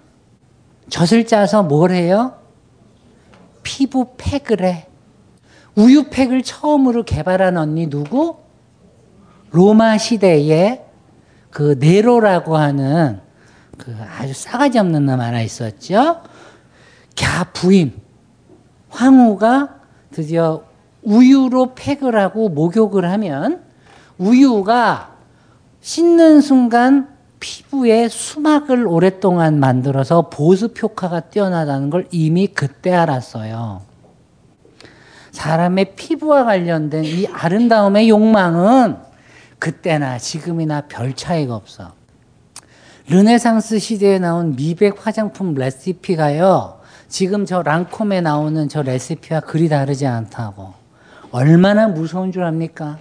[0.90, 2.36] 젖을 짜서 뭘 해요?
[3.64, 4.88] 피부 팩을 해.
[5.76, 8.38] 우유 팩을 처음으로 개발한 언니 누구?
[9.52, 10.84] 로마 시대에
[11.52, 13.22] 그 네로라고 하는
[13.78, 16.22] 그 아주 싸가지 없는 놈 하나 있었죠.
[17.16, 17.94] 갸 부인
[18.90, 19.76] 황후가
[20.12, 20.64] 드디어
[21.08, 23.64] 우유로 팩을 하고 목욕을 하면
[24.18, 25.16] 우유가
[25.80, 33.84] 씻는 순간 피부에 수막을 오랫동안 만들어서 보습 효과가 뛰어나다는 걸 이미 그때 알았어요.
[35.32, 38.98] 사람의 피부와 관련된 이 아름다움의 욕망은
[39.60, 41.94] 그때나 지금이나 별 차이가 없어.
[43.08, 46.82] 르네상스 시대에 나온 미백 화장품 레시피가요.
[47.08, 50.87] 지금 저 랑콤에 나오는 저 레시피와 그리 다르지 않다고.
[51.32, 53.00] 얼마나 무서운 줄 압니까?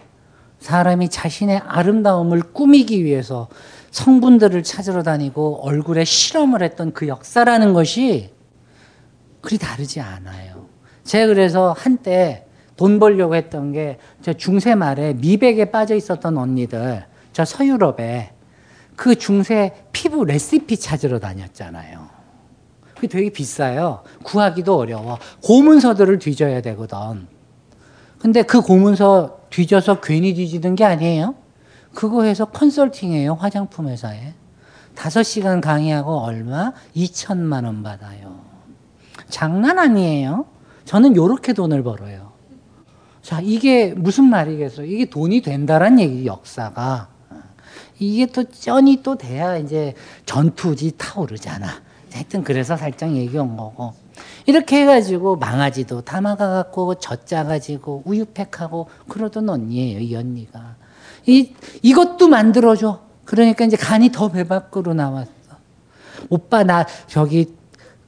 [0.58, 3.48] 사람이 자신의 아름다움을 꾸미기 위해서
[3.90, 8.30] 성분들을 찾으러 다니고 얼굴에 실험을 했던 그 역사라는 것이
[9.40, 10.66] 그리 다르지 않아요.
[11.04, 12.46] 제가 그래서 한때
[12.76, 18.32] 돈 벌려고 했던 게 저 중세 말에 미백에 빠져 있었던 언니들 저 서유럽에
[18.96, 22.08] 그 중세 피부 레시피 찾으러 다녔잖아요.
[22.94, 24.02] 그게 되게 비싸요.
[24.24, 25.18] 구하기도 어려워.
[25.44, 27.28] 고문서들을 뒤져야 되거든.
[28.26, 31.36] 근데 그 고문서 뒤져서 괜히 뒤지는 게 아니에요.
[31.94, 33.34] 그거 해서 컨설팅해요.
[33.34, 34.34] 화장품 회사에.
[34.96, 36.72] 다섯 시간 강의하고 얼마?
[36.96, 38.40] 2천만 원 받아요.
[39.28, 40.44] 장난 아니에요.
[40.86, 42.32] 저는 요렇게 돈을 벌어요.
[43.22, 44.86] 자, 이게 무슨 말이겠어요?
[44.86, 47.06] 이게 돈이 된다란 얘기, 역사가.
[48.00, 49.94] 이게 또 쩐이 또 돼야 이제
[50.24, 51.68] 전투지 타오르잖아.
[52.12, 53.94] 하여튼 그래서 살짝 얘기 온 거고.
[54.46, 60.76] 이렇게 해가지고 망아지도 담아가갖고 젖짜가지고 우유팩하고 그러던 언니예요, 이 언니가.
[61.26, 61.52] 이,
[61.82, 63.00] 이것도 만들어줘.
[63.24, 65.30] 그러니까 이제 간이 더 배 밖으로 나왔어.
[66.30, 67.54] 오빠, 나 저기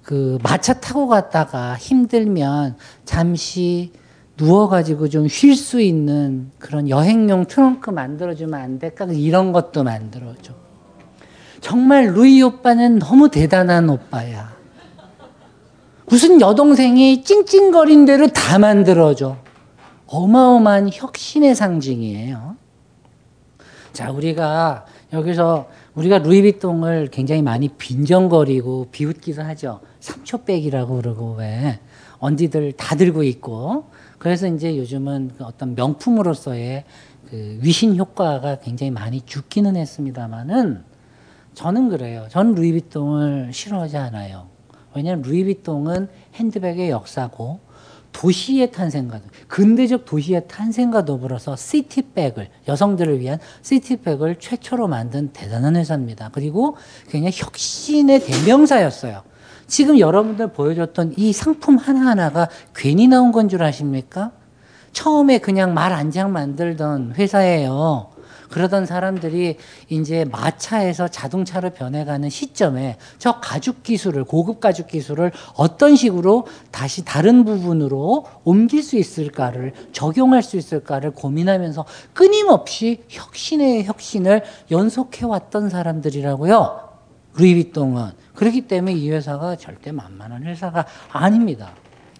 [0.02, 3.92] 그 마차 타고 갔다가 힘들면 잠시
[4.38, 9.04] 누워가지고 좀 쉴 수 있는 그런 여행용 트렁크 만들어주면 안 될까?
[9.06, 10.54] 이런 것도 만들어줘.
[11.60, 14.56] 정말 루이 오빠는 너무 대단한 오빠야.
[16.10, 19.36] 무슨 여동생이 찡찡거린 대로 다 만들어줘.
[20.06, 22.56] 어마어마한 혁신의 상징이에요.
[23.92, 29.80] 자, 우리가 여기서 우리가 루이비통을 굉장히 많이 빈정거리고 비웃기도 하죠.
[30.00, 31.80] 삼초백이라고 그러고 왜
[32.20, 33.86] 언디들 다 들고 있고
[34.18, 36.84] 그래서 이제 요즘은 그 어떤 명품으로서의
[37.28, 40.84] 그 위신 효과가 굉장히 많이 죽기는 했습니다만은
[41.54, 42.26] 저는 그래요.
[42.30, 44.57] 전 루이비통을 싫어하지 않아요.
[44.98, 47.60] 왜냐하면 루이비통은 핸드백의 역사고
[48.12, 56.30] 도시의 탄생과 근대적 도시의 탄생과 더불어서 시티백을 여성들을 위한 시티백을 최초로 만든 대단한 회사입니다.
[56.32, 56.76] 그리고
[57.08, 59.22] 굉장히 혁신의 대명사였어요.
[59.66, 64.32] 지금 여러분들 보여줬던 이 상품 하나하나가 괜히 나온 건 줄 아십니까?
[64.92, 68.07] 처음에 그냥 말 안 장 만들던 회사예요.
[68.48, 69.56] 그러던 사람들이
[69.88, 77.44] 이제 마차에서 자동차로 변해가는 시점에 저 가죽 기술을, 고급 가죽 기술을 어떤 식으로 다시 다른
[77.44, 86.88] 부분으로 옮길 수 있을까를, 적용할 수 있을까를 고민하면서 끊임없이 혁신의 혁신을 연속해 왔던 사람들이라고요.
[87.34, 88.10] 루이비통은.
[88.34, 91.72] 그렇기 때문에 이 회사가 절대 만만한 회사가 아닙니다.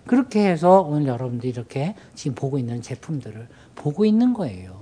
[0.06, 4.77] 그렇게 해서 오늘 여러분들이 이렇게 지금 보고 있는 제품들을 보고 있는 거예요.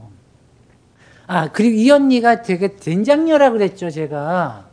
[1.26, 4.66] 아, 그리고 이 언니가 되게 된장녀라 그랬죠, 제가.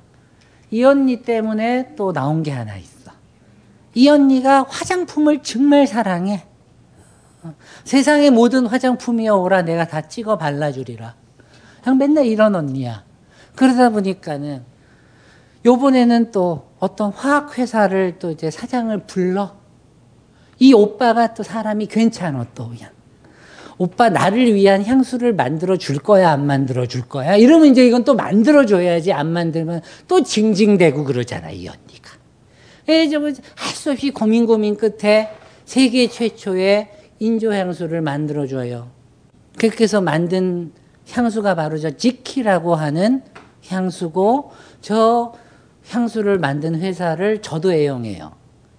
[0.69, 3.11] 이 언니 때문에 또 나온 게 하나 있어.
[3.95, 6.43] 이 언니가 화장품을 정말 사랑해.
[7.43, 7.53] 어,
[7.83, 11.15] 세상의 모든 화장품이여 오라 내가 다 찍어 발라주리라.
[11.83, 13.03] 그냥 맨날 이런 언니야.
[13.55, 14.63] 그러다 보니까는
[15.65, 19.55] 요번에는 또 어떤 화학 회사를 또 이제 사장을 불러.
[20.59, 22.91] 이 오빠가 또 사람이 괜찮아, 또 그냥.
[23.77, 28.15] 오빠 나를 위한 향수를 만들어 줄 거야 안 만들어 줄 거야 이러면 이제 이건 또
[28.15, 32.11] 만들어 줘야지 안 만들면 또 징징대고 그러잖아 이 언니가.
[32.89, 35.31] 예, 저거 할수 없이 고민 고민 끝에
[35.65, 36.89] 세계 최초의
[37.19, 38.91] 인조 향수를 만들어 줘요.
[39.57, 40.71] 그렇게 해서 만든
[41.09, 43.23] 향수가 바로 저 지키라고 하는
[43.67, 44.51] 향수고
[44.81, 45.33] 저
[45.89, 48.33] 향수를 만든 회사를 저도 애용해요.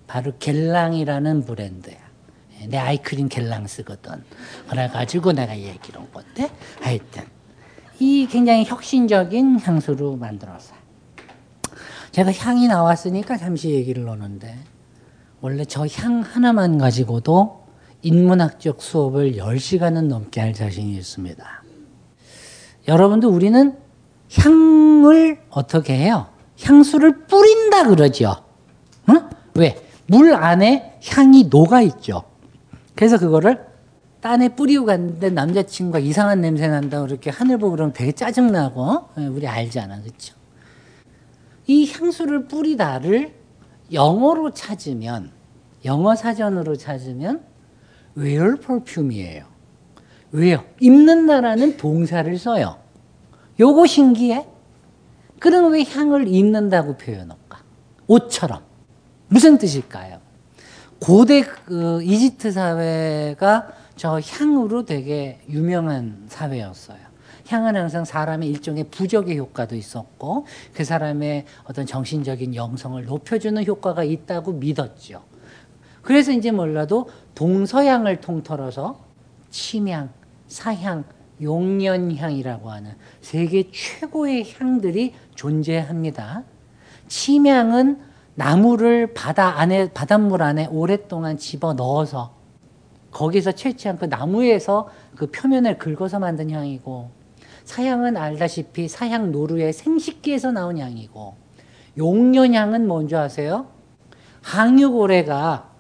[0.07, 2.04] 바로 겔랑이라는 브랜드야.
[2.69, 4.23] 내 아이크림 겔랑 쓰거든.
[4.69, 6.51] 그래가지고 내가 얘기를 한 건데
[6.81, 7.25] 하여튼
[7.99, 10.79] 이 굉장히 혁신적인 향수로 만들었어요.
[12.11, 14.57] 제가 향이 나왔으니까 잠시 얘기를 하는데
[15.41, 17.65] 원래 저 향 하나만 가지고도
[18.03, 21.63] 인문학적 수업을 10시간은 넘게 할 자신이 있습니다.
[22.87, 23.77] 여러분도 우리는
[24.37, 26.29] 향을 어떻게 해요?
[26.63, 28.35] 향수를 뿌린다 그러죠.
[29.09, 29.29] 응?
[29.55, 29.77] 왜?
[30.07, 32.25] 물 안에 향이 녹아 있죠.
[32.95, 33.67] 그래서 그거를
[34.21, 39.47] 딴에 뿌리고 갔는데 남자친구가 이상한 냄새 난다 그렇게 하늘 보고 그러면 되게 짜증나고 예, 우리
[39.47, 40.01] 알잖아.
[40.01, 40.35] 그렇죠?
[41.67, 43.35] 이 향수를 뿌리다를
[43.93, 45.31] 영어로 찾으면
[45.85, 47.43] 영어 사전으로 찾으면
[48.17, 49.45] wear perfume이에요.
[50.33, 50.65] 왜요?
[50.81, 52.79] 입는다라는 동사를 써요.
[53.61, 54.47] 요거 신기해?
[55.39, 57.63] 그럼 왜 향을 입는다고 표현할까?
[58.07, 58.63] 옷처럼.
[59.29, 60.24] 무슨 뜻일까요?
[61.01, 66.99] 고대 그 이집트 사회가 저 향으로 되게 유명한 사회였어요.
[67.47, 74.53] 향은 항상 사람의 일종의 부적의 효과도 있었고 그 사람의 어떤 정신적인 영성을 높여주는 효과가 있다고
[74.53, 75.23] 믿었죠.
[76.03, 79.05] 그래서 이제 몰라도 동서양을 통틀어서
[79.51, 80.11] 침향,
[80.49, 81.05] 사향,
[81.41, 86.45] 용련향이라고 하는 세계 최고의 향들이 존재합니다.
[87.09, 92.35] 침향은 나무를 바다 안에 바닷물 안에 오랫동안 집어 넣어서
[93.11, 97.11] 거기서 채취한 그 나무에서 그 표면을 긁어서 만든 향이고
[97.65, 101.35] 사향은 알다시피 사향 노루의 생식기에서 나온 향이고
[101.97, 103.67] 용련향은 뭔지 아세요?
[104.43, 105.71] 항유고래가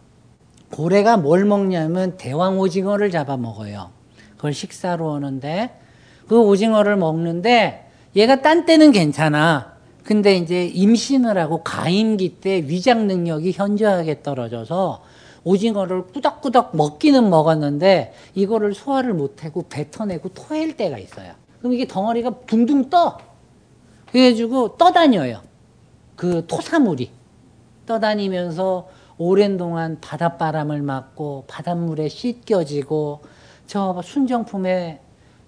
[0.70, 3.90] 고래가 뭘 먹냐면 대왕 오징어를 잡아 먹어요.
[4.36, 5.78] 그걸 식사로 하는데
[6.28, 9.73] 그 오징어를 먹는데 얘가 딴 때는 괜찮아.
[10.04, 15.02] 근데 이제 임신을 하고 가임기 때 위장 능력이 현저하게 떨어져서
[15.44, 21.32] 오징어를 꾸덕꾸덕 먹기는 먹었는데 이거를 소화를 못하고 뱉어내고 토할 때가 있어요.
[21.58, 23.18] 그럼 이게 덩어리가 둥둥 떠.
[24.10, 25.40] 그래가지고 떠다녀요.
[26.16, 27.10] 그 토사물이.
[27.86, 33.22] 떠다니면서 오랜 동안 바닷바람을 맞고 바닷물에 씻겨지고
[33.66, 34.98] 저 순정품의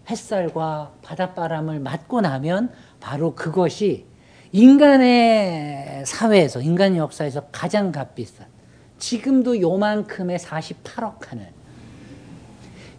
[0.08, 2.70] 햇살과 바닷바람을 맞고 나면
[3.00, 4.06] 바로 그것이
[4.52, 8.46] 인간의 사회에서 인간 역사에서 가장 값비싼
[8.98, 11.46] 지금도 요만큼의 48억 하는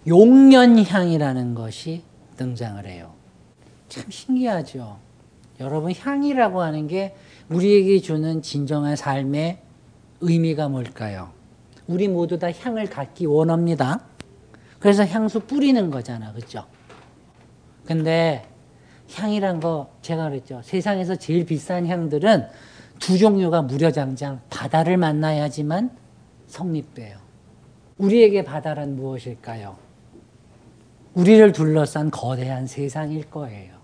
[0.05, 2.03] 용련향이라는 것이
[2.37, 3.13] 등장을 해요.
[3.89, 4.99] 참 신기하죠.
[5.59, 7.15] 여러분 향이라고 하는 게
[7.49, 9.59] 우리에게 주는 진정한 삶의
[10.21, 11.31] 의미가 뭘까요?
[11.87, 14.01] 우리 모두 다 향을 갖기 원합니다.
[14.79, 16.33] 그래서 향수 뿌리는 거잖아.
[16.33, 16.65] 그죠?
[17.85, 18.45] 근데
[19.13, 20.61] 향이란 거 제가 그랬죠.
[20.63, 22.47] 세상에서 제일 비싼 향들은
[22.99, 25.91] 두 종류가 무려장장 바다를 만나야지만
[26.47, 27.17] 성립돼요.
[27.97, 29.77] 우리에게 바다란 무엇일까요?
[31.13, 33.75] 우리를 둘러싼 거대한 세상일 거예요.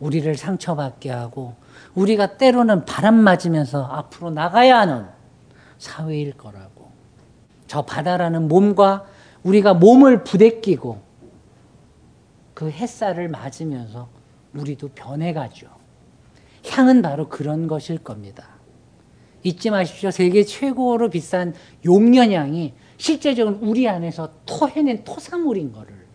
[0.00, 1.54] 우리를 상처받게 하고
[1.94, 5.06] 우리가 때로는 바람 맞으면서 앞으로 나가야 하는
[5.78, 6.88] 사회일 거라고.
[7.66, 9.06] 저 바다라는 몸과
[9.42, 11.00] 우리가 몸을 부대끼고
[12.54, 14.08] 그 햇살을 맞으면서
[14.54, 15.68] 우리도 변해가죠.
[16.66, 18.58] 향은 바로 그런 것일 겁니다.
[19.42, 20.10] 잊지 마십시오.
[20.10, 21.54] 세계 최고로 비싼
[21.84, 26.06] 용련향이 실제적으로 우리 안에서 토해낸 토사물인 거를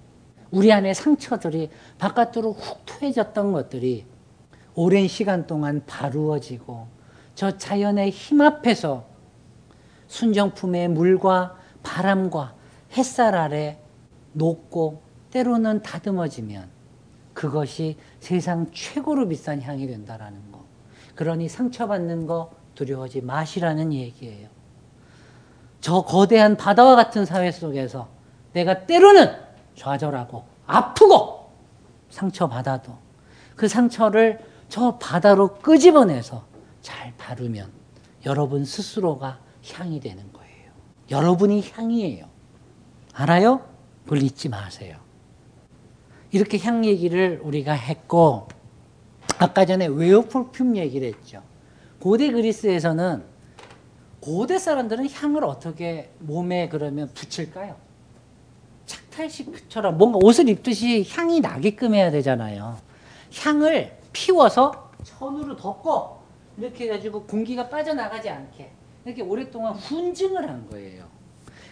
[0.51, 4.05] 우리 안에 상처들이 바깥으로 훅 토해졌던 것들이
[4.75, 6.87] 오랜 시간 동안 바루어지고
[7.35, 9.05] 저 자연의 힘 앞에서
[10.07, 12.55] 순정품의 물과 바람과
[12.95, 13.79] 햇살 아래
[14.33, 15.01] 녹고
[15.31, 16.72] 때로는 다듬어지면
[17.33, 20.63] 그것이 세상 최고로 비싼 향이 된다라는 거.
[21.15, 24.49] 그러니 상처받는 거 두려워하지 마시라는 얘기예요.
[25.81, 28.07] 저 거대한 바다와 같은 사회 속에서
[28.53, 29.35] 내가 때로는
[29.75, 31.51] 좌절하고 아프고
[32.09, 32.97] 상처받아도
[33.55, 34.39] 그 상처를
[34.69, 36.45] 저 바다로 끄집어내서
[36.81, 37.71] 잘 다루면
[38.25, 39.39] 여러분 스스로가
[39.73, 40.71] 향이 되는 거예요.
[41.11, 42.25] 여러분이 향이에요.
[43.13, 43.61] 알아요?
[44.03, 45.02] 그걸 잊지 마세요.
[46.33, 48.47] 이렇게 향 얘기를 우리가 했고
[49.37, 51.43] 아까 전에 wear perfume 얘기를 했죠.
[51.99, 53.23] 고대 그리스에서는
[54.19, 57.75] 고대 사람들은 향을 어떻게 몸에 그러면 붙일까요?
[58.87, 62.77] 착탈식처럼 뭔가 옷을 입듯이 향이 나게끔 해야 되잖아요.
[63.35, 66.17] 향을 피워서 천으로 덮고
[66.57, 68.71] 이렇게 해가지고 공기가 빠져나가지 않게
[69.05, 71.05] 이렇게 오랫동안 훈증을 한 거예요.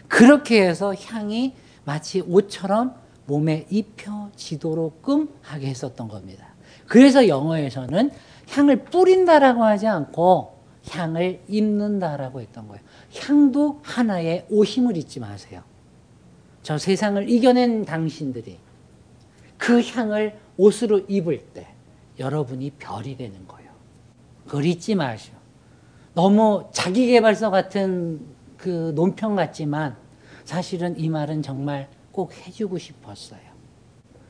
[0.08, 6.48] 그렇게 해서 향이 마치 옷처럼 몸에 입혀지도록끔 하게 했었던 겁니다.
[6.88, 8.12] 그래서 영어에서는
[8.50, 12.84] 향을 뿌린다라고 하지 않고 향을 입는다라고 했던 거예요.
[13.18, 15.62] 향도 하나의 옷임을 잊지 마세요.
[16.64, 18.58] 저 세상을 이겨낸 당신들이
[19.58, 21.68] 그 향을 옷으로 입을 때
[22.20, 23.72] 여러분이 별이 되는 거예요.
[24.46, 25.34] 그걸 잊지 마시오.
[26.14, 28.20] 너무 자기개발서 같은
[28.58, 29.96] 그 논평 같지만
[30.44, 33.40] 사실은 이 말은 정말 꼭 해주고 싶었어요.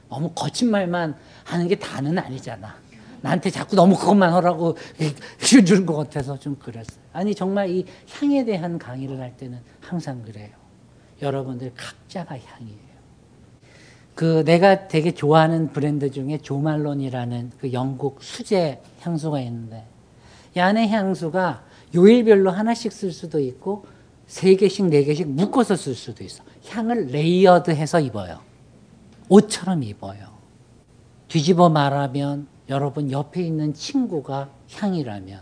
[0.09, 2.75] 너무 거친 말만 하는 게 다는 아니잖아.
[3.21, 4.75] 나한테 자꾸 너무 그것만 하라고
[5.41, 6.99] 해주는 것 같아서 좀 그랬어요.
[7.13, 10.49] 아니, 정말 이 향에 대한 강의를 할 때는 항상 그래요.
[11.21, 12.91] 여러분들 각자가 향이에요.
[14.15, 19.85] 그 내가 되게 좋아하는 브랜드 중에 조말론이라는 그 영국 수제 향수가 있는데
[20.55, 21.63] 이 안에 향수가
[21.95, 23.85] 요일별로 하나씩 쓸 수도 있고
[24.27, 26.43] 세 개씩 네 개씩 묶어서 쓸 수도 있어.
[26.67, 28.39] 향을 layered해서 입어요.
[29.29, 30.31] 옷처럼 입어요.
[31.27, 35.41] 뒤집어 말하면 여러분 옆에 있는 친구가 향이라면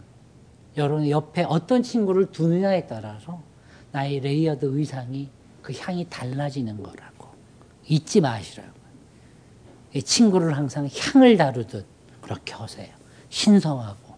[0.77, 3.41] 여러분 옆에 어떤 친구를 두느냐에 따라서
[3.91, 5.29] 나의 layered 의상이
[5.61, 7.27] 그 향이 달라지는 거라고
[7.87, 8.79] 잊지 마시라고.
[9.93, 11.85] 이 친구를 항상 향을 다루듯
[12.21, 12.87] 그렇게 하세요.
[13.29, 14.13] 신성하고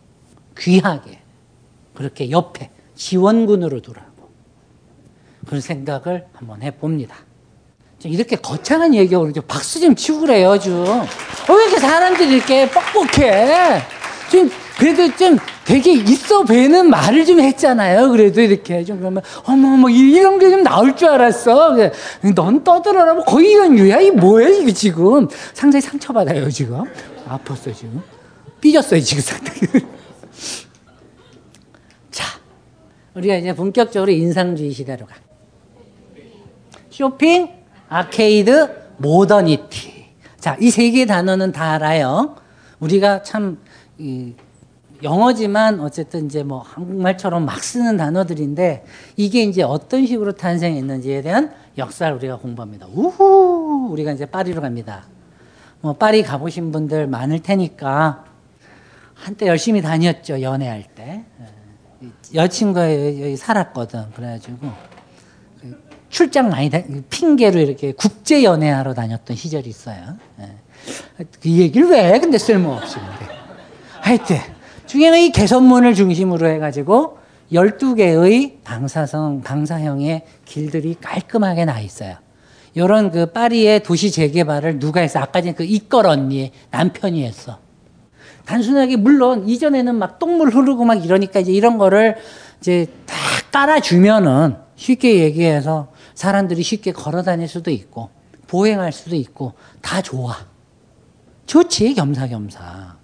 [0.57, 1.19] 귀하게
[1.94, 4.11] 그렇게 옆에 지원군으로 두라고
[5.46, 7.16] 그런 생각을 한번 해봅니다.
[8.04, 10.74] 이렇게 거창한 얘기하고 박수 좀 치고 그래요, 좀.
[10.88, 13.82] 어, 왜 이렇게 사람들이 이렇게 뻑뻑해?
[14.32, 14.50] 좀,
[14.80, 18.10] 그래도 좀 되게 있어 배는 말을 좀 했잖아요.
[18.10, 21.76] 그래도 이렇게 좀 그러면, 어머, 어머, 이런 게 좀 나올 줄 알았어.
[22.34, 23.14] 넌 떠들어라.
[23.14, 24.00] 뭐 거의 이런 유야.
[24.02, 25.28] 이 뭐야, 이거 지금.
[25.54, 26.84] 상당히 상처받아요, 지금.
[27.30, 28.02] 아팠어, 지금.
[28.62, 29.60] 삐졌어요, 지금 상당히.
[32.10, 32.26] 자,
[33.14, 35.14] 우리가 이제 본격적으로 인상주의 시대로 가.
[36.92, 37.50] 쇼핑,
[37.90, 40.06] 아케이드, 모더니티.
[40.40, 42.36] 자, 이 세 개의 단어는 다 알아요.
[42.80, 43.60] 우리가 참,
[43.98, 44.34] 이,
[45.02, 48.86] 영어지만 어쨌든 이제 뭐 한국말처럼 막 쓰는 단어들인데
[49.18, 52.88] 이게 이제 어떤 식으로 탄생했는지에 대한 역사를 우리가 공부합니다.
[52.94, 53.88] 우후!
[53.92, 55.06] 우리가 이제 파리로 갑니다.
[55.80, 58.26] 뭐 파리 가보신 분들 많을 테니까
[59.16, 60.42] 한때 열심히 다녔죠.
[60.42, 61.24] 연애할 때.
[62.34, 64.12] 여친과 여기 살았거든.
[64.16, 64.68] 그래가지고
[66.12, 66.80] 출장 많이 다,
[67.10, 70.18] 핑계로 이렇게 국제 연애하러 다녔던 시절이 있어요.
[71.42, 72.98] 그 얘기를 왜 근데 쓸모없이.
[74.02, 74.38] 하여튼
[74.86, 77.18] 중에는 이 개선문을 중심으로 해가지고
[77.54, 82.18] 12개의 방사성, 방사형의 길들이 깔끔하게 나 있어요.
[82.76, 85.20] 요런 그 파리의 도시 재개발을 누가 했어?
[85.20, 87.60] 아까 전에 그 이걸 언니 남편이 했어.
[88.46, 92.18] 단순하게 물론 이전에는 막 똥물 흐르고 막 이러니까 이제 이런 거를
[92.60, 93.16] 이제 다
[93.52, 98.10] 깔아주면은 쉽게 얘기해서 사람들이 쉽게 걸어 다닐 수도 있고
[98.48, 100.36] 보행할 수도 있고 다 좋아.
[101.46, 102.96] 좋지 겸사겸사.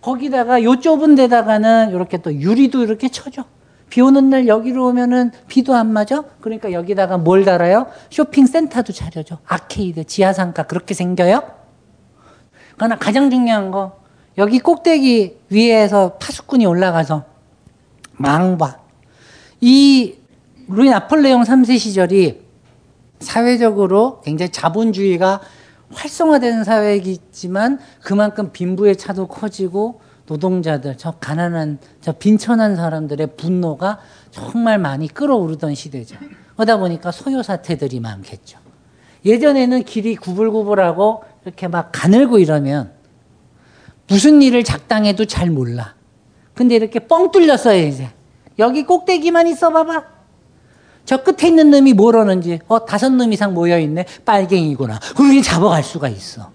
[0.00, 3.44] 거기다가 요 좁은 데다가는 이렇게 또 유리도 이렇게 쳐줘.
[3.88, 6.22] 비 오는 날 여기로 오면은 비도 안 맞아?
[6.40, 7.86] 그러니까 여기다가 뭘 달아요?
[8.10, 9.38] 쇼핑센터도 차려줘.
[9.46, 11.42] 아케이드, 지하상가 그렇게 생겨요?
[12.76, 14.00] 그러나 가장 중요한 거
[14.38, 17.24] 여기 꼭대기 위에서 파수꾼이 올라가서
[18.12, 18.78] 망봐.
[19.60, 20.16] 이
[20.68, 22.45] 루이 나폴레옹 3세 시절이
[23.20, 25.40] 사회적으로 굉장히 자본주의가
[25.92, 35.06] 활성화되는 사회이지만 그만큼 빈부의 차도 커지고 노동자들, 저 가난한, 저 빈천한 사람들의 분노가 정말 많이
[35.06, 36.16] 끌어오르던 시대죠.
[36.54, 38.58] 그러다 보니까 소요 사태들이 많겠죠.
[39.24, 42.92] 예전에는 길이 구불구불하고 이렇게 막 가늘고 이러면
[44.08, 45.94] 무슨 일을 작당해도 잘 몰라.
[46.54, 48.10] 근데 이렇게 뻥 뚫렸어요, 이제.
[48.58, 50.15] 여기 꼭대기만 있어 봐봐.
[51.06, 54.04] 저 끝에 있는 놈이 뭐라는지, 어, 다섯 놈 이상 모여있네?
[54.24, 54.98] 빨갱이구나.
[55.16, 56.50] 그러니 잡아갈 수가 있어.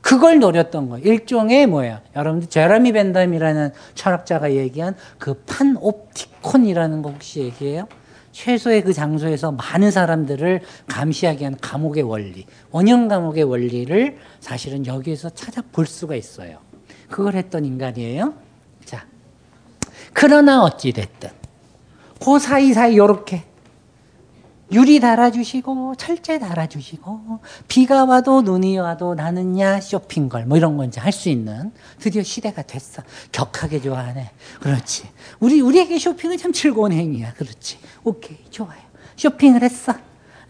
[0.00, 1.06] 그걸 노렸던 거예요.
[1.06, 2.00] 일종의 뭐야.
[2.16, 7.86] 여러분들, 제라미 벤담이라는 철학자가 얘기한 그 판옵티콘이라는 거 혹시 얘기해요?
[8.32, 15.84] 최소의 그 장소에서 많은 사람들을 감시하게 한 감옥의 원리, 원형 감옥의 원리를 사실은 여기에서 찾아볼
[15.84, 16.58] 수가 있어요.
[17.10, 18.32] 그걸 했던 인간이에요.
[18.86, 19.04] 자.
[20.14, 21.28] 그러나 어찌됐든,
[22.24, 23.49] 그 사이사이 요렇게
[24.72, 31.10] 유리 달아주시고 철제 달아주시고 비가 와도 눈이 와도 나는야 쇼핑걸 뭐 이런 거 이제 할
[31.12, 33.02] 수 있는 드디어 시대가 됐어.
[33.32, 34.30] 격하게 좋아하네.
[34.60, 35.08] 그렇지.
[35.40, 37.34] 우리 우리에게 쇼핑은 참 즐거운 행위야.
[37.34, 37.78] 그렇지.
[38.04, 38.78] 오케이 좋아요.
[39.16, 39.92] 쇼핑을 했어.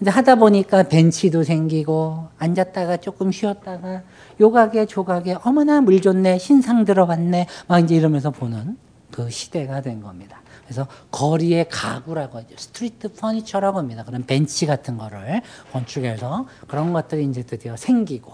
[0.01, 4.03] 이제 하다 보니까 벤치도 생기고 앉았다가 조금 쉬었다가
[4.39, 8.77] 요가게 조가게 어머나 물 좋네 신상 들어왔네 막 이제 이러면서 보는
[9.11, 10.41] 그 시대가 된 겁니다.
[10.71, 12.55] 그래서 거리의 가구라고 하죠.
[12.57, 14.05] street furniture라고 합니다.
[14.05, 15.43] 그런 벤치 같은 거를
[15.73, 18.33] 건축해서 그런 것들이 이제 드디어 생기고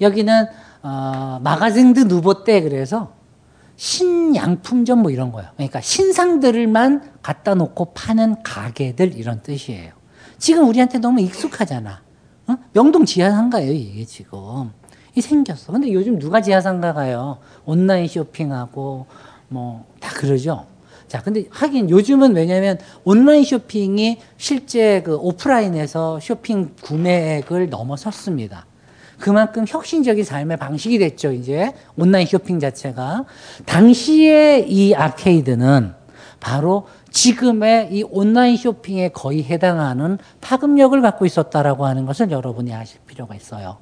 [0.00, 0.46] 여기는
[0.82, 3.12] 어, magasin de nouveautés 그래서
[3.76, 5.48] 신양품점 뭐 이런 거예요.
[5.54, 9.92] 그러니까 신상들만 갖다 놓고 파는 가게들 이런 뜻이에요.
[10.38, 12.02] 지금 우리한테 너무 익숙하잖아.
[12.48, 12.56] 어?
[12.72, 14.72] 명동 지하상가예요, 이게 지금.
[15.14, 15.72] 이 생겼어.
[15.72, 17.38] 근데 요즘 누가 지하상가 가요?
[17.64, 19.06] 온라인 쇼핑하고
[19.48, 20.66] 뭐 다 그러죠.
[21.08, 28.66] 자, 근데 하긴 요즘은 왜냐면 온라인 쇼핑이 실제 그 오프라인에서 쇼핑 구매액을 넘어섰습니다.
[29.18, 31.72] 그만큼 혁신적인 삶의 방식이 됐죠, 이제.
[31.96, 33.24] 온라인 쇼핑 자체가.
[33.64, 35.94] 당시에 이 아케이드는
[36.38, 43.34] 바로 지금의 이 온라인 쇼핑에 거의 해당하는 파급력을 갖고 있었다라고 하는 것을 여러분이 아실 필요가
[43.34, 43.78] 있어요.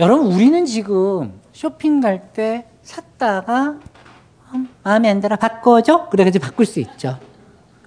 [0.00, 3.80] 여러분, 우리는 지금 쇼핑 갈 때 샀다가 음,
[4.82, 6.08] 마음에 안 들어 바꿔줘?
[6.10, 7.18] 그래가지고 바꿀 수 있죠.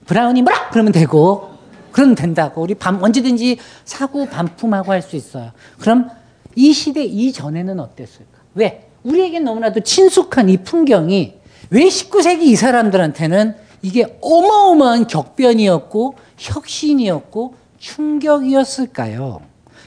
[0.06, 0.69] 브라우니 뭐라?
[0.69, 1.52] 그러면 되고.
[1.91, 2.61] 그러면 된다고.
[2.61, 5.52] 우리 밤 언제든지 사고 반품하고 할 수 있어요.
[5.80, 6.10] 그럼
[6.56, 8.39] 이 시대 이전에는 어땠을까?
[8.56, 8.89] 왜?
[9.03, 11.35] 우리에겐 너무나도 친숙한 이 풍경이
[11.69, 19.41] 왜 19세기 이 사람들한테는 이게 어마어마한 격변이었고 혁신이었고 충격이었을까요?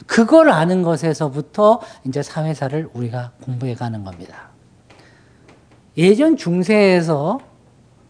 [0.07, 4.50] 그걸 아는 것에서부터 이제 사회사를 우리가 공부해 가는 겁니다.
[6.01, 7.41] 예전 중세에서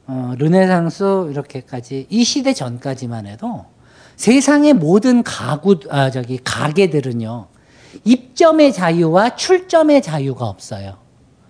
[0.07, 3.65] 어, 르네상스 이렇게까지 이 시대 전까지만 해도
[4.15, 7.49] 세상의 모든 가구 아 저기 가게들은요
[8.05, 10.99] 입점의 자유와 출점의 자유가 없어요.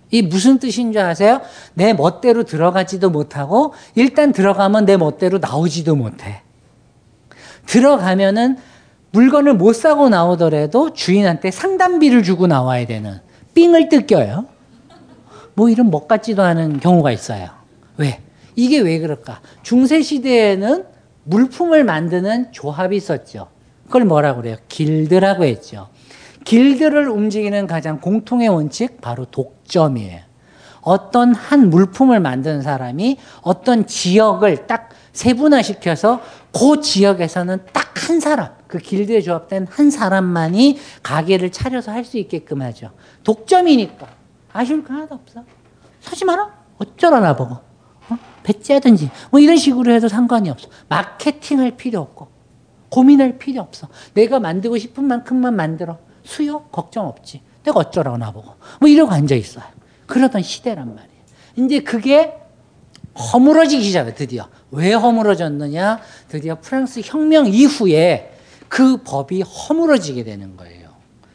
[0.09, 1.41] 이 무슨 뜻인 줄 아세요?
[1.75, 6.41] 내 멋대로 들어가지도 못하고 일단 들어가면 내 멋대로 나오지도 못해.
[7.67, 8.57] 들어가면은
[9.11, 13.19] 물건을 못 사고 나오더라도 주인한테 상담비를 주고 나와야 되는
[13.53, 14.50] 삥을 뜯겨요.
[15.53, 17.49] 뭐 이런 멋 같지도 않은 경우가 있어요.
[17.97, 18.21] 왜?
[18.55, 19.41] 이게 왜 그럴까?
[19.63, 20.85] 중세 시대에는
[21.23, 23.47] 물품을 만드는 조합이 있었죠.
[23.85, 24.57] 그걸 뭐라고 그래요?
[24.67, 25.89] 길드라고 했죠.
[26.43, 30.19] 길드를 움직이는 가장 공통의 원칙 바로 독점이에요.
[30.81, 36.21] 어떤 한 물품을 만드는 사람이 어떤 지역을 딱 세분화시켜서
[36.51, 42.61] 그 지역에서는 딱 한 사람, 그 길드에 조합된 한 사람만이 가게를 차려서 할 수 있게끔
[42.61, 42.91] 하죠.
[43.23, 44.07] 독점이니까
[44.53, 45.43] 아쉬울 거 하나도 없어.
[46.01, 46.51] 사지 마라.
[46.77, 47.55] 어쩌라 나 보고.
[47.55, 48.17] 어?
[48.43, 50.69] 배째하든지 뭐 이런 식으로 해도 상관이 없어.
[50.89, 52.27] 마케팅할 필요 없고
[52.89, 53.87] 고민할 필요 없어.
[54.13, 55.99] 내가 만들고 싶은 만큼만 만들어.
[56.23, 57.41] 수요 걱정 없지.
[57.63, 58.55] 내가 어쩌라고 나보고.
[58.79, 59.63] 뭐 이러고 앉아 있어요.
[60.07, 61.21] 그러던 시대란 말이에요.
[61.57, 62.33] 이제 그게
[63.17, 64.47] 허물어지기 시작해 드디어.
[64.71, 65.99] 왜 허물어졌느냐?
[66.27, 68.33] 드디어 프랑스 혁명 이후에
[68.67, 70.89] 그 법이 허물어지게 되는 거예요.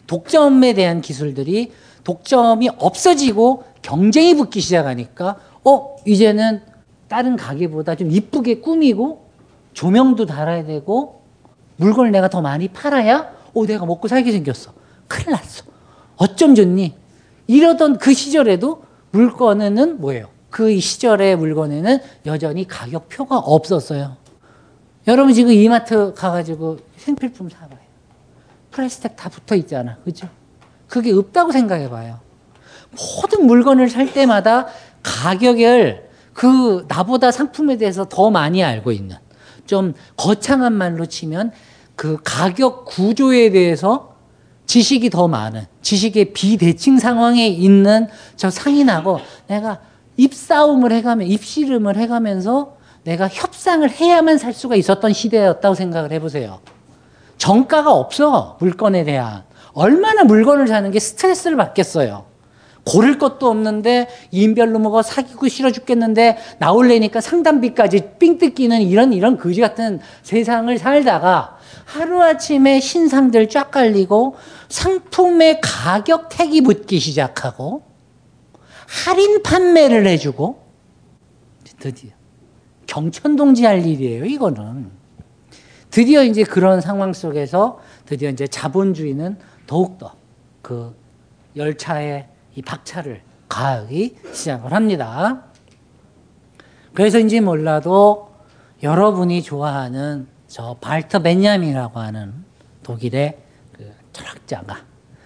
[0.06, 1.72] 독점에 대한 기술들이
[2.06, 6.62] 독점이 없어지고 경쟁이 붙기 시작하니까 어 이제는
[7.08, 9.28] 다른 가게보다 좀 이쁘게 꾸미고
[9.72, 11.22] 조명도 달아야 되고
[11.78, 14.72] 물건을 내가 더 많이 팔아야 어 내가 먹고 살게 생겼어.
[15.08, 15.64] 큰일 났어.
[16.16, 16.94] 어쩜 좋니?
[17.48, 20.28] 이러던 그 시절에도 물건에는 뭐예요?
[20.48, 24.16] 그 시절의 물건에는 여전히 가격표가 없었어요.
[25.08, 27.80] 여러분 지금 이마트 가가지고 생필품 사봐요.
[28.70, 29.96] 프라이스택 다 붙어 있잖아.
[30.04, 30.28] 그죠?
[30.88, 32.20] 그게 없다고 생각해 봐요.
[32.90, 34.66] 모든 물건을 살 때마다
[35.02, 39.16] 가격을 그 나보다 상품에 대해서 더 많이 알고 있는
[39.66, 41.52] 좀 거창한 말로 치면
[41.94, 44.14] 그 가격 구조에 대해서
[44.66, 49.80] 지식이 더 많은 지식의 비대칭 상황에 있는 저 상인하고 내가
[50.16, 56.58] 입싸움을 해가면 입씨름을 해가면서 내가 협상을 해야만 살 수가 있었던 시대였다고 생각을 해보세요.
[57.38, 59.44] 정가가 없어 물건에 대한
[59.76, 62.24] 얼마나 물건을 사는 게 스트레스를 받겠어요.
[62.86, 69.60] 고를 것도 없는데 인별로 먹어 사기고 싫어 죽겠는데 나올래니까 상담비까지 삥 뜯기는 이런 이런 거지
[69.60, 74.36] 같은 세상을 살다가 하루아침에 신상들 쫙 깔리고
[74.68, 77.82] 상품의 가격 택이 붙기 시작하고
[79.04, 80.64] 할인 판매를 해주고
[81.80, 82.12] 드디어
[82.86, 84.90] 경천동지 할 일이에요 이거는
[85.90, 90.14] 드디어 이제 그런 상황 속에서 드디어 이제 자본주의는 더욱더
[90.62, 90.94] 그
[91.56, 95.42] 열차의 이 박차를 가하기 시작을 합니다.
[96.94, 98.30] 그래서인지 몰라도
[98.82, 102.32] 여러분이 좋아하는 저 발터 벤야민이라고 하는
[102.82, 103.38] 독일의
[103.72, 104.84] 그 철학자가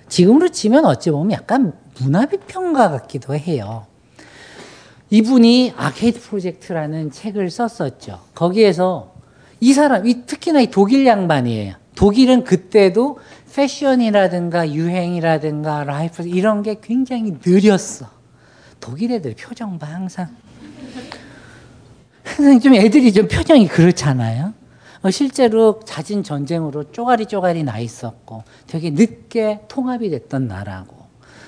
[0.08, 3.86] 지금으로 치면 어찌 보면 약간 문화비평가 같기도 해요.
[5.10, 8.20] 이분이 아케이드 프로젝트라는 책을 썼었죠.
[8.34, 9.12] 거기에서
[9.60, 11.74] 이 사람, 이 특히나 이 독일 양반이에요.
[11.94, 13.18] 독일은 그때도
[13.54, 18.06] 패션이라든가 유행이라든가 life 이런 게 굉장히 느렸어.
[18.80, 20.28] 독일 애들 표정 봐 항상.
[22.24, 24.54] 항상 좀 애들이 좀 표정이 그렇잖아요.
[25.02, 30.96] 어, 실제로 잦은 전쟁으로 쪼가리 쪼가리 나 있었고 되게 늦게 통합이 됐던 나라고.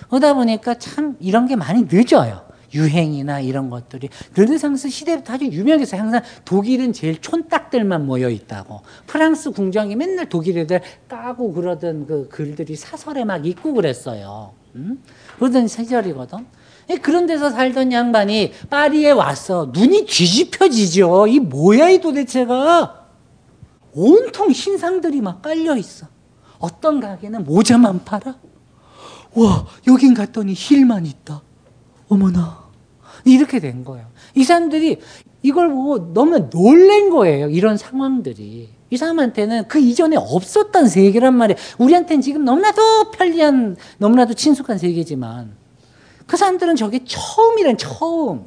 [0.08, 2.51] 그러다 보니까 참 이런 게 많이 늦어요.
[2.74, 9.96] 유행이나 이런 것들이 르네상스 시대부터 아주 유명해서 항상 독일은 제일 촌딱들만 모여 있다고 프랑스 궁정이
[9.96, 14.52] 맨날 독일 애들 까고 그러던 그 글들이 사설에 막 있고 그랬어요.
[14.74, 15.02] 음?
[15.38, 16.46] 그러던 시절이거든.
[16.90, 21.26] 예, 그런 데서 살던 양반이 파리에 와서 눈이 뒤집혀지죠.
[21.28, 23.06] 이 뭐야 이 도대체가
[23.92, 26.06] 온통 신상들이 막 깔려 있어.
[26.58, 28.36] 어떤 가게는 모자만 팔아.
[29.34, 31.42] 와 여긴 갔더니 힐만 있다.
[32.08, 32.61] 어머나
[33.24, 34.06] 이렇게 된 거예요.
[34.34, 35.00] 이 사람들이
[35.42, 37.48] 이걸 보고 너무 놀란 거예요.
[37.48, 38.68] 이런 상황들이.
[38.90, 41.58] 이 사람한테는 그 이전에 없었던 세계란 말이에요.
[41.78, 45.52] 우리한테는 지금 너무나도 편리한, 너무나도 친숙한 세계지만
[46.26, 48.46] 그 사람들은 저게 처음이란 처음.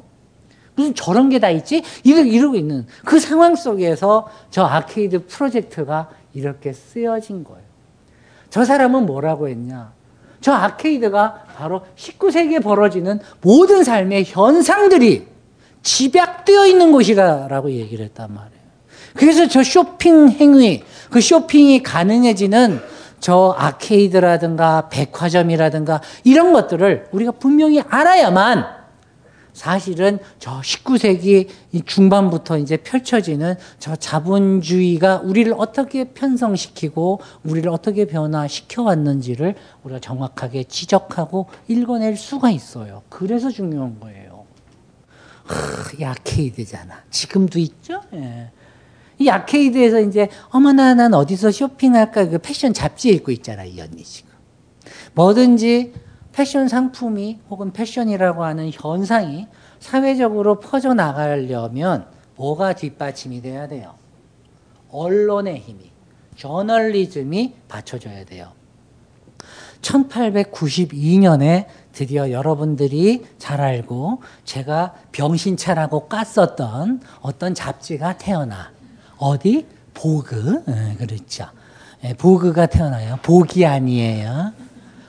[0.76, 1.82] 무슨 저런 게 다 있지?
[2.04, 7.62] 이러, 이러고 있는 그 상황 속에서 저 아케이드 프로젝트가 이렇게 쓰여진 거예요.
[8.50, 9.92] 저 사람은 뭐라고 했냐?
[10.46, 15.26] 저 아케이드가 바로 19세기에 벌어지는 모든 삶의 현상들이
[15.82, 18.62] 집약되어 있는 곳이라고 얘기를 했단 말이에요.
[19.14, 22.78] 그래서 저 쇼핑 행위, 그 쇼핑이 가능해지는
[23.18, 28.66] 저 아케이드라든가 백화점이라든가 이런 것들을 우리가 분명히 알아야만
[29.56, 31.48] 사실은 저 19세기
[31.86, 41.46] 중반부터 이제 펼쳐지는 저 자본주의가 우리를 어떻게 편성시키고 우리를 어떻게 변화시켜 왔는지를 우리가 정확하게 지적하고
[41.68, 43.02] 읽어낼 수가 있어요.
[43.08, 44.44] 그래서 중요한 거예요.
[46.04, 47.04] 아케이드잖아.
[47.10, 48.02] 지금도 있죠?
[48.12, 48.50] 예.
[49.18, 54.30] 이 아케이드에서 이제 어머나 난 어디서 쇼핑할까 그 패션 잡지 읽고 있잖아 이 언니 지금.
[55.14, 55.94] 뭐든지
[56.36, 59.46] 패션 상품이 혹은 패션이라고 하는 현상이
[59.80, 62.04] 사회적으로 퍼져나가려면
[62.36, 63.94] 뭐가 뒷받침이 돼야 돼요?
[64.90, 65.90] 언론의 힘이,
[66.36, 68.52] 저널리즘이 받쳐줘야 돼요.
[69.80, 78.72] 1892년에 드디어 여러분들이 잘 알고 제가 병신차라고 깠었던 어떤 잡지가 태어나.
[79.16, 79.66] 어디?
[79.94, 80.64] 보그.
[80.66, 81.46] 네, 그렇죠.
[82.02, 83.18] 네, 보그가 태어나요.
[83.22, 84.65] 복이 아니에요.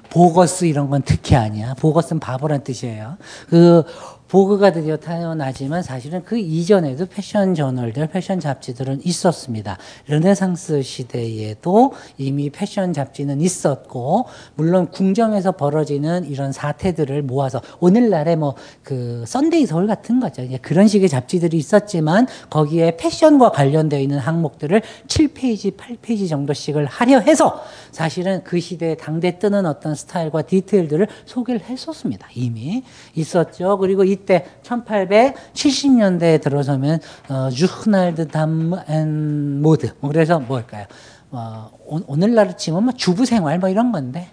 [0.09, 1.73] 보거스 이런 건 특히 아니야.
[1.75, 3.17] 보거스는 바보란 뜻이에요.
[3.49, 3.83] 그
[4.27, 9.77] 보그가 드디어 태어나지만 사실은 그 이전에도 패션 저널들, 패션 잡지들은 있었습니다.
[10.07, 14.25] 르네상스 시대에도 이미 패션 잡지는 있었고,
[14.55, 20.47] 물론 궁정에서 벌어지는 이런 사태들을 모아서 오늘날의 뭐 그 썬데이 서울 같은 거죠.
[20.61, 27.61] 그런 식의 잡지들이 있었지만 거기에 패션과 관련되어 있는 항목들을 7페이지, 8페이지 정도씩을 하려 해서
[27.97, 32.27] 사실은 그 시대에 당대 뜨는 어떤 스타일과 디테일들을 소개를 했었습니다.
[32.35, 32.83] 이미
[33.15, 33.79] 있었죠.
[33.79, 40.85] 그리고 이때 1870년대에 들어서면 어, 주흐날드 담앤 모드 뭐 그래서 뭘까요?
[41.31, 41.71] 어,
[42.05, 44.29] 오늘날로 치면 뭐 주부 생활 뭐 이런 건데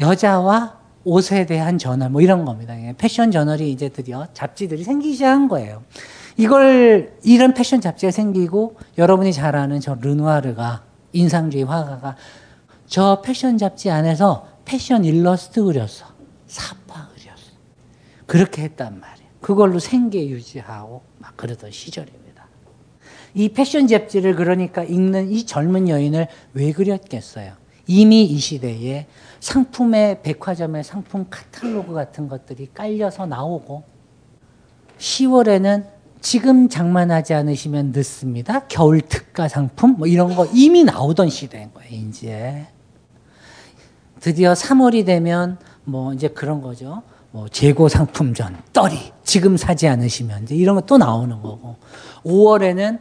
[0.00, 2.76] 여자와 옷에 대한 저널 뭐 이런 겁니다.
[2.76, 5.84] 예, 패션 저널이 이제 드디어 잡지들이 생기기 시작한 거예요.
[6.36, 10.82] 이걸 이런 패션 잡지가 생기고 여러분이 잘 아는 저 르누아르가
[11.12, 12.16] 인상주의 화가가
[12.90, 16.06] 저 패션 잡지 안에서 패션 일러스트 그렸어.
[16.48, 17.52] 사파 그렸어.
[18.26, 19.30] 그렇게 했단 말이에요.
[19.40, 22.48] 그걸로 생계 유지하고 막 그러던 시절입니다.
[23.34, 27.52] 이 패션 잡지를 그러니까 읽는 이 젊은 여인을 왜 그렸겠어요?
[27.86, 29.06] 이미 이 시대에
[29.38, 33.84] 상품의 백화점의 상품 카탈로그 같은 것들이 깔려서 나오고
[34.98, 35.86] 10월에는
[36.20, 38.66] 지금 장만하지 않으시면 늦습니다.
[38.66, 42.66] 겨울 특가 상품 뭐 이런 거 이미 나오던 시대인 거예요, 이제.
[44.20, 47.02] 드디어 3월이 되면 뭐 이제 그런 거죠.
[47.32, 51.76] 뭐 재고 상품전, 떨이 지금 사지 않으시면 이제 이런 거 또 나오는 거고.
[52.24, 52.98] 5월에는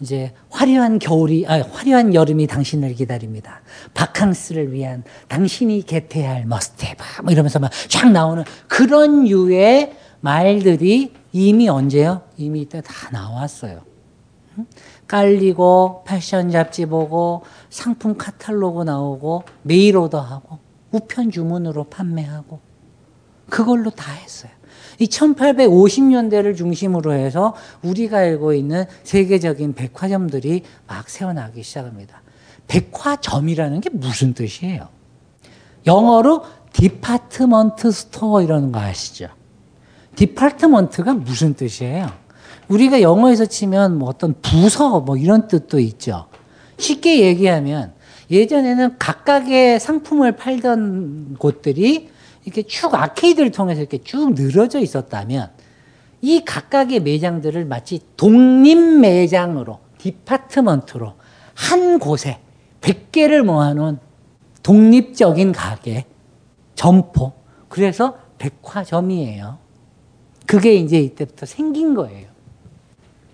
[0.00, 3.60] 이제 화려한 겨울이 아 화려한 여름이 당신을 기다립니다.
[3.94, 11.68] 바캉스를 위한 당신이 개태해야 할 머스테바 뭐 이러면서 막 쫙 나오는 그런 유의 말들이 이미
[11.68, 12.22] 언제요?
[12.36, 13.80] 이미 이때 다 나왔어요.
[15.10, 20.60] 깔리고 패션 잡지 보고 상품 카탈로그 나오고 mail order하고
[20.92, 22.60] 우편 주문으로 판매하고
[23.48, 24.52] 그걸로 다 했어요.
[25.00, 32.22] 이 1850년대를 중심으로 해서 우리가 알고 있는 세계적인 백화점들이 막 생겨나기 시작합니다.
[32.68, 34.86] 백화점이라는 게 무슨 뜻이에요?
[35.88, 39.26] 영어로 department store 이러는 거 아시죠?
[40.14, 42.12] 디파트먼트가 무슨 뜻이에요?
[42.70, 46.26] 우리가 영어에서 치면 뭐 어떤 부서 뭐 이런 뜻도 있죠.
[46.78, 47.92] 쉽게 얘기하면
[48.30, 52.08] 예전에는 각각의 상품을 팔던 곳들이
[52.44, 55.50] 이렇게 쭉 아케이드를 통해서 이렇게 쭉 늘어져 있었다면
[56.22, 61.14] 이 각각의 매장들을 마치 독립 매장으로 디파트먼트로
[61.54, 62.38] 한 곳에
[62.80, 63.98] 100개를 모아놓은
[64.62, 66.04] 독립적인 가게,
[66.74, 67.32] 점포.
[67.68, 69.58] 그래서 백화점이에요.
[70.46, 72.29] 그게 이제 이때부터 생긴 거예요.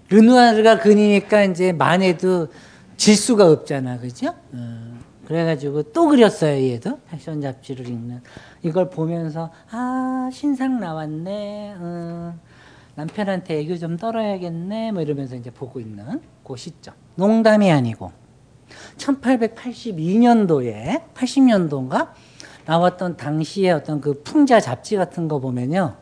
[0.08, 2.48] 르누아르가 그리니까 이제 만해도
[2.96, 4.34] 질 수가 없잖아, 그죠?
[4.52, 7.00] 어, 그래가지고 또 그렸어요, 얘도.
[7.08, 8.22] 패션 잡지를 읽는.
[8.62, 11.74] 이걸 보면서, 아, 신상 나왔네.
[11.78, 12.38] 어,
[12.94, 14.92] 남편한테 애교 좀 떨어야겠네.
[14.92, 16.94] 뭐 이러면서 이제 보고 있는 그 시점.
[17.16, 18.12] 농담이 아니고.
[18.96, 22.10] 1882년도에, 80년도인가?
[22.64, 25.96] 나왔던 당시에 어떤 그 풍자 잡지 같은 거 보면요.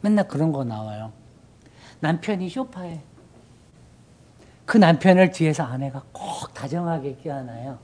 [0.00, 1.12] 맨날 그런 거 나와요.
[2.00, 3.00] 남편이 쇼파에
[4.70, 7.76] 그 남편을 뒤에서 아내가 꼭 다정하게 껴안아요.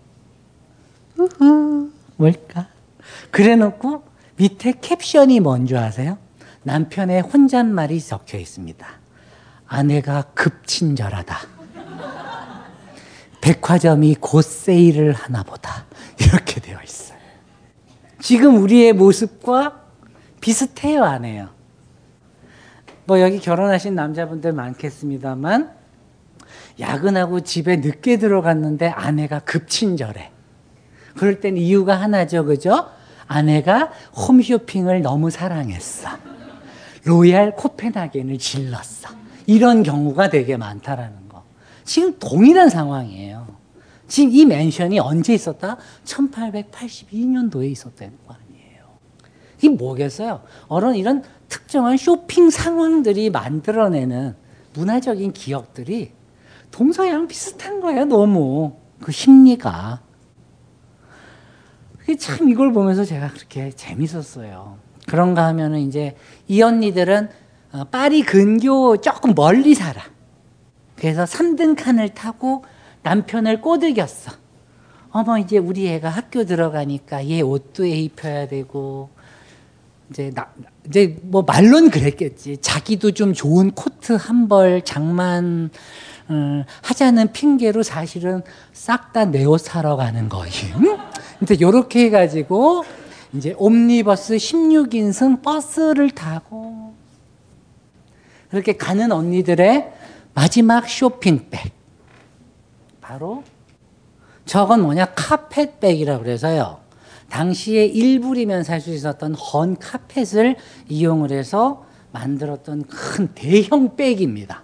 [1.18, 2.68] 우후, 뭘까?
[3.32, 4.04] 그래 놓고
[4.36, 6.16] 밑에 캡션이 뭔지 아세요?
[6.62, 8.86] 남편의 혼잣말이 적혀 있습니다.
[9.66, 11.36] 아내가 급친절하다.
[13.40, 15.86] 백화점이 곧 세일을 하나 보다.
[16.20, 17.18] 이렇게 되어 있어요.
[18.20, 19.80] 지금 우리의 모습과
[20.40, 21.48] 비슷해요, 안 해요?
[23.06, 25.85] 뭐 여기 결혼하신 남자분들 많겠습니다만
[26.78, 30.30] 야근하고 집에 늦게 들어갔는데 아내가 급친절해.
[31.16, 32.90] 그럴 땐 이유가 하나죠, 그죠?
[33.26, 36.10] 아내가 홈쇼핑을 너무 사랑했어.
[37.04, 39.08] 로얄 코펜하겐을 질렀어.
[39.46, 41.44] 이런 경우가 되게 많다라는 거.
[41.84, 43.46] 지금 동일한 상황이에요.
[44.08, 45.78] 지금 이 맨션이 언제 있었다?
[46.04, 48.84] 1882년도에 있었다는 거 아니에요.
[49.58, 50.42] 이게 뭐겠어요?
[50.68, 54.34] 어른 이런 특정한 쇼핑 상황들이 만들어내는
[54.74, 56.12] 문화적인 기억들이
[56.70, 58.76] 동서양 비슷한 거예요, 너무.
[59.00, 60.00] 그 심리가.
[62.18, 64.78] 참 이걸 보면서 제가 그렇게 재밌었어요.
[65.06, 66.16] 그런가 하면은 이제
[66.46, 67.28] 이 언니들은
[67.72, 70.02] 어, 파리 근교 조금 멀리 살아.
[70.96, 72.64] 그래서 3등 칸을 타고
[73.02, 74.32] 남편을 꼬드겼어.
[75.10, 79.10] 어머, 이제 우리 애가 학교 들어가니까 얘 옷도 애 입혀야 되고,
[80.10, 80.52] 이제 나,
[80.86, 82.58] 이제 뭐 말론 그랬겠지.
[82.58, 85.70] 자기도 좀 좋은 코트 한 벌 장만
[86.30, 88.42] 음, 하자는 핑계로 사실은
[88.72, 90.52] 싹 다 내 옷 사러 가는 거임.
[91.38, 92.84] 근데 요렇게 해가지고
[93.32, 96.94] 이제 옴니버스 16인승 버스를 타고
[98.50, 99.92] 그렇게 가는 언니들의
[100.34, 101.72] 마지막 쇼핑백.
[103.00, 103.44] 바로
[104.46, 106.80] 저건 뭐냐 카펫백이라고 그래서요.
[107.30, 110.56] 당시에 1불이면 살 수 있었던 헌 카펫을
[110.88, 114.62] 이용을 해서 만들었던 큰 대형 백입니다.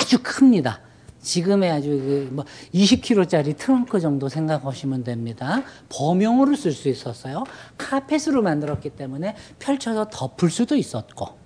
[0.00, 0.80] 아주 큽니다.
[1.20, 5.62] 지금의 아주 그 뭐 20kg짜리 트렁크 정도 생각하시면 됩니다.
[5.88, 7.44] 범용으로 쓸 수 있었어요.
[7.76, 11.36] 카펫으로 만들었기 때문에 펼쳐서 덮을 수도 있었고.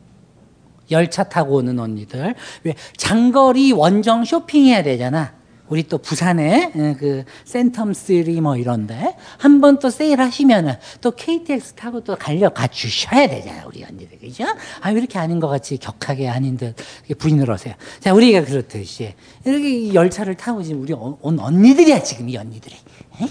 [0.91, 2.35] 열차 타고 오는 언니들.
[2.65, 5.35] 왜 장거리 원정 쇼핑해야 되잖아.
[5.73, 12.15] 우리 또 부산에 그 센텀3 뭐 이런데 한 번 또 세일하시면은 또 KTX 타고 또
[12.15, 14.45] 달려가 주셔야 되잖아요 우리 언니들 그죠?
[14.83, 16.77] 아 이렇게 아닌 것 같이 격하게 아닌 듯
[17.17, 17.75] 부인을 하세요.
[18.01, 19.15] 자 우리가 그렇듯이
[19.47, 22.75] 이렇게 열차를 타고 지금 우리 온 언니들이야 지금 이 언니들이
[23.23, 23.29] 에?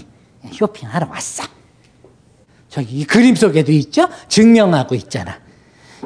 [0.52, 1.44] 쇼핑하러 왔어.
[2.68, 4.08] 저기 이 그림 속에도 있죠?
[4.28, 5.38] 증명하고 있잖아.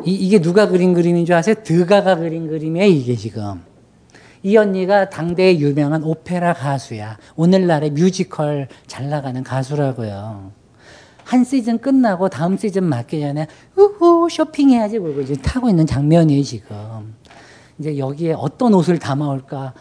[0.04, 1.54] 이, 이게 누가 그린 그림인 줄 아세요?
[1.64, 3.62] 드가가 그린 그림이에요 이게 지금.
[4.46, 7.18] 이 언니가 당대의 유명한 오페라 가수야.
[7.34, 10.52] 오늘날의 뮤지컬 잘 나가는 가수라고요.
[11.24, 17.16] 한 시즌 끝나고 다음 시즌 맞기 전에 우후 쇼핑해야지 그러고 이제 타고 있는 장면이에요 지금.
[17.80, 19.74] 이제 여기에 어떤 옷을 담아올까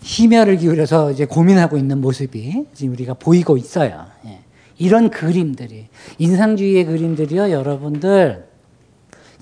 [0.00, 4.06] 심혈을 기울여서 이제 고민하고 있는 모습이 지금 우리가 보이고 있어요.
[4.24, 4.38] 예.
[4.78, 8.48] 이런 그림들이 인상주의의 그림들이요 여러분들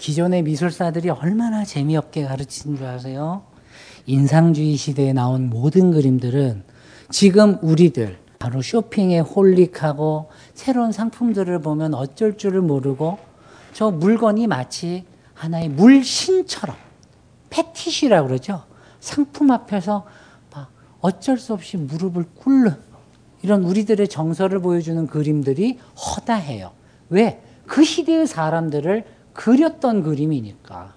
[0.00, 3.44] 기존의 미술사들이 얼마나 재미없게 가르친 줄 아세요?
[4.06, 6.62] 인상주의 시대에 나온 모든 그림들은
[7.10, 13.18] 지금 우리들 바로 쇼핑에 홀릭하고 새로운 상품들을 보면 어쩔 줄을 모르고
[13.72, 15.04] 저 물건이 마치
[15.34, 16.76] 하나의 물신처럼
[17.50, 18.62] 패티시라고 그러죠.
[19.00, 20.06] 상품 앞에서
[21.00, 22.74] 어쩔 수 없이 무릎을 꿇는
[23.42, 26.72] 이런 우리들의 정서를 보여주는 그림들이 허다해요.
[27.10, 27.42] 왜?
[27.66, 30.95] 그 시대의 사람들을 그렸던 그림이니까.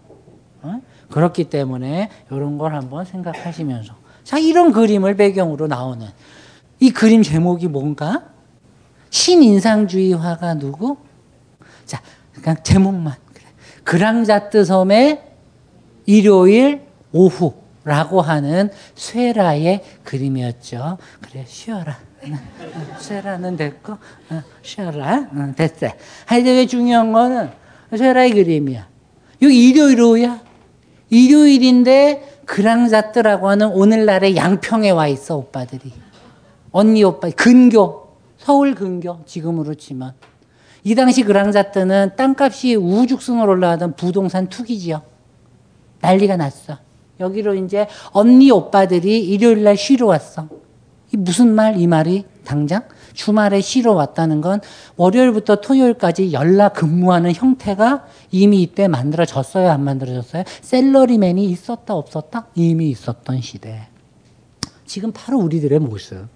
[1.09, 1.13] 어?
[1.13, 6.07] 그렇기 때문에 이런 걸 한번 생각하시면서 자 이런 그림을 배경으로 나오는
[6.79, 8.23] 이 그림 제목이 뭔가
[9.09, 10.97] 신인상주의 화가 누구?
[11.85, 12.01] 자
[12.33, 13.15] 그냥 제목만
[13.83, 15.23] 그랑자트 섬의
[16.05, 16.81] 일요일
[17.11, 20.99] 오후라고 하는 쇠라의 그림이었죠.
[21.21, 21.97] 그래 쉬어라.
[22.99, 23.97] 쇠라는 됐고
[24.61, 25.27] 쉬어라.
[25.55, 25.87] 됐어.
[26.25, 27.49] 하여튼 중요한 거는
[27.97, 28.87] 세라의 그림이야.
[29.41, 30.48] 여기 일요일 오후야.
[31.09, 35.91] 일요일인데 그랑자뜨라고 하는 오늘날의 양평에 와 있어 오빠들이.
[36.71, 40.13] 언니 오빠 근교 서울 근교 지금으로 치면
[40.83, 45.01] 이 당시 그랑자뜨는 땅값이 우후죽순으로 올라가던 부동산 투기지요.
[46.01, 46.77] 난리가 났어.
[47.19, 50.47] 여기로 이제 언니 오빠들이 일요일 날 쉬러 왔어.
[51.13, 51.79] 이 무슨 말?
[51.79, 52.83] 이 말이 당장
[53.19, 54.61] 주말에 쉬러 왔다는 건
[54.95, 59.69] 월요일부터 토요일까지 연락 근무하는 형태가 이미 이때 만들어졌어요?
[59.69, 60.45] 안 만들어졌어요?
[60.61, 62.47] 셀러리맨이 있었다 없었다?
[62.55, 63.89] 이미 있었던 시대.
[64.85, 66.29] 지금 바로 우리들의 모습.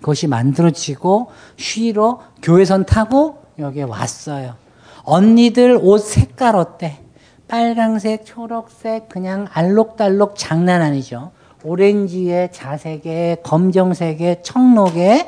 [0.00, 4.56] 그것이 만들어지고 쉬러 교회선 타고 여기에 왔어요.
[5.04, 6.98] 언니들 옷 색깔 어때?
[7.48, 11.30] 빨강색, 초록색, 그냥 알록달록 장난 아니죠.
[11.64, 15.26] 오렌지에 자색에 검정색에 청록에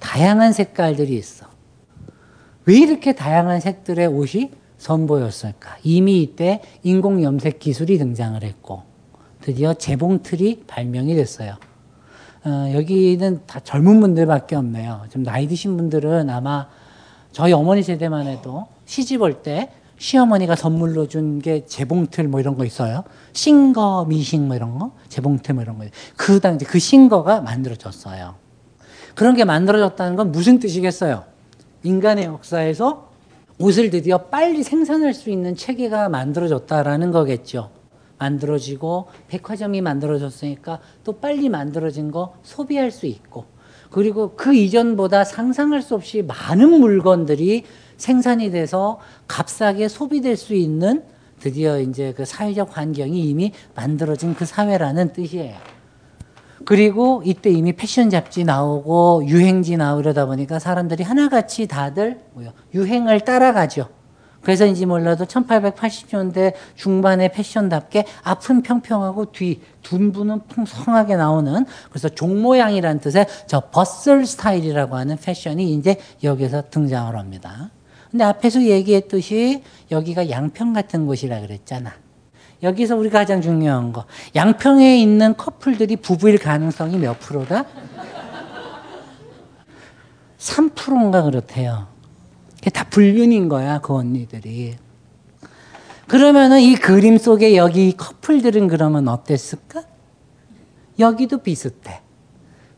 [0.00, 1.46] 다양한 색깔들이 있어.
[2.66, 5.76] 왜 이렇게 다양한 색들의 옷이 선보였을까?
[5.82, 8.82] 이미 이때 인공 염색 기술이 등장을 했고
[9.40, 11.56] 드디어 재봉 틀이 발명이 됐어요.
[12.44, 15.04] 어, 여기는 다 젊은 분들밖에 없네요.
[15.10, 16.68] 좀 나이 드신 분들은 아마
[17.32, 22.64] 저희 어머니 세대만 해도 시집 올 때 시어머니가 선물로 준 게 재봉틀 뭐 이런 거
[22.64, 23.04] 있어요.
[23.32, 25.84] 싱거 미식 뭐 이런 거, 재봉틀 뭐 이런 거.
[26.16, 28.34] 그 당시 그 싱거가 만들어졌어요.
[29.14, 31.24] 그런 게 만들어졌다는 건 무슨 뜻이겠어요?
[31.82, 33.10] 인간의 역사에서
[33.58, 37.70] 옷을 드디어 빨리 생산할 수 있는 체계가 만들어졌다라는 거겠죠.
[38.18, 43.44] 만들어지고 백화점이 만들어졌으니까 또 빨리 만들어진 거 소비할 수 있고
[43.90, 47.64] 그리고 그 이전보다 상상할 수 없이 많은 물건들이
[47.96, 51.04] 생산이 돼서 값싸게 소비될 수 있는
[51.38, 55.73] 드디어 이제 그 사회적 환경이 이미 만들어진 그 사회라는 뜻이에요.
[56.64, 63.20] 그리고 이때 이미 패션 잡지 나오고 유행지 나오고 이러다 보니까 사람들이 하나같이 다들 뭐요 유행을
[63.20, 63.88] 따라가죠.
[64.44, 73.26] 그래서인지 몰라도 1880년대 중반의 패션답게 앞은 평평하고 뒤 둔부는 풍성하게 나오는 그래서 종 모양이라는 뜻의
[73.46, 77.70] 저 버슬 스타일이라고 하는 패션이 이제 여기서 등장을 합니다.
[78.10, 82.03] 근데 앞에서 얘기했듯이 여기가 양평 같은 곳이라 그랬잖아.
[82.64, 84.06] 여기서 우리가 가장 중요한 거.
[84.34, 87.66] 양평에 있는 커플들이 부부일 가능성이 몇 프로다?
[90.38, 91.86] 3%인가 그렇대요.
[92.56, 94.76] 그게 다 불륜인 거야, 그 언니들이.
[96.08, 99.84] 그러면은 이 그림 속에 여기 커플들은 그러면 어땠을까?
[100.98, 102.00] 여기도 비슷해.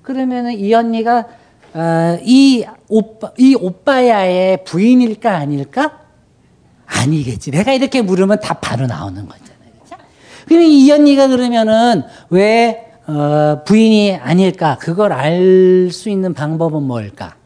[0.03, 1.27] 그러면은 이 언니가
[1.75, 6.01] 어, 이 오빠 이 오빠야의 부인일까 아닐까?
[6.87, 7.51] 아니겠지.
[7.51, 9.46] 내가 이렇게 물으면 답 바로 나오는 거잖아요.
[10.47, 14.77] 그러면 이 언니가 그러면은 왜 어, 부인이 아닐까?
[14.81, 17.37] 그걸 알 수 있는 방법은 뭘까?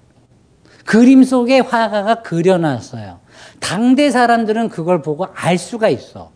[0.87, 3.21] 그림 속에 화가가 그려놨어요.
[3.61, 6.31] 당대 사람들은 그걸 보고 알 수가 있어.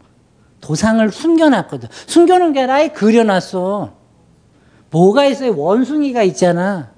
[0.60, 1.88] 도상을 숨겨놨거든.
[2.06, 3.92] 숨겨놓은 게 아니라 그려놨어.
[4.90, 5.56] 뭐가 있어요?
[5.56, 6.90] 원숭이가 있잖아.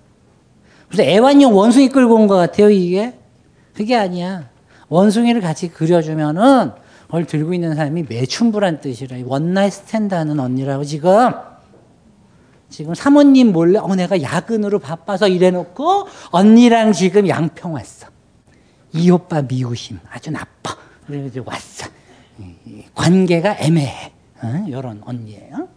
[0.88, 3.14] 그래서 애완용 원숭이 끌고 온 것 같아요, 이게?
[3.74, 4.48] 그게 아니야.
[4.88, 6.72] 원숭이를 같이 그려주면은
[7.06, 9.18] 그걸 들고 있는 사람이 매춘부란 뜻이라.
[9.24, 11.30] one night stand 하는 언니라고 지금.
[12.68, 18.08] 지금 사모님 몰래, 어, 내가 야근으로 바빠서 이래놓고 언니랑 지금 양평 왔어.
[18.92, 20.76] 이 오빠 미우심 아주 나빠.
[21.06, 21.88] 그래서 왔어.
[22.94, 24.12] 관계가 애매해.
[24.42, 24.64] 어?
[24.66, 25.68] 이런 언니예요.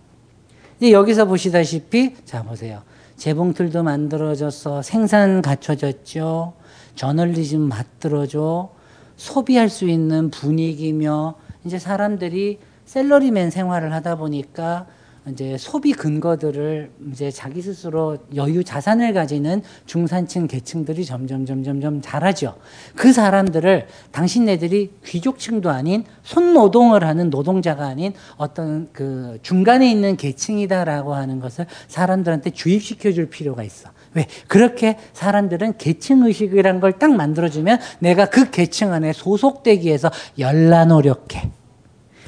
[0.77, 2.81] 이제 여기서 보시다시피 자 보세요.
[3.17, 6.53] 재봉틀도 만들어져서 생산 갖춰졌죠.
[6.95, 8.71] 저널리즘 만들어져
[9.19, 11.35] 소비할 수 있는 분위기며
[11.65, 14.87] 이제 사람들이 셀러리맨 생활을 하다 보니까
[15.27, 22.55] 이제 소비 근거들을 이제 자기 스스로 여유 자산을 가지는 중산층 계층들이 점점 점점 점 자라죠.
[22.95, 31.41] 그 사람들을 당신네들이 귀족층도 아닌 손노동을 하는 노동자가 아닌 어떤 그 중간에 있는 계층이다라고 하는
[31.41, 33.89] 것을 사람들한테 주입시켜 줄 필요가 있어.
[34.13, 34.25] 왜?
[34.47, 41.49] 그렇게 사람들은 계층 의식이란 걸 딱 만들어주면 내가 그 계층 안에 소속되기 위해서 열나 노력해.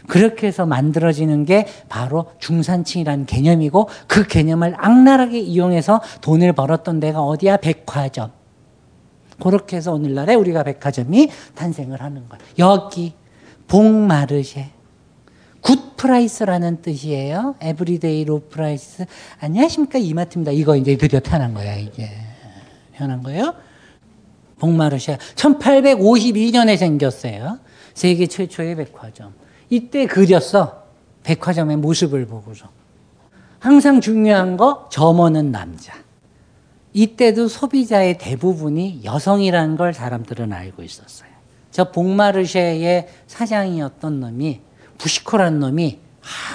[0.08, 7.58] 그렇게 해서 만들어지는 게 바로 중산층이라는 개념이고 그 개념을 악랄하게 이용해서 돈을 벌었던 데가 어디야?
[7.58, 8.32] 백화점.
[9.41, 12.40] 그렇게 해서 오늘날에 우리가 백화점이 탄생을 하는 거야.
[12.60, 13.14] 여기
[13.68, 14.81] 봉마르쉐.
[15.61, 17.55] good price라는 뜻이에요.
[17.61, 19.06] everyday low price.
[19.39, 20.51] 안녕하십니까 이마트입니다.
[20.51, 22.09] 이거 이제 드디어 태어난 거야 이게.
[22.95, 23.53] 태어난 거예요.
[24.59, 27.59] 봉마르쉐 1852년에 생겼어요.
[27.93, 29.33] 세계 최초의 백화점.
[29.69, 30.83] 이때 그렸어.
[31.23, 32.69] 백화점의 모습을 보고서.
[33.59, 35.93] 항상 중요한 거 점원은 남자.
[36.93, 41.29] 이때도 소비자의 대부분이 여성이라는 걸 사람들은 알고 있었어요.
[41.69, 44.61] 저 봉마르쉐의 사장이었던 놈이
[45.02, 45.99] 부시코란 놈이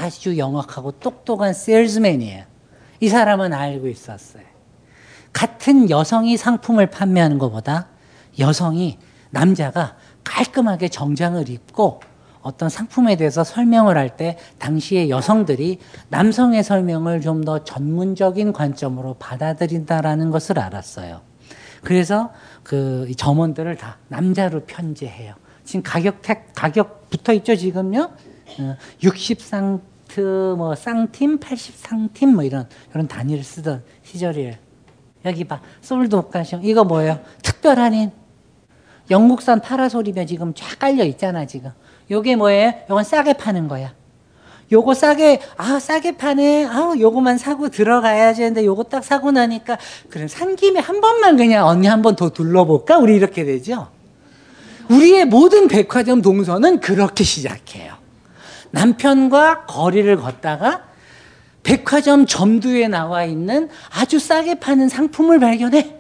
[0.01, 2.45] 아주 영악하고 똑똑한 세일즈맨이에요.
[3.01, 4.45] 이 사람은 알고 있었어요.
[5.33, 7.89] 같은 여성이 상품을 판매하는 것보다
[8.39, 8.99] 여성이
[9.31, 12.01] 남자가 깔끔하게 정장을 입고
[12.41, 20.31] 어떤 상품에 대해서 설명을 할 때 당시의 여성들이 남성의 설명을 좀 더 전문적인 관점으로 받아들인다라는
[20.31, 21.21] 것을 알았어요.
[21.83, 22.33] 그래서
[22.63, 25.35] 그 점원들을 다 남자로 편제해요.
[25.65, 28.11] 지금 가격 택 가격 붙어 있죠 지금요.
[29.03, 34.55] 60상트 뭐 쌍팀, 80상팀 뭐 이런 이런 단위를 쓰던 시절이에요.
[35.25, 35.61] 여기 봐.
[35.81, 36.61] 솔드 오카숑.
[36.65, 37.21] 이거 뭐예요?
[37.43, 38.13] 특별 할인.
[39.11, 41.71] 영국산 파라솔이면 지금 쫙 깔려 있잖아, 지금.
[42.11, 42.73] 요게 뭐예요?
[42.91, 43.93] 요건 싸게 파는 거야.
[44.73, 46.67] 요거 싸게, 아, 싸게 파네.
[46.67, 49.79] 아, 요거만 사고 들어가야지 했는데 요거 딱 사고 나니까,
[50.11, 52.99] 그래, 산 김에 한 번만 그냥 언니 한 번 더 둘러볼까?
[52.99, 53.89] 우리 이렇게 되죠?
[54.91, 57.95] 우리의 모든 백화점 동선은 그렇게 시작해요.
[58.77, 60.85] 남편과 거리를 걷다가
[61.63, 65.97] 백화점 점두에 나와 있는 아주 싸게 파는 상품을 발견해.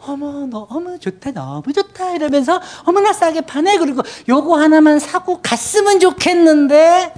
[0.00, 7.14] 어머 너무 좋다 너무 좋다 이러면서 어머나 싸게 파네 그리고 요거 하나만 사고 갔으면 좋겠는데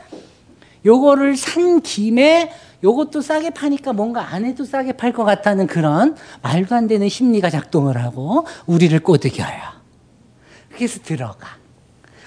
[0.86, 2.52] 요거를 산 김에
[2.84, 7.50] 요것도 싸게 파니까 뭔가 안 해도 싸게 팔 것 같다는 그런 말도 안 되는 심리가
[7.50, 9.78] 작동을 하고 우리를 꼬드겨요.
[10.74, 11.56] 그래서 들어가.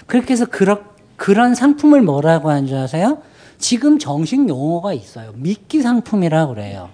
[0.06, 0.91] 그렇게 해서 그런
[1.22, 3.22] 그런 상품을 뭐라고 하는 줄 아세요?
[3.56, 5.30] 지금 정식 용어가 있어요.
[5.36, 6.90] 미끼 상품이라고 그래요.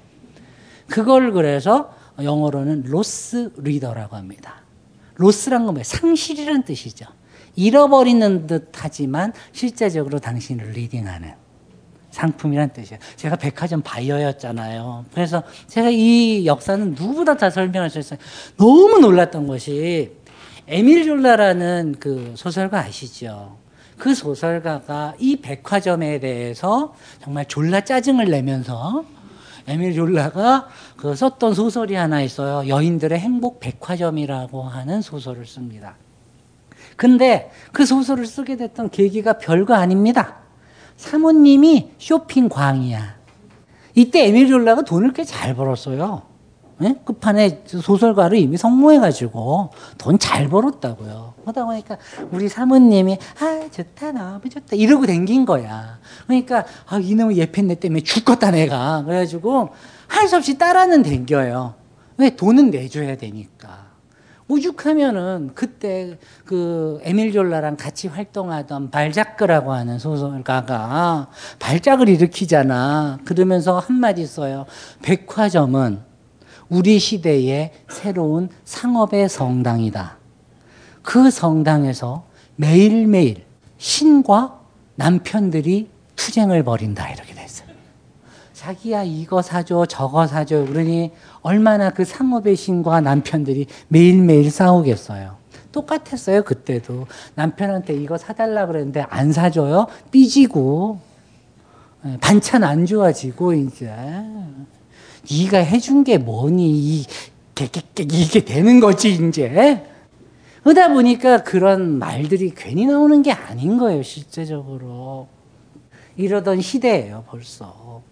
[0.87, 4.57] 그걸 그래서 영어로는 로스 리더라고 합니다.
[5.15, 5.85] loss란 건 뭐예요?
[5.85, 7.07] 상실이란 뜻이죠.
[7.57, 11.33] 잃어버리는 듯 하지만 실제적으로 당신을 leading하는
[12.11, 13.01] 상품이란 뜻이에요.
[13.17, 15.07] 제가 백화점 바이어였잖아요.
[15.15, 18.19] 그래서 제가 이 역사는 누구보다 다 설명할 수 있어요.
[18.59, 20.13] 너무 놀랐던 것이
[20.67, 23.68] 에밀 졸라라는 그 소설가 아시죠?
[23.99, 29.05] 그 소설가가 이 백화점에 대해서 정말 졸라 짜증을 내면서
[29.67, 32.67] 에밀 졸라가 그 썼던 소설이 하나 있어요.
[32.69, 35.97] 여인들의 행복 백화점이라고 하는 소설을 씁니다.
[36.97, 40.37] 근데 그 소설을 쓰게 됐던 계기가 별거 아닙니다.
[40.97, 43.19] 사모님이 쇼핑 광이야.
[43.95, 46.23] 이때 에밀 졸라가 돈을 꽤 잘 벌었어요.
[46.79, 46.95] 네?
[47.05, 51.35] 끝판에 소설가를 이미 성공해가지고 돈 잘 벌었다고요.
[51.49, 51.97] 그러다 보니까
[52.31, 55.99] 우리 사모님이 아 좋다 너무 좋다 이러고 댕긴 거야.
[56.27, 59.71] 그러니까 아 이놈의 예편내 때문에 죽겠다 내가 그래가지고
[60.09, 61.75] 할 수 없이 따라는 댕겨요.
[62.19, 63.89] 왜 돈은 내줘야 되니까.
[64.51, 73.19] 오죽하면은 그때 그 에밀 졸라랑 같이 활동하던 발자크라고 하는 소설가가 발작을 일으키잖아.
[73.25, 74.65] 그러면서 한마디 써요.
[75.03, 76.01] 백화점은
[76.71, 80.18] 우리 시대의 새로운 상업의 성당이다.
[81.09, 82.25] 그 성당에서
[82.57, 83.47] 매일매일
[83.79, 84.61] 신과
[84.97, 87.09] 남편들이 투쟁을 벌인다.
[87.11, 87.69] 이렇게 됐어요.
[88.53, 90.67] 자기야, 이거 사줘, 저거 사줘.
[90.67, 95.39] 그러니 얼마나 그 상업의 신과 남편들이 매일매일 싸우겠어요.
[95.73, 97.07] 똑같았어요, 그때도.
[97.37, 99.87] 남편한테 이거 사달라 그랬는데 안 사줘요?
[100.11, 101.01] 삐지고.
[102.05, 103.91] 예, 반찬 안 좋아지고, 이제.
[105.31, 107.03] 네가 해준 게 뭐니?
[107.99, 109.87] 이게 되는 거지, 이제.
[110.69, 115.27] 그러다 보니까 그런 말들이 괜히 나오는 게 아닌 거예요, 실제적으로.
[116.19, 118.03] 이러던 시대예요, 벌써.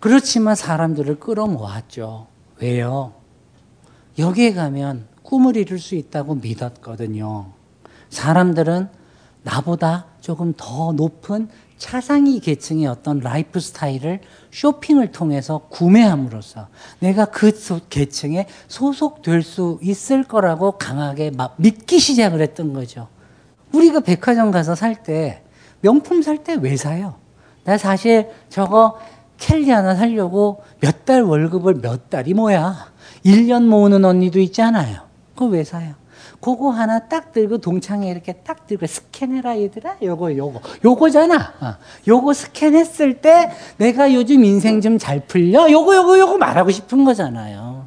[0.00, 2.26] 그렇지만 사람들을 끌어모았죠.
[2.60, 3.12] 왜요?
[4.18, 7.52] 여기에 가면 꿈을 이룰 수 있다고 믿었거든요.
[8.10, 8.88] 사람들은
[9.44, 11.48] 나보다 조금 더 높은
[11.82, 14.20] 차상위 계층의 어떤 라이프 스타일을
[14.52, 16.68] 쇼핑을 통해서 구매함으로써
[17.00, 17.50] 내가 그
[17.90, 23.08] 계층에 소속될 수 있을 거라고 강하게 막 믿기 시작을 했던 거죠.
[23.72, 25.42] 우리가 백화점 가서 살 때
[25.80, 27.16] 명품 살 때 왜 사요?
[27.64, 28.96] 나 사실 저거
[29.38, 32.92] 켈리 하나 살려고 몇 달 월급을 몇 달이 뭐야?
[33.26, 35.00] 1년 모으는 언니도 있잖아요.
[35.34, 35.94] 그거 왜 사요?
[36.42, 39.98] 그거 하나 딱 들고 동창회 이렇게 딱 들고 스캔해라 얘들아.
[40.02, 40.60] 요거 요거.
[40.84, 41.54] 요거잖아.
[41.60, 41.74] 어.
[42.08, 45.70] 요거 스캔했을 때 내가 요즘 인생 좀 잘 풀려?
[45.70, 47.86] 요거 요거 요거 말하고 싶은 거잖아요.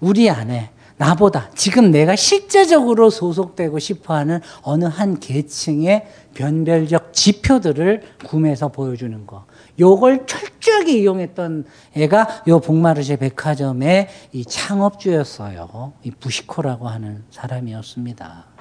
[0.00, 9.24] 우리 안에 나보다 지금 내가 실제적으로 소속되고 싶어하는 어느 한 계층의 변별적 지표들을 구매해서 보여주는
[9.24, 9.44] 거.
[9.78, 15.92] 요걸 철저하게 이용했던 애가 요 복마르쉐 백화점의 이 창업주였어요.
[16.02, 18.56] 이 부시코라고 하는 사람이었습니다.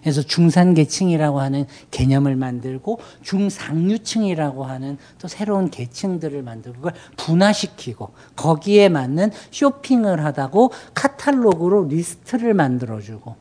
[0.00, 9.32] 그래서 중산계층이라고 하는 개념을 만들고 중상류층이라고 하는 또 새로운 계층들을 만들고 그걸 분화시키고 거기에 맞는
[9.50, 13.36] 쇼핑을 하라고 카탈로그로 리스트를 만들어주고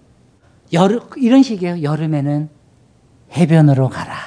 [0.74, 1.84] 여름 이런 식이에요.
[1.84, 2.50] 여름에는
[3.34, 4.18] 해변으로 가라.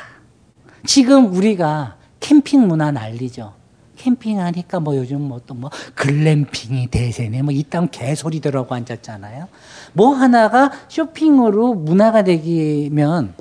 [0.87, 3.53] 지금 우리가 캠핑 문화 난리죠.
[3.97, 9.49] 캠핑하니까 뭐 요즘 뭐 또 뭐 glamping이 대세네 뭐 이딴 개소리 떨고 앉았잖아요.
[9.93, 13.35] 뭐 하나가 쇼핑으로 문화가 되기면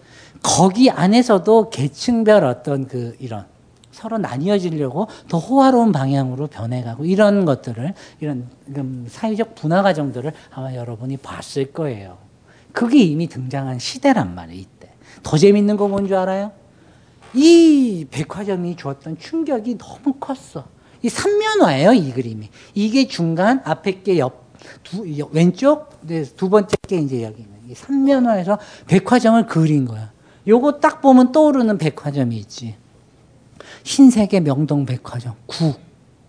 [0.43, 3.45] 거기 안에서도 계층별 어떤 그 이런
[3.91, 8.47] 서로 나뉘어지려고 더 호화로운 방향으로 변해가고 이런 것들을 이런
[8.77, 12.17] 음, 사회적 분화 과정들을 아마 여러분이 봤을 거예요.
[12.71, 14.61] 그게 이미 등장한 시대란 말이에요.
[14.61, 14.89] 이때
[15.23, 16.51] 더 재밌는 거 뭔 줄 알아요?
[17.33, 20.65] 이 백화점이 주었던 충격이 너무 컸어.
[21.01, 22.49] 이 삼면화예요, 이 그림이.
[22.73, 24.45] 이게 중간, 앞에 게 옆,
[24.83, 27.57] 두, 왼쪽, 네, 두 번째 게 이제 여기 있는.
[27.69, 28.57] 이 삼면화에서
[28.87, 30.11] 백화점을 그린 거야.
[30.47, 32.75] 요거 딱 보면 떠오르는 백화점이 있지.
[33.83, 35.73] 신세계 명동 백화점, 구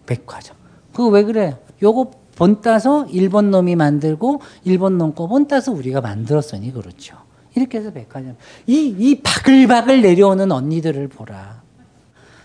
[0.07, 0.57] 백화점.
[0.93, 1.57] 그거 왜 그래?
[1.83, 7.17] 요거 본 따서 일본 놈이 만들고 일본 놈 거 본 따서 우리가 만들었으니 그렇죠.
[7.61, 8.37] 이렇게 해서 백화점.
[8.67, 11.63] 이, 이 바글바글 내려오는 언니들을 보라.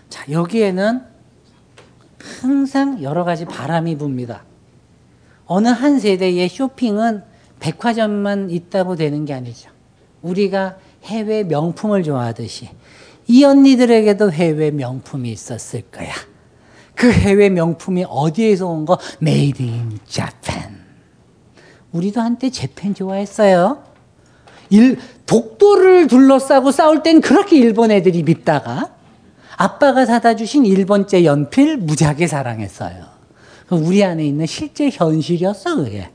[0.08, 1.02] 자, 여기에는
[2.40, 4.42] 항상 여러 가지 바람이 붑니다.
[5.46, 7.22] 어느 한 세대의 쇼핑은
[7.60, 9.70] 백화점만 있다고 되는 게 아니죠.
[10.22, 12.68] 우리가 해외 명품을 좋아하듯이
[13.28, 16.12] 이 언니들에게도 해외 명품이 있었을 거야.
[16.94, 18.98] 그 해외 명품이 어디에서 온 거?
[19.20, 20.84] made in Japan.
[21.92, 23.85] 우리도 한때 Japan 좋아했어요.
[24.70, 28.94] 일, 독도를 둘러싸고 싸울 땐 그렇게 일본 애들이 밉다가
[29.56, 33.04] 아빠가 사다 주신 일본제 연필 무지하게 사랑했어요.
[33.70, 36.10] 우리 안에 있는 실제 현실이었어, 그게.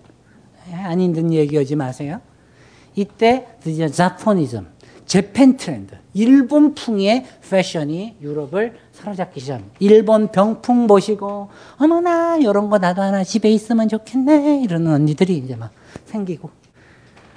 [0.71, 2.21] 아닌 듯 얘기하지 마세요.
[2.95, 4.67] 이때 드디어 자포니즘,
[5.05, 9.75] 재팬 트렌드, 일본풍의 패션이 유럽을 사로잡기 시작합니다.
[9.79, 14.61] 일본 병풍 보시고, 어머나, 이런 거 나도 하나 집에 있으면 좋겠네.
[14.63, 15.71] 이러는 언니들이 이제 막
[16.05, 16.49] 생기고.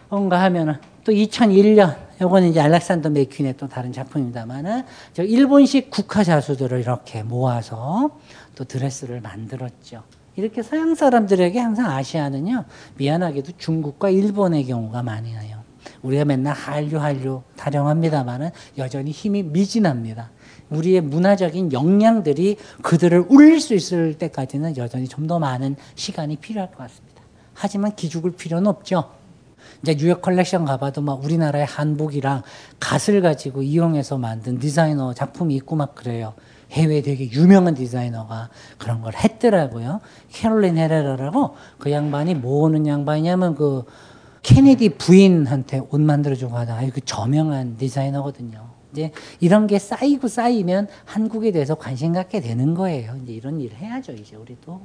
[0.09, 0.75] 뭔가 하면은
[1.05, 8.11] 또 2001년 요거는 이제 알렉산더 맥퀸의 또 다른 작품입니다만은 저 일본식 국화 자수들을 이렇게 모아서
[8.55, 10.03] 또 드레스를 만들었죠.
[10.37, 12.65] 이렇게 서양 사람들에게 항상 아시아는요
[12.97, 15.63] 미안하게도 중국과 일본의 경우가 많이 나요.
[16.03, 20.31] 우리가 맨날 한류 한류 타령합니다만은 여전히 힘이 미진합니다.
[20.71, 26.79] 우리의 문화적인 역량들이 그들을 울릴 수 있을 때까지는 여전히 좀 더 많은 시간이 필요할 것
[26.79, 27.23] 같습니다.
[27.55, 29.11] 하지만 기죽을 필요는 없죠.
[29.85, 32.43] 이제 뉴욕 컬렉션 가봐도 막 우리나라의 한복이랑
[32.81, 36.33] 갓을 가지고 이용해서 만든 디자이너 작품이 있고 막 그래요.
[36.71, 38.49] 해외 되게 유명한 디자이너가
[38.79, 40.01] 그런 걸 했더라고요.
[40.33, 43.85] 캐롤린 헤레라라고 그 양반이 뭐하는 양반이냐면 그
[44.43, 48.64] 케네디 부인한테 옷 만들어주고 하다 아주 그 저명한 디자이너거든요.
[48.95, 49.11] 이제
[49.41, 53.17] 이런 게 쌓이고 쌓이면 한국에 대해서 관심 갖게 되는 거예요.
[53.23, 54.13] 이제 이런 일 해야죠.
[54.13, 54.81] 이제 우리도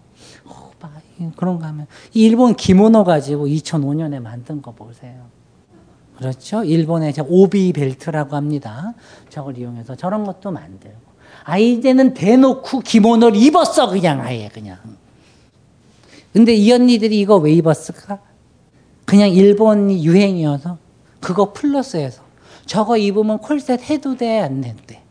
[0.46, 0.90] 어, 봐,
[1.36, 5.28] 그런 거 하면 이 일본 기모노 가지고 2005년에 만든 거 보세요.
[6.18, 6.64] 그렇죠?
[6.64, 8.94] 일본의 오비 벨트라고 합니다.
[9.30, 11.10] 저걸 이용해서 저런 것도 만들고.
[11.46, 14.78] 아 이제는 대놓고 기모노를 입었어 그냥 아예 그냥.
[16.34, 18.20] 근데 이 언니들이 이거 왜 입었을까?
[19.06, 20.78] 그냥 일본이 유행이어서
[21.20, 22.29] 그거 플러스해서
[22.70, 25.02] 저거 입으면 콜셋 해도 돼, 안 해도 돼?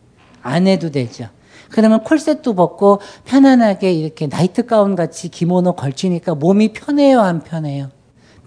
[0.41, 1.27] 안 해도 되죠.
[1.69, 7.89] 그러면 콜셋도 벗고 편안하게 이렇게 나이트 가운 같이 기모노 걸치니까 몸이 편해요, 안 편해요?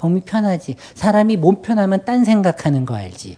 [0.01, 0.77] 몸이 편하지.
[0.95, 3.37] 사람이 몸 편하면 딴 생각하는 거 알지?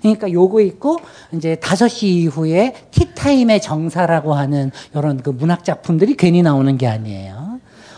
[0.00, 0.96] 그러니까 요거 있고
[1.34, 7.49] 이제 5시 이후에 티타임의 정사라고 하는 이런 그 문학 작품들이 괜히 나오는 게 아니에요.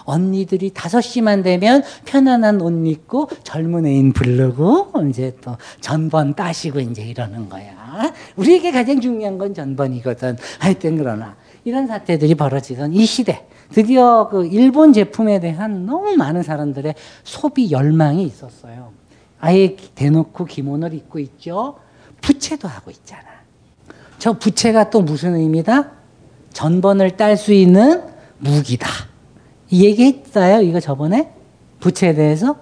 [0.04, 7.48] 언니들이 5시만 되면 편안한 옷 입고 젊은 애인 부르고 이제 또 전번 따시고 이제 이러는
[7.48, 8.12] 거야.
[8.36, 10.36] 우리에게 가장 중요한 건 전번이거든.
[10.58, 13.46] 하여튼 그러나 이런 사태들이 벌어지던 이 시대.
[13.72, 18.92] 드디어 그 일본 제품에 대한 너무 많은 사람들의 소비 열망이 있었어요.
[19.40, 21.76] 아예 대놓고 기모노를 입고 있죠.
[22.20, 23.24] 부채도 하고 있잖아.
[24.18, 25.90] 저 부채가 또 무슨 의미다?
[26.52, 28.04] 전번을 딸 수 있는
[28.38, 28.88] 무기다.
[29.72, 30.60] 이 얘기했어요.
[30.60, 31.30] 이거 저번에
[31.80, 32.56] 부채에 대해서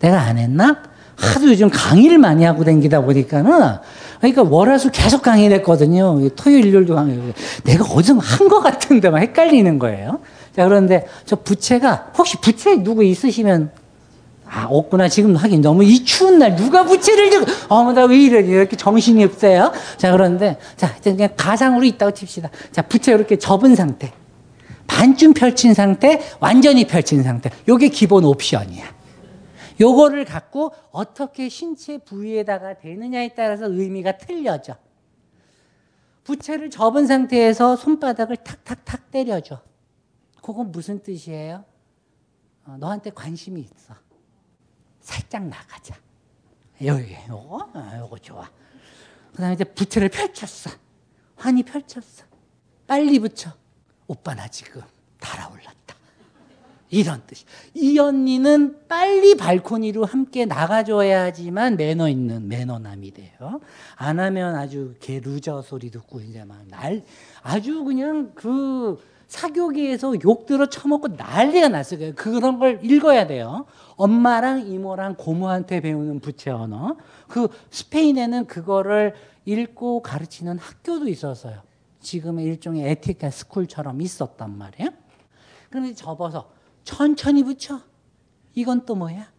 [0.00, 0.82] 내가 안 했나?
[1.16, 3.76] 하도 요즘 강의를 많이 하고 다니다 보니까는
[4.18, 6.28] 그러니까 월화수 계속 강의를 했거든요.
[6.34, 7.18] 토요일 일요일도 강의.
[7.62, 10.18] 내가 어디서 한것 같은데 막 헷갈리는 거예요.
[10.54, 13.70] 자 그런데 저 부채가 혹시 부채 누구 있으시면
[14.50, 18.40] 아 없구나 지금 하긴 너무 이 추운 날 누가 부채를 들고 어머 나 왜 이래
[18.40, 19.72] 이렇게 정신이 없어요.
[19.96, 22.50] 자 그런데 자 그냥 가상으로 있다고 칩시다.
[22.72, 24.12] 자 부채 이렇게 접은 상태.
[24.88, 27.50] 반쯤 펼친 상태, 완전히 펼친 상태.
[27.68, 28.98] 요게 기본 옵션이야.
[29.80, 34.76] 요거를 갖고 어떻게 신체 부위에다가 되느냐에 따라서 의미가 틀려져.
[36.24, 39.60] 부채를 접은 상태에서 손바닥을 탁탁탁 때려줘.
[40.42, 41.64] 그건 무슨 뜻이에요?
[42.66, 43.94] 어, 너한테 관심이 있어.
[45.00, 45.94] 살짝 나가자.
[46.84, 48.50] 여기 요거 아, 요거 좋아.
[49.32, 50.70] 그 다음에 이제 부채를 펼쳤어.
[51.36, 52.24] 환히 펼쳤어.
[52.86, 53.52] 빨리 붙여.
[54.08, 54.82] 오빠 나 지금
[55.20, 55.78] 달아올랐다.
[56.90, 57.44] 이런 뜻이.
[57.74, 63.60] 이 언니는 빨리 발코니로 함께 나가줘야지만 매너 있는 매너남이 돼요.
[63.96, 67.04] 안 하면 아주 개 루저 소리 듣고 이제 막 날
[67.42, 68.98] 아주 그냥 그
[69.28, 72.14] 사교계에서 욕 들어 처먹고 난리가 났어요.
[72.14, 73.66] 그런 걸 읽어야 돼요.
[73.96, 76.96] 엄마랑 이모랑 고모한테 배우는 부채 언어.
[77.28, 79.14] 그 스페인에는 그거를
[79.44, 81.67] 읽고 가르치는 학교도 있었어요.
[82.00, 84.90] 지금의 일종의 에티켓 school처럼 있었단 말이에요.
[85.70, 86.50] 그런데 접어서
[86.84, 87.80] 천천히 붙여.
[88.54, 89.30] 이건 또 뭐야?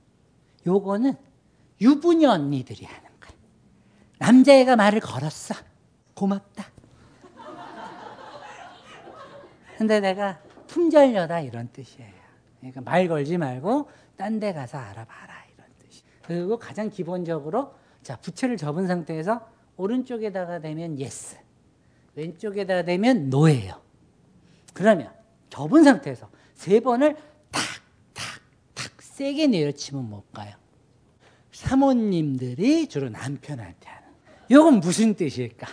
[0.68, 1.14] 요거는
[1.82, 3.32] 유부녀 언니들이 하는 거야.
[4.20, 5.56] 남자애가 말을 걸었어.
[6.14, 6.66] 고맙다.
[9.78, 12.12] 근데 내가 품절녀다 이런 뜻이에요.
[12.60, 16.04] 그러니까 말 걸지 말고 딴 데 가서 알아봐라 이런 뜻이.
[16.24, 17.74] 그리고 가장 기본적으로
[18.04, 21.38] 자 부채를 접은 상태에서 오른쪽에다가 대면 yes,
[22.16, 23.82] 왼쪽에다가 대면 no예요.
[24.74, 25.12] 그러면
[25.50, 27.16] 접은 상태에서 세 번을
[27.52, 27.62] 탁
[28.14, 28.42] 탁
[28.76, 30.56] 탁 세게 내려치면 뭘까요?
[31.52, 34.08] 사모님들이 주로 남편한테 하는.
[34.50, 35.68] 이건 무슨 뜻일까?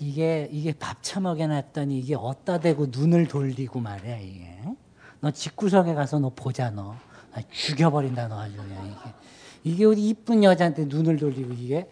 [0.00, 4.58] 이게 이게 밥 처먹여 놨더니 이게 어디다 대고 눈을 돌리고 말이야 이게.
[5.20, 6.96] 너 집구석에 가서 너 보자 너.
[7.32, 9.14] 나 죽여버린다 너 아주 그냥 이게.
[9.64, 11.88] 이게 우리 이쁜 여자한테 눈을 돌리고 이게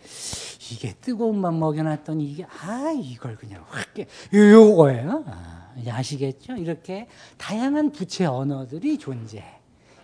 [0.73, 4.07] 이게 뜨거운 밥 먹여놨더니 이게 아 이걸 그냥 확 깨.
[4.33, 5.25] 요거예요.
[5.27, 6.57] 아, 아시겠죠?
[6.57, 7.07] 이렇게
[7.39, 9.45] 다양한 부채 언어들이 존재.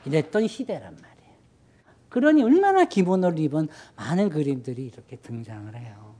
[0.05, 1.17] 이랬던 시대란 말이에요.
[2.09, 6.15] 그러니 얼마나 기본을 입은 많은 그림들이 이렇게 등장을 해요.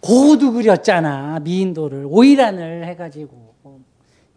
[0.00, 3.47] 고도 그렸잖아 미인도를 오이란을 해가지고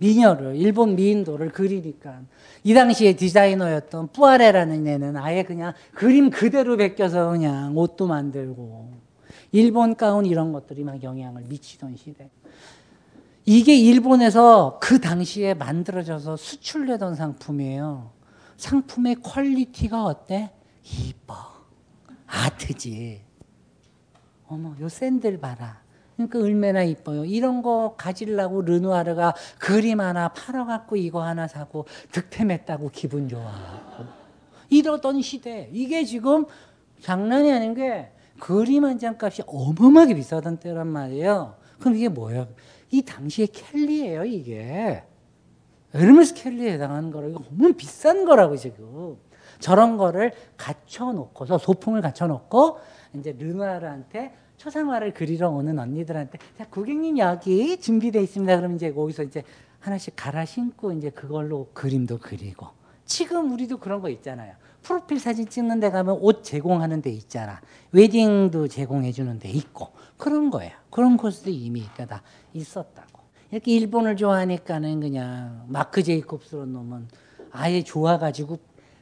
[0.02, 2.22] 미녀를 일본 미인도를 그리니까
[2.64, 8.94] 이 당시에 디자이너였던 뿌아레라는 애는 아예 그냥 그림 그대로 베껴서 그냥 옷도 만들고
[9.52, 12.32] 일본 가운 이런 것들이 막 영향을 미치던 시대.
[13.45, 18.11] 이게 일본에서 그 당시에 만들어져서 수출되던 상품이에요.
[18.57, 20.52] 상품의 quality가 어때?
[20.84, 21.36] 이뻐.
[22.26, 23.22] art지.
[24.48, 25.82] 어머, 요 샌들 봐라.
[26.27, 27.26] 그러니까 얼마나 이뻐요.
[27.26, 33.52] 이런 거 가지려고 르누아르가 그림 하나 팔아갖고 이거 하나 사고 득템했다고 기분 좋아.
[34.69, 35.69] 이러던 시대.
[35.73, 36.45] 이게 지금
[37.02, 41.56] 장난이 아닌 게 그림 한 장 값이 어마어마하게 비싸던 때란 말이에요.
[41.80, 42.48] 그럼 이게 뭐예요?
[42.91, 45.03] 이 당시에 켈리예요, 이게.
[45.93, 49.18] 에르메스 켈리에 해당하는 거라 이거 너무 비싼 거라고 지금.
[49.60, 52.80] 저런 거를 갖춰놓고서 소품을 갖춰놓고
[53.15, 58.58] 이제 르누아르한테 초상화를 그리러 오는 언니들한테 자 고객님 여기 준비되어 있습니다.
[58.58, 59.44] 그러면 이제 거기서 이제
[59.80, 62.68] 하나씩 갈아 신고 이제 그걸로 그림도 그리고
[63.06, 64.54] 지금 우리도 그런 거 있잖아요.
[64.84, 67.60] 프로필 사진 찍는 데 가면 옷 제공하는 데 있잖아.
[67.92, 70.74] 웨딩도 제공해 주는 데 있고 그런 거예요.
[70.92, 72.22] 그런 코스도 이미 다
[72.54, 73.20] 있었다고.
[73.50, 77.08] 이렇게 일본을 좋아하니까는 그냥 마크 제이콥스런 놈은
[77.52, 78.60] 아예 좋아가지고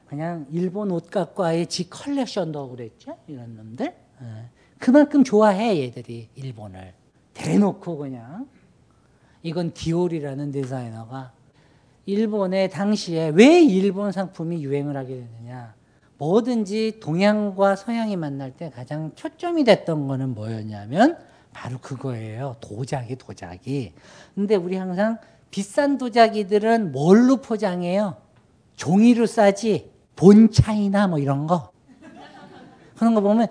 [0.08, 3.18] 그냥 일본 옷 갖고 아예 지 컬렉션도 그랬죠.
[3.28, 3.94] 이런 놈들.
[4.22, 4.59] 예.
[4.80, 6.94] 그만큼 좋아해 얘들이 일본을.
[7.34, 8.48] 대놓고 그냥.
[9.44, 11.32] 이건 디올이라는 디자이너가
[12.06, 15.76] 일본의 당시에 왜 일본 상품이 유행을 하게 되느냐.
[16.18, 21.18] 뭐든지 동양과 서양이 만날 때 가장 초점이 됐던 거는 뭐였냐면
[21.54, 22.58] 바로 그거예요.
[22.60, 23.94] 도자기 도자기.
[24.36, 25.18] 근데 우리 항상
[25.52, 28.18] 비싼 도자기들은 뭘로 포장해요?
[28.76, 29.92] 종이로 싸지?
[30.16, 31.72] 본차이나 뭐 이런 거.
[32.98, 33.48] 그런 거 보면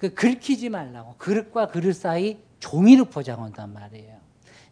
[0.00, 4.16] 그 긁히지 말라고 그릇과 그릇 사이 종이로 포장한단 말이에요.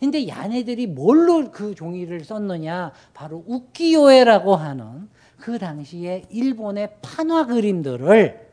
[0.01, 2.93] 근데 야네들이 뭘로 그 종이를 썼느냐?
[3.13, 8.49] 바로 우키요에라고 하는 그 당시에 일본의 판화 그림들을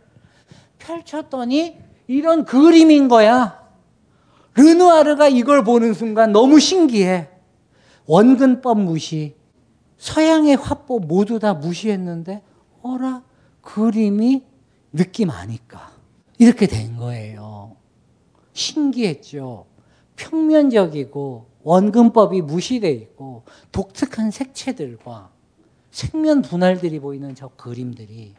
[0.79, 1.77] 펼쳤더니
[2.07, 3.63] 이런 그림인 거야.
[4.55, 7.29] 르누아르가 이걸 보는 순간 너무 신기해.
[8.05, 9.35] 원근법 무시,
[9.97, 12.41] 서양의 화법 모두 다 무시했는데,
[12.81, 13.23] 어라,
[13.61, 14.43] 그림이
[14.93, 15.94] 느낌 아니까.
[16.37, 17.75] 이렇게 된 거예요.
[18.53, 19.65] 신기했죠.
[20.15, 25.31] 평면적이고 원근법이 무시돼 있고 독특한 색채들과
[25.91, 28.33] 색면 분할들이 보이는 저 그림들이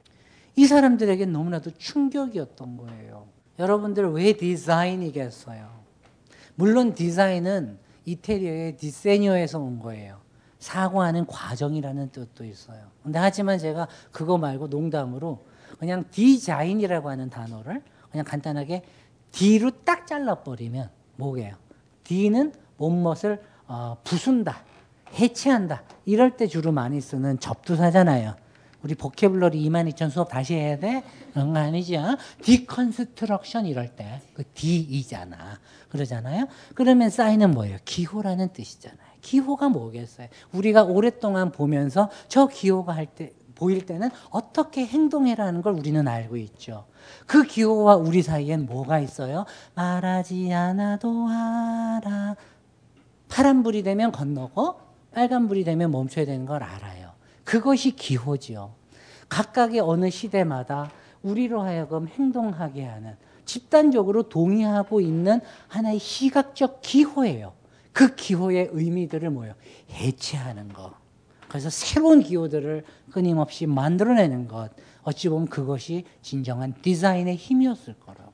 [0.56, 3.26] 이 사람들에게 너무나도 충격이었던 거예요.
[3.58, 5.68] 여러분들 왜 디자인이겠어요?
[6.54, 10.18] 물론 디자인은 이태리의 디세뇨에서 온 거예요.
[10.58, 12.80] 사고하는 과정이라는 뜻도 있어요.
[13.02, 15.44] 근데 하지만 제가 그거 말고 농담으로
[15.78, 18.82] 그냥 디자인이라고 하는 단어를 그냥 간단하게
[19.32, 21.54] D로 딱 잘라버리면 뭐게요?
[22.04, 24.62] D는 못못을 어, 부순다,
[25.14, 28.36] 해체한다 이럴 때 주로 많이 쓰는 접두사잖아요.
[28.82, 31.02] 우리 vocabulary 22,000 수업 다시 해야 돼?
[31.32, 32.00] 그런 거 아니죠?
[32.42, 35.58] deconstruction 이럴 때 그 D이잖아.
[35.88, 36.46] 그러잖아요.
[36.74, 37.78] 그러면 sign은 뭐예요?
[37.84, 39.00] 기호라는 뜻이잖아요.
[39.22, 40.28] 기호가 뭐겠어요?
[40.52, 46.86] 우리가 오랫동안 보면서 저 기호가 할 때 보일 때는 어떻게 행동해라는 걸 우리는 알고 있죠.
[47.26, 49.44] 그 기호와 우리 사이엔 뭐가 있어요?
[49.74, 52.36] 말하지 않아도 알아.
[53.28, 54.78] 파란불이 되면 건너고
[55.12, 57.12] 빨간불이 되면 멈춰야 되는 걸 알아요.
[57.42, 58.74] 그것이 기호지요.
[59.28, 60.90] 각각의 어느 시대마다
[61.22, 67.54] 우리로 하여금 행동하게 하는 집단적으로 동의하고 있는 하나의 시각적 기호예요.
[67.92, 69.54] 그 기호의 의미들을 뭐요?
[69.90, 70.92] 해체하는 것.
[71.48, 74.70] 그래서 새로운 기호들을 끊임없이 만들어내는 것.
[75.02, 78.26] 어찌 보면 그것이 진정한 디자인의 힘이었을 거라고요.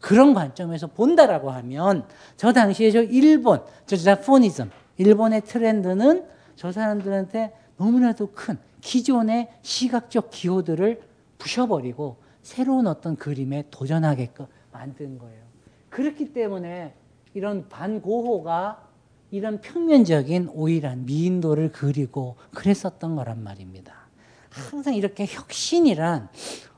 [0.00, 2.06] 그런 관점에서 본다라고 하면
[2.36, 6.26] 저 당시에 저 일본, 저 자포니즘, 일본의 트렌드는
[6.56, 11.00] 저 사람들한테 너무나도 큰 기존의 시각적 기호들을
[11.38, 15.42] 부셔버리고 새로운 어떤 그림에 도전하게끔 만든 거예요.
[15.88, 16.94] 그렇기 때문에
[17.34, 18.91] 이런 반고호가
[19.32, 23.94] 이런 평면적인 오일한 미인도를 그리고 그랬었던 거란 말입니다.
[24.50, 26.28] 항상 이렇게 혁신이란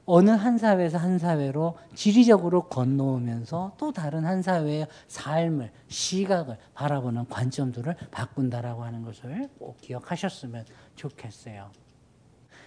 [0.06, 7.96] 어느 한 사회에서 한 사회로 지리적으로 건너오면서 또 다른 한 사회의 삶을 시각을 바라보는 관점들을
[8.12, 10.64] 바꾼다라고 하는 것을 꼭 기억하셨으면
[10.94, 11.72] 좋겠어요.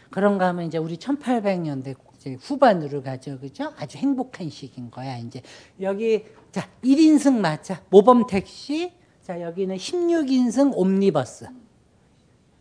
[0.10, 1.96] 그런가 하면 이제 우리 1800년대
[2.42, 3.40] 후반으로 가죠.
[3.40, 3.72] 그죠?
[3.78, 5.18] 아주 행복한 시기인 거야.
[5.18, 5.42] 이제
[5.80, 8.92] 여기 자, 1인승 마차 모범 택시.
[9.28, 11.50] 자, 여기는 16인승 옴니버스.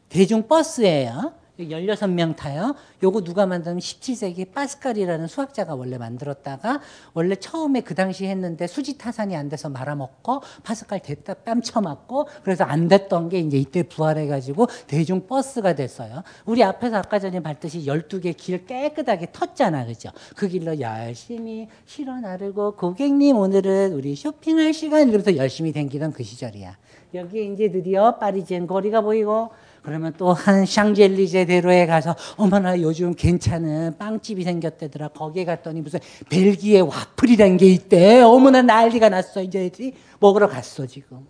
[0.09, 1.33] 대중버스예요.
[1.59, 2.74] 16명 타요.
[3.03, 6.81] 요거 누가 만드면 17세기 파스칼이라는 수학자가 원래 만들었다가
[7.15, 12.65] 원래 처음에 그 당시 했는데 수지 타산이 안 돼서 말아먹고 파스칼 됐다 뺨 쳐맞고 그래서
[12.65, 16.23] 안 됐던 게 이제 이때 부활해가지고 대중 버스가 됐어요.
[16.45, 19.87] 우리 앞에서 아까 전에 봤듯이 12개 길 깨끗하게 텄잖아.
[19.87, 20.11] 그죠?
[20.35, 26.77] 그 길로 열심히 실어 나르고 고객님 오늘은 우리 쇼핑할 시간 이러면서 열심히 댕기던 그 시절이야.
[27.15, 29.51] 여기 이제 드디어 파리젠 거리가 보이고
[29.87, 35.09] 그러면 또 한 샹젤리제 대로에 가서 어머나 요즘 괜찮은 빵집이 생겼대더라.
[35.11, 38.21] 거기에 갔더니 무슨 벨기에 와플이란 게 있대.
[38.21, 39.41] 어머나 난리가 났어.
[39.43, 39.71] 이제
[40.19, 41.25] 먹으러 갔어 지금.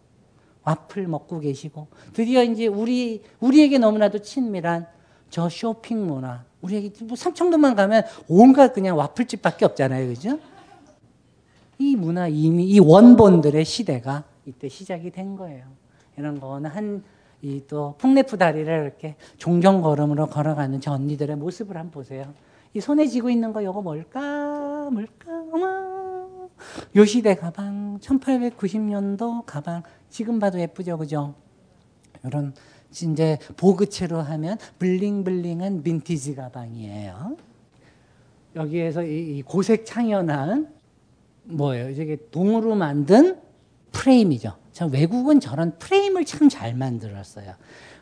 [0.64, 4.86] 와플 먹고 계시고 드디어 이제 우리 우리에게 너무나도 친밀한
[5.28, 6.42] 저 쇼핑 문화.
[6.62, 10.38] 우리에게 뭐 삼청동만 가면 온갖 그냥 와플집밖에 없잖아요, 그죠?
[11.78, 15.66] 이 문화 이미 이 원본들의 시대가 이때 시작이 된 거예요.
[16.16, 17.04] 이런 거는 한
[17.42, 22.32] 이 또 풍레프 다리를 이렇게 종종 걸음으로 걸어가는 저 언니들의 모습을 한번 보세요.
[22.74, 24.88] 이 손에 쥐고 있는 거 요거 뭘까?
[24.90, 25.44] 뭘까?
[25.52, 26.48] 어머.
[26.96, 31.34] 요 시대 가방 1890년도 가방 지금 봐도 예쁘죠, 그죠?
[32.24, 32.54] 이런
[32.90, 37.36] 이제 보그체로 하면 블링블링한 빈티지 가방이에요.
[38.54, 40.72] 여기에서 이, 고색 창연한
[41.44, 41.90] 뭐예요?
[41.90, 43.38] 이게 동으로 만든
[43.96, 44.54] 프레임이죠.
[44.72, 47.54] 참 외국은 저런 프레임을 참 잘 만들었어요.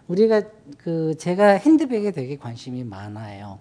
[0.08, 0.42] 우리가
[0.76, 3.60] 그 제가 핸드백에 되게 관심이 많아요.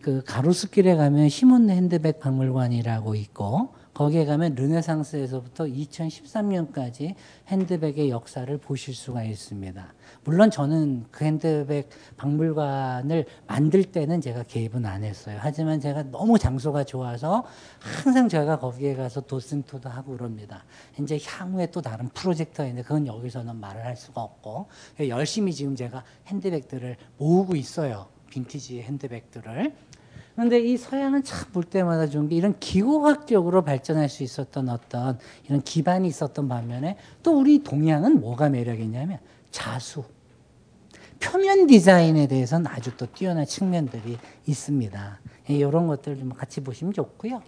[0.00, 7.14] 그 가로수길에 가면 시몬네 핸드백 박물관이라고 있고 거기에 가면 르네상스에서부터 2013년까지
[7.48, 9.94] 핸드백의 역사를 보실 수가 있습니다.
[10.24, 15.38] 물론 저는 그 핸드백 박물관을 만들 때는 제가 개입은 안 했어요.
[15.40, 17.44] 하지만 제가 너무 장소가 좋아서
[17.78, 20.64] 항상 제가 거기에 가서 도슨토도 하고 그럽니다.
[21.00, 24.66] 이제 향후에 또 다른 프로젝트가 있는데 그건 여기서는 말을 할 수가 없고
[25.08, 28.08] 열심히 지금 제가 핸드백들을 모으고 있어요.
[28.30, 29.72] 빈티지 핸드백들을.
[30.34, 35.62] 그런데 이 서양은 참 볼 때마다 좋은 게 이런 기호학적으로 발전할 수 있었던 어떤 이런
[35.62, 39.18] 기반이 있었던 반면에 또 우리 동양은 뭐가 매력이냐면
[39.52, 40.04] 자수.
[41.20, 45.20] 표면 디자인에 대해서는 아주 또 뛰어난 측면들이 있습니다.
[45.48, 47.40] 이런 것들 좀 같이 보시면 좋고요.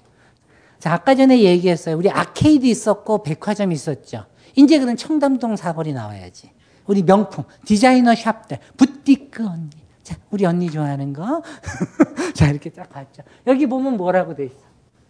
[0.79, 1.97] 자, 아까 전에 얘기했어요.
[1.97, 4.27] 우리 아케이드 있었고 백화점 있었죠.
[4.55, 6.53] 이제 그런 청담동 사거리 나와야지.
[6.87, 9.71] 우리 명품 디자이너 샵들 부티크 언니.
[10.07, 11.43] 자, 우리 언니 좋아하는 거.
[12.33, 13.25] 자, 이렇게 딱 봤죠.
[13.49, 14.55] 여기 보면 뭐라고 돼 있어?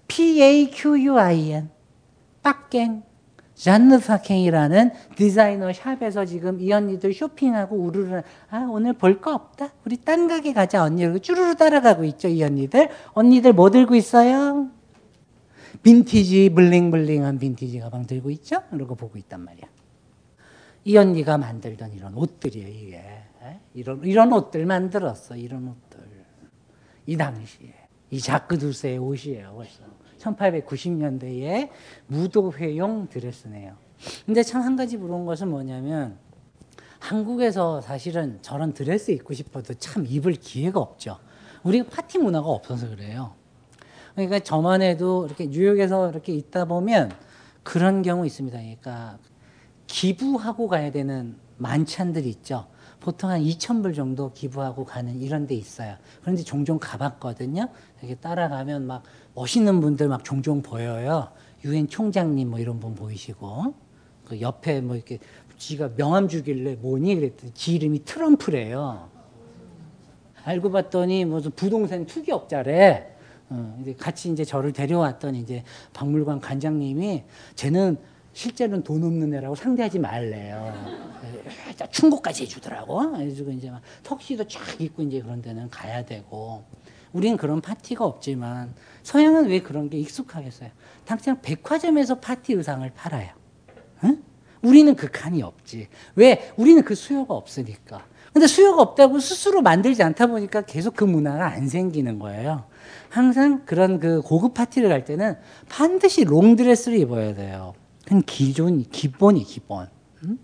[0.09, 1.69] P-A-Q-U-I-N.
[2.43, 3.03] 빡갱.
[3.55, 9.97] 잔느 파킹이라는 디자이너 샵에서 지금 이 언니들 쇼핑하고 우르르 아 오늘 볼 거 없다 우리
[9.97, 14.69] 딴 가게 가자 언니 쭈루루 따라가고 있죠 이 언니들 언니들 뭐 들고 있어요
[15.83, 19.65] 빈티지 블링블링한 빈티지 가방 들고 있죠 이러고 보고 있단 말이야
[20.85, 23.03] 이 언니가 만들던 이런 옷들이에요 이게
[23.77, 26.01] 이런 이런 옷들 만들었어 이런 옷들
[27.07, 27.75] 이 당시에
[28.11, 29.83] 이 자크두스의 옷이에요 벌써
[30.19, 31.69] 1890년대에
[32.07, 33.77] 무도회용 드레스네요.
[34.25, 36.19] 근데 참 한 가지 부러운 것은 뭐냐면
[36.99, 41.19] 한국에서 사실은 저런 드레스 입고 싶어도 참 입을 기회가 없죠.
[41.63, 43.35] 우리가 파티 문화가 없어서 그래요.
[44.15, 47.13] 그러니까 저만 해도 이렇게 뉴욕에서 이렇게 있다 보면
[47.63, 48.57] 그런 경우 있습니다.
[48.57, 49.19] 그러니까
[49.87, 52.67] 기부하고 가야 되는 만찬들 있죠.
[53.07, 55.95] 보통 한 2,000불 정도 기부하고 가는 이런 데 있어요.
[56.23, 57.69] 그런데 종종 가봤거든요.
[58.01, 61.29] 이렇게 따라가면 막 멋있는 분들 막 종종 보여요.
[61.65, 63.75] 유엔 총장님 뭐 이런 분 보이시고
[64.25, 65.21] 그 옆에 뭐 이렇게
[65.57, 69.09] 지가 명함 주길래 뭐니 그랬더니 지 이름이 트럼프래요.
[70.43, 73.15] 알고 봤더니 무슨 부동산 투기업자래.
[73.51, 75.63] 어, 같이 이제 저를 데려왔더니 이제
[75.93, 77.23] 박물관 관장님이
[77.55, 77.99] 쟤는
[78.37, 80.75] 실제로는 돈 없는 애라고 상대하지 말래요.
[81.25, 83.13] 예, 충고까지 해주더라고.
[83.13, 86.63] 그래가지고 이제 막 턱시도 쫙 입고 이제 그런 데는 가야 되고.
[87.15, 90.69] 우리는 그런 파티가 없지만 서양은 왜 그런 게 익숙하겠어요?
[91.07, 93.31] 당장 백화점에서 파티 의상을 팔아요.
[94.05, 94.23] 응?
[94.61, 95.89] 우리는 그 칸이 없지.
[96.17, 96.53] 왜?
[96.59, 98.05] 우리는 그 수요가 없으니까.
[98.35, 102.67] 근데 수요가 없다고 스스로 만들지 않다 보니까 계속 그 문화가 안 생기는 거예요.
[103.09, 105.39] 항상 그런 그 고급 파티를 갈 때는
[105.71, 107.73] 반드시 롱드레스를 입어야 돼요.
[108.07, 109.89] 그건 기존, 기본이 기본.
[110.23, 110.39] 음?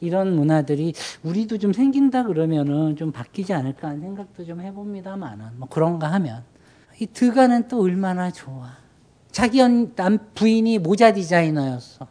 [0.00, 0.92] 이런 문화들이
[1.22, 6.44] 우리도 좀 생긴다 그러면은 좀 바뀌지 않을까 하는 생각도 좀 해봅니다만은 뭐 그런가 하면
[7.00, 8.76] 이 드가는 또 얼마나 좋아.
[9.32, 12.06] 자기 연, 남 부인이 모자 디자이너였어.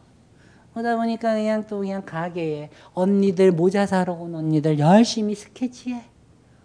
[0.72, 6.02] 그러다 보니까 그냥 또 그냥 가게에 언니들 모자 사러 온 언니들 열심히 스케치해.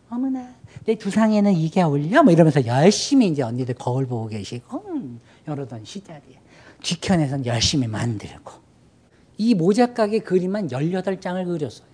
[0.10, 0.56] 어머나
[0.86, 2.24] 내 두상에는 이게 어울려?
[2.24, 6.42] 뭐 이러면서 열심히 이제 언니들 거울 보고 계시고 음, 이러던 시절이에
[6.82, 8.52] 뒤편에선 열심히 만들고
[9.38, 11.88] 이 모자 가게 그림만 18장을 그렸어요.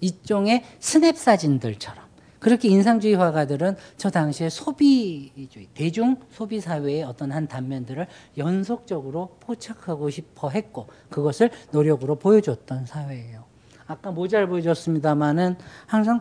[0.00, 2.10] 일종의 스냅 사진들처럼.
[2.38, 8.06] 그렇게 인상주의 화가들은 저 당시에 소비주의, 대중 소비 사회의 어떤 한 단면들을
[8.38, 13.44] 연속적으로 포착하고 싶어 했고 그것을 노력으로 보여줬던 사회예요.
[13.86, 15.56] 아까 모자를 보여줬습니다만은
[15.86, 16.20] 항상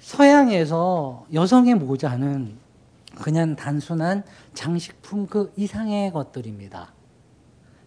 [0.00, 2.56] 서양에서 여성의 모자는
[3.22, 4.24] 그냥 단순한
[4.54, 6.92] 장식품 그 이상의 것들입니다.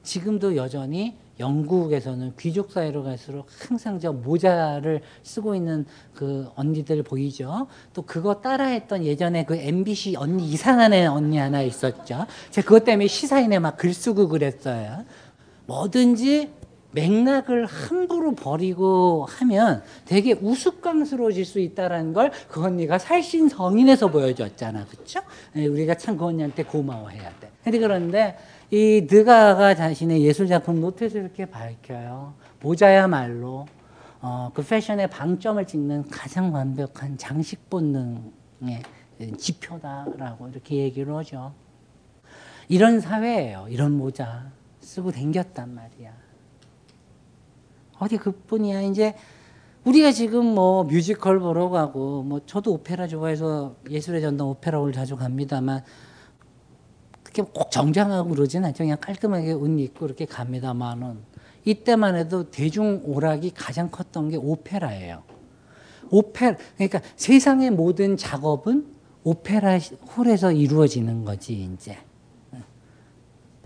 [0.03, 7.67] 지금도 여전히 영국에서는 귀족 사회로 갈수록 항상 저 모자를 쓰고 있는 그 언니들 보이죠.
[7.93, 12.27] 또 그거 따라했던 예전에 그 MBC 언니 이상한 애 언니 하나 있었죠.
[12.51, 15.05] 제가 그것 때문에 시사인에 막 글 쓰고 그랬어요.
[15.65, 16.51] 뭐든지
[16.91, 24.85] 맥락을 함부로 버리고 하면 되게 우스꽝스러워질 수 있다라는 걸 그 언니가 살신 성인에서 보여줬잖아.
[24.85, 25.21] 그렇죠?
[25.55, 27.49] 우리가 참 그 언니한테 고마워해야 돼.
[27.71, 28.37] 그런데
[28.73, 32.33] 이 느가가 자신의 예술 작품 노트에서 이렇게 밝혀요.
[32.59, 33.67] 모자야말로
[34.19, 38.81] 어, 그 패션의 방점을 찍는 가장 완벽한 장식 본능의
[39.37, 41.53] 지표다라고 이렇게 얘기를 하죠.
[42.67, 43.67] 이런 사회예요.
[43.69, 46.11] 이런 모자 쓰고 댕겼단 말이야.
[47.99, 48.81] 어디 그뿐이야.
[48.81, 49.13] 이제
[49.83, 55.15] 우리가 지금 뭐 뮤지컬 보러 가고 뭐 저도 오페라 좋아해서 예술의 전당 오페라 홀 자주
[55.15, 55.83] 갑니다만
[57.33, 58.83] 그렇게 꼭 정장하고 그러진 않죠.
[58.83, 61.17] 그냥 깔끔하게 옷 입고 이렇게 갑니다만은
[61.65, 65.23] 이때만 해도 대중 오락이 가장 컸던 게 오페라예요.
[66.11, 68.85] 오페라 그러니까 세상의 모든 작업은
[69.23, 69.79] 오페라
[70.15, 71.97] 홀에서 이루어지는 거지 이제.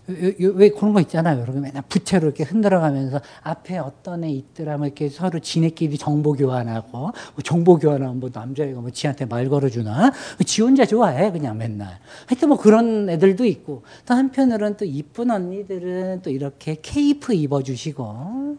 [0.08, 1.42] 왜, 왜 그런 거 있잖아요.
[1.42, 6.98] 여러분 맨날 부채로 이렇게 흔들어가면서 앞에 어떤 애 있더라, 뭐 이렇게 서로 지네끼리 정보 교환하고,
[6.98, 7.14] 뭐
[7.44, 10.14] 정보 교환하면 뭐 남자애가 뭐 지한테 말 걸어주나?
[10.46, 12.00] 지 혼자 좋아해, 그냥 맨날.
[12.26, 18.58] 하여튼 뭐 그런 애들도 있고, 또 한편으로는 또 이쁜 언니들은 또 이렇게 케이프 입어주시고,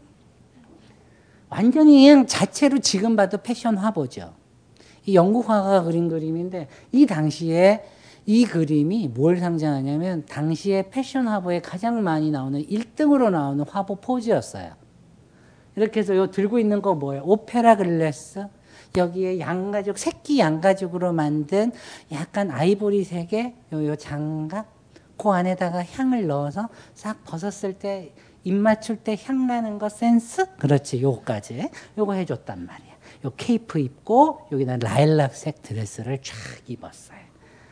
[1.49, 4.35] 완전히 그냥 자체로 지금 봐도 패션 화보죠.
[5.07, 7.85] 이 영국 화가 그린 그림인데, 이 당시에
[8.29, 14.73] 이 그림이 뭘 상징하냐면 당시에 패션 화보에 가장 많이 나오는 1등으로 나오는 화보 포즈였어요.
[15.77, 17.23] 이렇게 해서 요 들고 있는 거 뭐예요?
[17.25, 18.47] 오페라 글래스.
[18.99, 21.73] 여기에 양가죽, 새끼 양가죽으로 만든
[22.13, 24.67] 약간 아이보리색의 요, 요 장갑.
[25.17, 28.13] 그 안에다가 향을 넣어서 싹 벗었을 때
[28.45, 30.45] 입 맞출 때 향 나는 거 센스?
[30.57, 31.71] 그렇지, 요거까지.
[31.97, 32.93] 요거 해줬단 말이야.
[33.25, 36.35] 요 케이프 입고 여기다 라일락색 드레스를 쫙
[36.67, 37.18] 입었어요.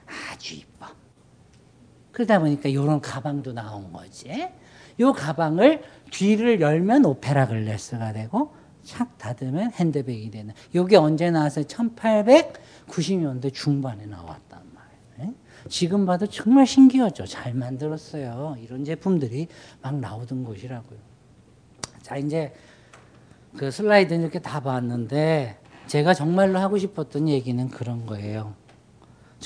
[0.06, 0.86] 아주 이뻐.
[2.12, 4.48] 그러다 보니까 이런 가방도 나온 거지.
[5.00, 10.54] 요 가방을 뒤를 열면 오페라 글래스가 되고 착 닫으면 핸드백이 되는.
[10.74, 11.64] 요게 언제 나왔어요?
[11.66, 15.34] 1890년대 중반에 나왔단 말이에요.
[15.68, 17.26] 지금 봐도 정말 신기하죠.
[17.26, 18.56] 잘 만들었어요.
[18.60, 19.48] 이런 제품들이
[19.82, 20.98] 막 나오던 곳이라고요.
[22.00, 22.54] 자, 이제
[23.56, 28.54] 그 슬라이드는 이렇게 다 봤는데 제가 정말로 하고 싶었던 얘기는 그런 거예요.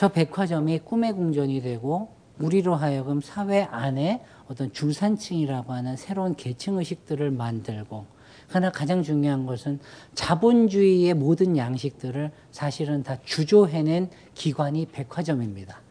[0.00, 2.08] 저 백화점이 꿈의 궁전이 되고
[2.38, 8.06] 우리로 하여금 사회 안에 어떤 중산층이라고 하는 새로운 계층 의식들을 만들고
[8.48, 9.78] 그러나 가장 중요한 것은
[10.14, 15.82] 자본주의의 모든 양식들을 사실은 다 주조해낸 기관이 백화점입니다.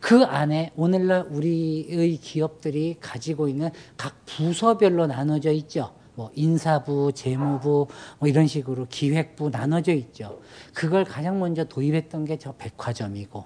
[0.00, 3.68] 그 안에 오늘날 우리의 기업들이 가지고 있는
[3.98, 5.92] 각 부서별로 나눠져 있죠.
[6.14, 7.86] 뭐 인사부, 재무부
[8.18, 10.40] 뭐 이런 식으로 기획부 나눠져 있죠.
[10.74, 13.44] 그걸 가장 먼저 도입했던 게 저 백화점이고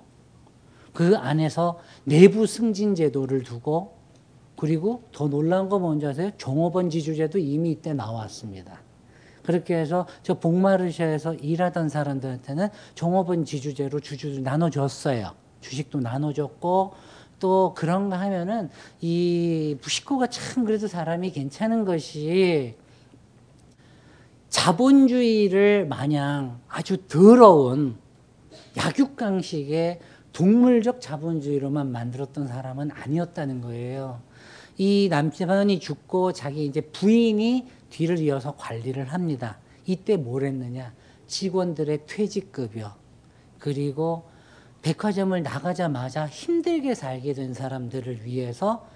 [0.93, 3.97] 그 안에서 내부 승진 제도를 두고
[4.57, 6.31] 그리고 더 놀라운 거 뭔지 아세요?
[6.39, 8.81] 종업원 지주제도 이미 이때 나왔습니다.
[9.43, 15.33] 그렇게 해서 저 복마르샤에서 일하던 사람들한테는 종업원 지주제로 주주를 나눠줬어요.
[15.61, 16.95] 주식도 나눠줬고
[17.39, 22.75] 또 그런가 하면은 이 부시코가 참 그래도 사람이 괜찮은 것이
[24.49, 27.97] 자본주의를 마냥 아주 더러운
[28.77, 30.01] 약육강식의
[30.33, 34.21] 동물적 자본주의로만 만들었던 사람은 아니었다는 거예요.
[34.79, 39.59] 이 남편이 죽고 자기 이제 부인이 뒤를 이어서 관리를 합니다.
[39.87, 40.93] 이때 뭘 했느냐?
[41.27, 42.95] 직원들의 퇴직급여
[43.59, 44.29] 그리고
[44.87, 48.87] 백화점을 나가자마자 힘들게 살게 된 사람들을 위해서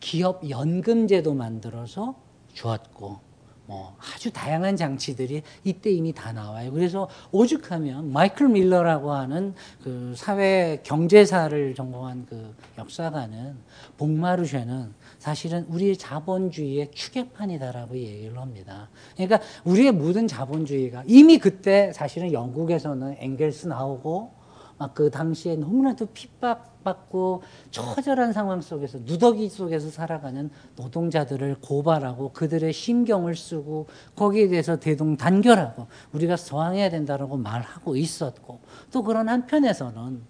[0.00, 2.14] 기업 연금제도 만들어서
[2.54, 3.18] 주었고
[3.66, 6.72] 뭐 아주 다양한 장치들이 이때 이미 다 나와요.
[6.72, 13.54] 그래서 오죽하면 마이클 밀러라고 하는 그 사회 경제사를 전공한 그 역사가는
[13.98, 18.88] 복마르쉐는 사실은 우리의 자본주의의 추계판이다라고 얘기를 합니다.
[19.14, 24.43] 그러니까 우리의 모든 자본주의가 이미 그때 사실은 영국에서는 앵겔스 나오고
[24.78, 33.34] 막 그 당시에 너무나도 핍박받고 처절한 상황 속에서 누더기 속에서 살아가는 노동자들을 고발하고 그들의 심경을
[33.36, 38.60] 쓰고 거기에 대해서 대동단결하고 우리가 저항해야 된다라고 말하고 있었고
[38.92, 40.22] 또 그런 한편에서는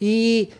[0.00, 0.50] 이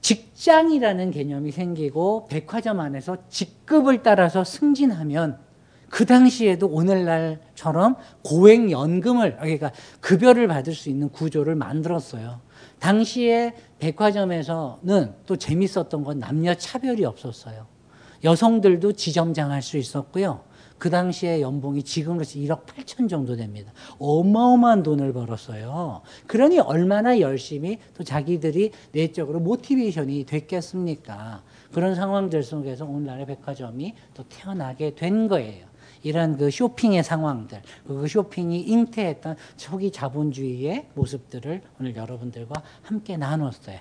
[0.00, 5.38] 직장이라는 개념이 생기고 백화점 안에서 직급을 따라서 승진하면
[5.88, 9.70] 그 당시에도 오늘날처럼 고액연금을 그러니까
[10.00, 12.40] 급여를 받을 수 있는 구조를 만들었어요.
[12.84, 17.66] 당시에 백화점에서는 또 재밌었던 건 남녀 차별이 없었어요.
[18.22, 20.42] 여성들도 지점장 할 수 있었고요.
[20.76, 23.72] 그 당시에 연봉이 지금으로서 1억 8천 정도 됩니다.
[23.98, 26.02] 어마어마한 돈을 벌었어요.
[26.26, 31.42] 그러니 얼마나 열심히 또 자기들이 내적으로 모티베이션이 됐겠습니까?
[31.72, 35.64] 그런 상황들 속에서 오늘날의 백화점이 또 태어나게 된 거예요.
[36.04, 43.80] 이런 그 쇼핑의 상황들, 그 쇼핑이 잉태했던 초기 자본주의의 모습들을 오늘 여러분들과 함께 나눴어요.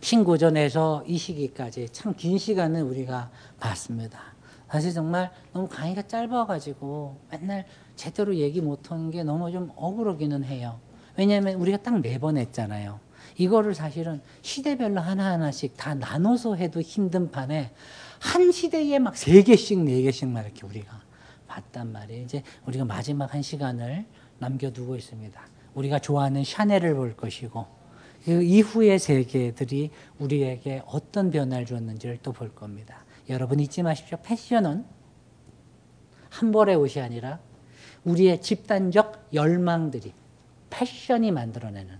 [0.00, 4.18] 신고전에서 이 시기까지 참 긴 시간을 우리가 봤습니다.
[4.68, 10.80] 사실 정말 너무 강의가 짧아가지고 맨날 제대로 얘기 못하는 게 너무 좀 억울하기는 해요.
[11.16, 12.98] 왜냐하면 우리가 딱네번 했잖아요.
[13.36, 17.70] 이거를 사실은 시대별로 하나하나씩 다 나눠서 해도 힘든 판에
[18.18, 21.01] 한 시대에 막 세 개씩 네 개씩만 이렇게 우리가
[21.52, 22.22] 봤단 말이에요.
[22.24, 24.06] 이제 우리가 마지막 한 시간을
[24.38, 25.40] 남겨두고 있습니다.
[25.74, 27.66] 우리가 좋아하는 샤넬을 볼 것이고
[28.24, 33.04] 그 이후의 세계들이 우리에게 어떤 변화를 줬는지를 또 볼 겁니다.
[33.28, 34.18] 여러분 잊지 마십시오.
[34.22, 34.84] 패션은
[36.30, 37.38] 한 벌의 옷이 아니라
[38.04, 40.12] 우리의 집단적 열망들이
[40.70, 41.98] 패션이 만들어내는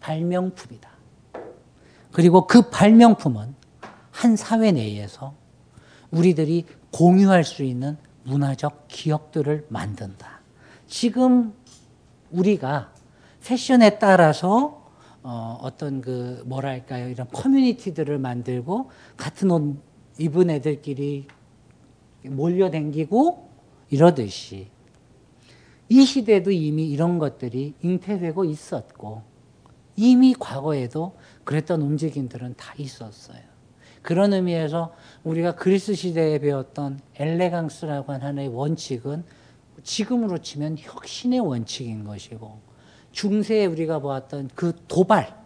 [0.00, 0.90] 발명품이다.
[2.10, 3.54] 그리고 그 발명품은
[4.10, 5.34] 한 사회 내에서
[6.10, 7.96] 우리들이 공유할 수 있는
[8.26, 10.40] 문화적 기억들을 만든다.
[10.86, 11.54] 지금
[12.30, 12.92] 우리가
[13.44, 14.84] 패션에 따라서
[15.22, 19.76] 어, 어떤 그 뭐랄까요 이런 커뮤니티들을 만들고 같은 옷
[20.18, 21.26] 입은 애들끼리
[22.24, 23.48] 몰려댕기고
[23.90, 24.68] 이러듯이
[25.88, 29.22] 이 시대도 이미 이런 것들이 잉태되고 있었고
[29.96, 33.40] 이미 과거에도 그랬던 움직임들은 다 있었어요.
[34.06, 34.94] 그런 의미에서
[35.24, 39.24] 우리가 그리스 시대에 배웠던 엘레강스라고 하는 하나의 원칙은
[39.82, 42.60] 지금으로 치면 혁신의 원칙인 것이고
[43.10, 45.36] 중세에 우리가 보았던 그 도발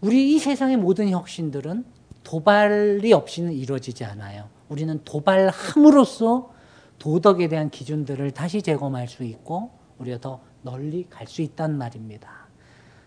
[0.00, 1.84] 우리 이 세상의 모든 혁신들은
[2.24, 4.48] 도발이 없이는 이루어지지 않아요.
[4.68, 6.52] 우리는 도발함으로써
[6.98, 12.48] 도덕에 대한 기준들을 다시 재검할 수 있고 우리가 더 널리 갈 수 있단 말입니다.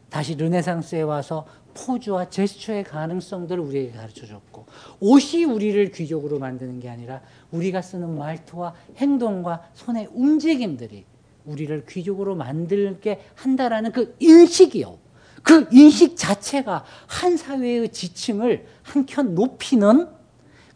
[0.09, 1.45] 다시 르네상스에 와서
[1.79, 4.65] 포즈와 제스처의 가능성들을 우리에게 가르쳐 줬고
[4.99, 11.05] 옷이 우리를 귀족으로 만드는 게 아니라 우리가 쓰는 말투와 행동과 손의 움직임들이
[11.45, 14.97] 우리를 귀족으로 만들게 한다라는 그 인식이요.
[15.41, 20.09] 그 인식 자체가 한 사회의 지층을 한켠 높이는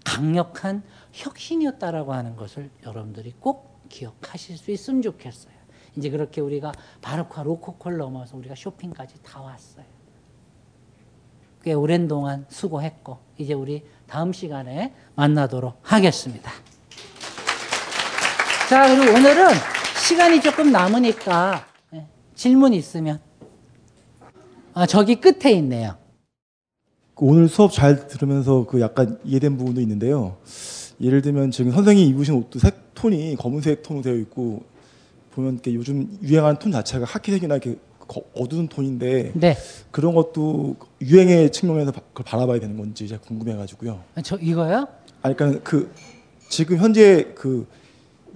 [0.06, 5.53] 강력한 혁신이었다라고 하는 것을 여러분들이 꼭 기억하실 수 있으면 좋겠어요.
[5.95, 9.92] 이제 그렇게 우리가 바로크와 로코코를 넘어서 우리가 쇼핑까지 다 왔어요.
[11.64, 16.51] 꽤 오랜 동안 수고했고 이제 우리 다음 시간에 만나도록 하겠습니다.
[18.69, 19.48] 자, 그리고 오늘은
[20.08, 23.19] 시간이 조금 남으니까 예, 질문 있으면.
[24.74, 25.95] 아, 저기 끝에 있네요.
[27.16, 30.38] 오늘 수업 잘 들으면서 그 약간 이해된 부분도 있는데요.
[31.00, 34.64] 예를 들면 지금 선생님이 입으신 옷도 색 톤이 검은색 톤으로 되어 있고
[35.32, 37.80] 보면 이렇게 요즘 유행하는 톤 자체가 하키색이나 이렇게 거-
[38.35, 39.56] 어두운 톤인데 네.
[39.91, 44.01] 그런 것도 유행의 측면에서 바- 그걸 바라봐야 되는 건지 제가 궁금해가지고요.
[44.15, 44.88] 아, 저 이거요?
[45.22, 45.91] 아니 그러니까 그
[46.49, 47.67] 지금 현재 그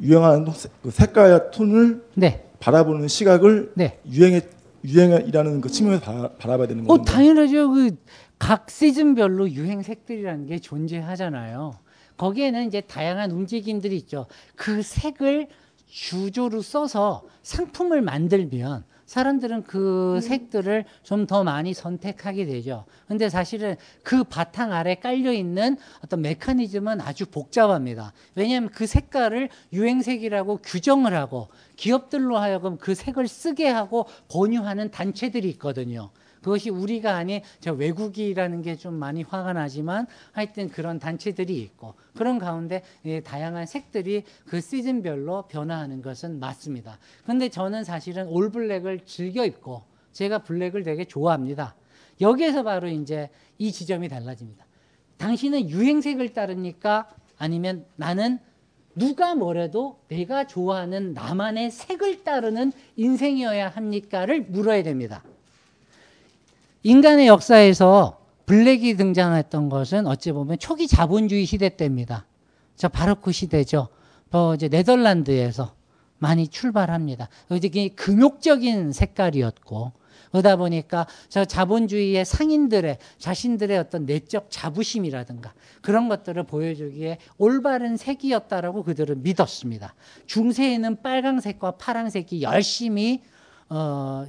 [0.02, 2.46] 유행하는 톤- 그 색깔 톤을 네.
[2.60, 4.00] 바라보는 시각을 네.
[4.10, 4.42] 유행의
[4.86, 7.12] 유행이라는 그 측면에서 바, 바라봐야 되는 어, 건데.
[7.12, 7.72] 당연하죠.
[7.72, 7.92] 그
[8.40, 11.74] 각 시즌별로 유행 색들이라는 게 존재하잖아요.
[12.18, 14.28] 거기에는 이제 다양한 움직임들이 있죠.
[14.56, 15.48] 그 색을
[15.88, 22.86] 주조로 써서 상품을 만들면 사람들은 그 색들을 좀 더 많이 선택하게 되죠.
[23.08, 28.14] 근데 사실은 그 바탕 아래 깔려 있는 어떤 메커니즘은 아주 복잡합니다.
[28.36, 36.12] 왜냐하면 그 색깔을 유행색이라고 규정을 하고 기업들로 하여금 그 색을 쓰게 하고 권유하는 단체들이 있거든요.
[36.48, 42.38] 그것이 우리가 아닌 저 외국이라는 게 좀 많이 화가 나지만 하여튼 그런 단체들이 있고 그런
[42.38, 47.00] 가운데 예, 다양한 색들이 그 시즌별로 변화하는 것은 맞습니다.
[47.26, 51.76] 근데 저는 사실은 올블랙을 즐겨 입고 제가 블랙을 되게 좋아합니다.
[52.22, 54.66] 여기에서 바로 이제 이 지점이 달라집니다.
[55.18, 57.10] 당신은 유행색을 따릅니까?
[57.40, 58.40] 아니면 나는
[58.96, 65.24] 누가 뭐래도 내가 좋아하는 나만의 색을 따르는 인생이어야 합니까를 물어야 됩니다.
[66.88, 72.26] 인간의 역사에서 블랙이 등장했던 것은 어찌 보면 초기 자본주의 시대 때입니다.
[72.78, 73.90] 저 바로크 시대죠.
[74.32, 75.74] 또 이제 네덜란드에서
[76.18, 77.28] 많이 출발합니다.
[77.50, 79.92] 그게 금욕적인 색깔이었고
[80.32, 89.24] 그러다 보니까 저 자본주의의 상인들의 자신들의 어떤 내적 자부심이라든가 그런 것들을 보여주기에 올바른 색이었다라고 그들은
[89.24, 89.94] 믿었습니다.
[90.26, 93.24] 중세에는 빨강색과 파랑색이 열심히
[93.70, 94.26] 어,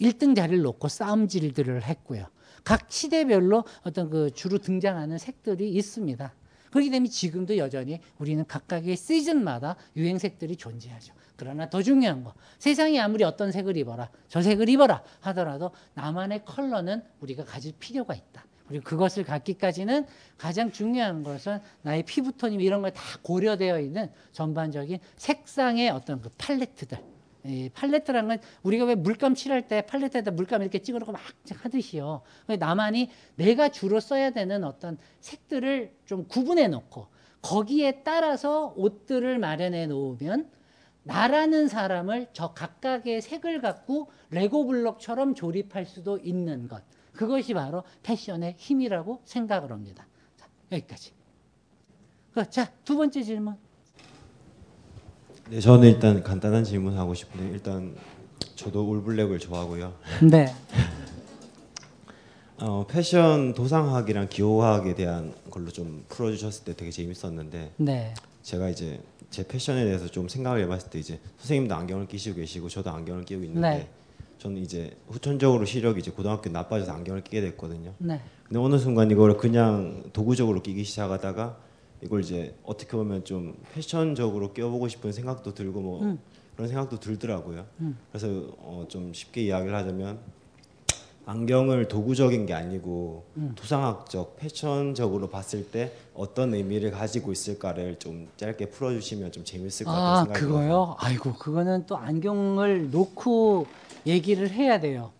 [0.00, 2.26] 1등 자리를 놓고 싸움질들을 했고요.
[2.64, 6.34] 각 시대별로 어떤 그 주로 등장하는 색들이 있습니다.
[6.70, 11.14] 그렇기 때문에 지금도 여전히 우리는 각각의 시즌마다 유행색들이 존재하죠.
[11.36, 17.02] 그러나 더 중요한 거, 세상이 아무리 어떤 색을 입어라, 저 색을 입어라 하더라도 나만의 컬러는
[17.20, 18.44] 우리가 가질 필요가 있다.
[18.68, 20.06] 그리고 그것을 갖기까지는
[20.38, 26.98] 가장 중요한 것은 나의 피부톤이 이런 걸 다 고려되어 있는 전반적인 색상의 어떤 그 팔레트들.
[27.44, 31.20] 이 팔레트란 건 우리가 왜 물감 칠할 때 팔레트에다 물감 이렇게 찍어놓고 막
[31.54, 32.22] 하듯이요.
[32.58, 37.06] 나만이 내가 주로 써야 되는 어떤 색들을 좀 구분해 놓고
[37.42, 40.50] 거기에 따라서 옷들을 마련해 놓으면
[41.02, 46.82] 나라는 사람을 저 각각의 색을 갖고 레고 블록처럼 조립할 수도 있는 것.
[47.12, 50.06] 그것이 바로 패션의 힘이라고 생각을 합니다.
[50.36, 51.12] 자, 여기까지.
[52.32, 53.56] 그, 자, 두 번째 질문.
[55.50, 57.96] 네, 저는 일단 간단한 질문 하고 싶은데 일단
[58.54, 59.92] 저도 올블랙을 좋아하고요.
[60.30, 60.46] 네.
[62.62, 68.14] 어, 패션 도상학이랑 기호학에 대한 걸로 좀 풀어주셨을 때 되게 재밌었는데 네.
[68.42, 72.90] 제가 이제 제 패션에 대해서 좀 생각을 해봤을 때 이제 선생님도 안경을 끼시고 계시고 저도
[72.90, 73.88] 안경을 끼고 있는데 네.
[74.38, 77.92] 저는 이제 후천적으로 시력이 이제 고등학교 나빠져서 안경을 끼게 됐거든요.
[77.98, 78.20] 네.
[78.46, 81.56] 근데 어느 순간 이걸 그냥 도구적으로 끼기 시작하다가
[82.02, 86.18] 이걸 이제 어떻게 보면 좀 패션적으로 껴보고 싶은 생각도 들고 뭐 음.
[86.54, 87.66] 그런 생각도 들더라고요.
[87.80, 87.98] 음.
[88.10, 90.18] 그래서 어, 좀 쉽게 이야기를 하자면
[91.26, 93.52] 안경을 도구적인 게 아니고 음.
[93.54, 100.30] 도상학적, 패션적으로 봤을 때 어떤 의미를 가지고 있을까를 좀 짧게 풀어주시면 좀 재밌을 것 같아요.
[100.30, 100.32] 아.
[100.32, 100.96] 그거요?
[100.98, 103.66] 아이고, 그거는 또 안경을 놓고
[104.06, 105.12] 얘기를 해야 돼요.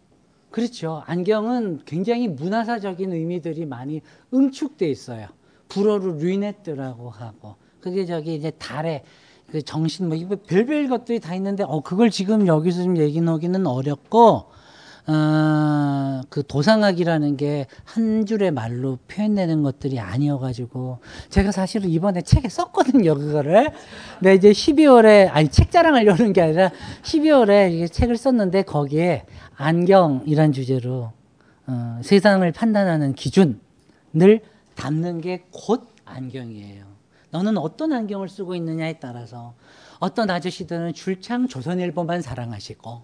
[0.51, 1.03] 그렇죠.
[1.07, 4.01] 안경은 굉장히 문화사적인 의미들이 많이
[4.35, 5.29] 응축돼 있어요.
[5.71, 9.03] 불어로 류네트라고 하고 그게 저기 이제 달에
[9.51, 13.67] 그 정신 뭐 이거 별별 것들이 다 있는데 어 그걸 지금 여기서 좀 얘기 하기는
[13.67, 14.45] 어렵고
[15.07, 23.15] 어, 그 도상학이라는 게 한 줄의 말로 표현되는 것들이 아니어가지고 제가 사실은 이번에 책에 썼거든요
[23.15, 23.71] 그거를.
[24.19, 26.71] 근데 이제 12월에 아니 책 자랑하려는 게 아니라
[27.03, 29.25] 12월에 이게 책을 썼는데 거기에
[29.57, 31.13] 안경이란 주제로
[31.67, 34.41] 어, 세상을 판단하는 기준을
[34.81, 36.87] 담는 게 곧 안경이에요.
[37.31, 39.55] 너는 어떤 안경을 쓰고 있느냐에 따라서
[39.99, 43.03] 어떤 아저씨들은 줄창 조선일보만 사랑하시고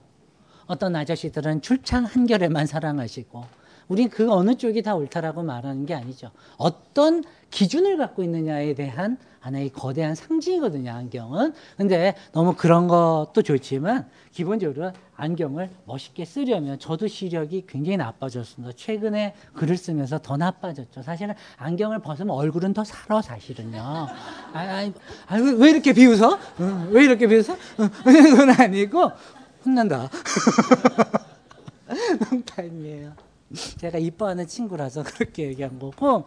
[0.67, 3.45] 어떤 아저씨들은 출창 한겨레만 사랑하시고
[3.89, 6.31] 우린 그 어느 쪽이 다 옳다라고 말하는 게 아니죠.
[6.57, 11.55] 어떤 기준을 갖고 있느냐에 대한 하나의 거대한 상징이거든요, 안경은.
[11.77, 18.75] 근데 너무 그런 것도 좋지만 기본적으로 안경을 멋있게 쓰려면 저도 시력이 굉장히 나빠졌습니다.
[18.77, 21.03] 최근에 글을 쓰면서 더 나빠졌죠.
[21.03, 23.79] 사실은 안경을 벗으면 얼굴은 더 살아, 사실은요.
[23.79, 24.09] 아,
[24.53, 24.91] 아,
[25.29, 26.39] 아, 왜, 왜 이렇게 비웃어?
[26.61, 27.57] 응, 왜 이렇게 비웃어?
[27.81, 29.13] 응, 그건 아니고
[29.65, 30.11] 혼난다.
[32.31, 33.13] 농담이에요.
[33.79, 36.25] 제가 이뻐하는 친구라서 그렇게 얘기한 거고,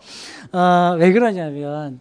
[0.53, 1.99] 어, 왜 그러냐면,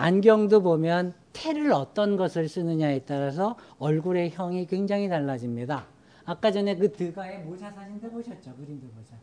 [0.00, 5.84] 안경도 보면 테를 어떤 것을 쓰느냐에 따라서 얼굴의 형이 굉장히 달라집니다.
[6.24, 8.54] 아까 전에 그 드가의 모자 사진도 보셨죠?
[8.56, 9.20] 그림도 보셨죠?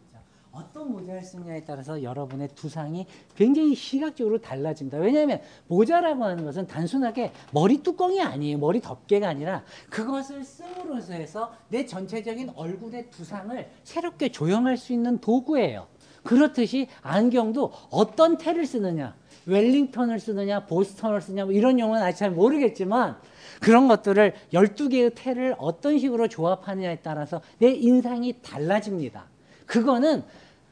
[0.51, 4.99] 어떤 모자를 쓰느냐에 따라서 여러분의 두상이 굉장히 시각적으로 달라집니다.
[4.99, 8.59] 왜냐하면 모자라고 하는 것은 단순하게 머리 뚜껑이 아니에요.
[8.59, 15.87] 머리 덮개가 아니라 그것을 씀으로써 해서 내 전체적인 얼굴의 두상을 새롭게 조형할 수 있는 도구예요.
[16.23, 19.15] 그렇듯이 안경도 어떤 테를 쓰느냐,
[19.47, 23.17] 웰링턴을 쓰느냐, 보스턴을 쓰냐, 뭐 이런 용어는 아직 잘 모르겠지만
[23.61, 29.25] 그런 것들을 12개의 테를 어떤 식으로 조합하느냐에 따라서 내 인상이 달라집니다.
[29.65, 30.23] 그거는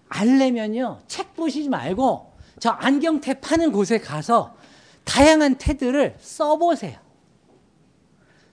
[0.09, 4.55] 알려면요, 책 보시지 말고 저 안경테 파는 곳에 가서
[5.03, 6.97] 다양한 테들을 써보세요.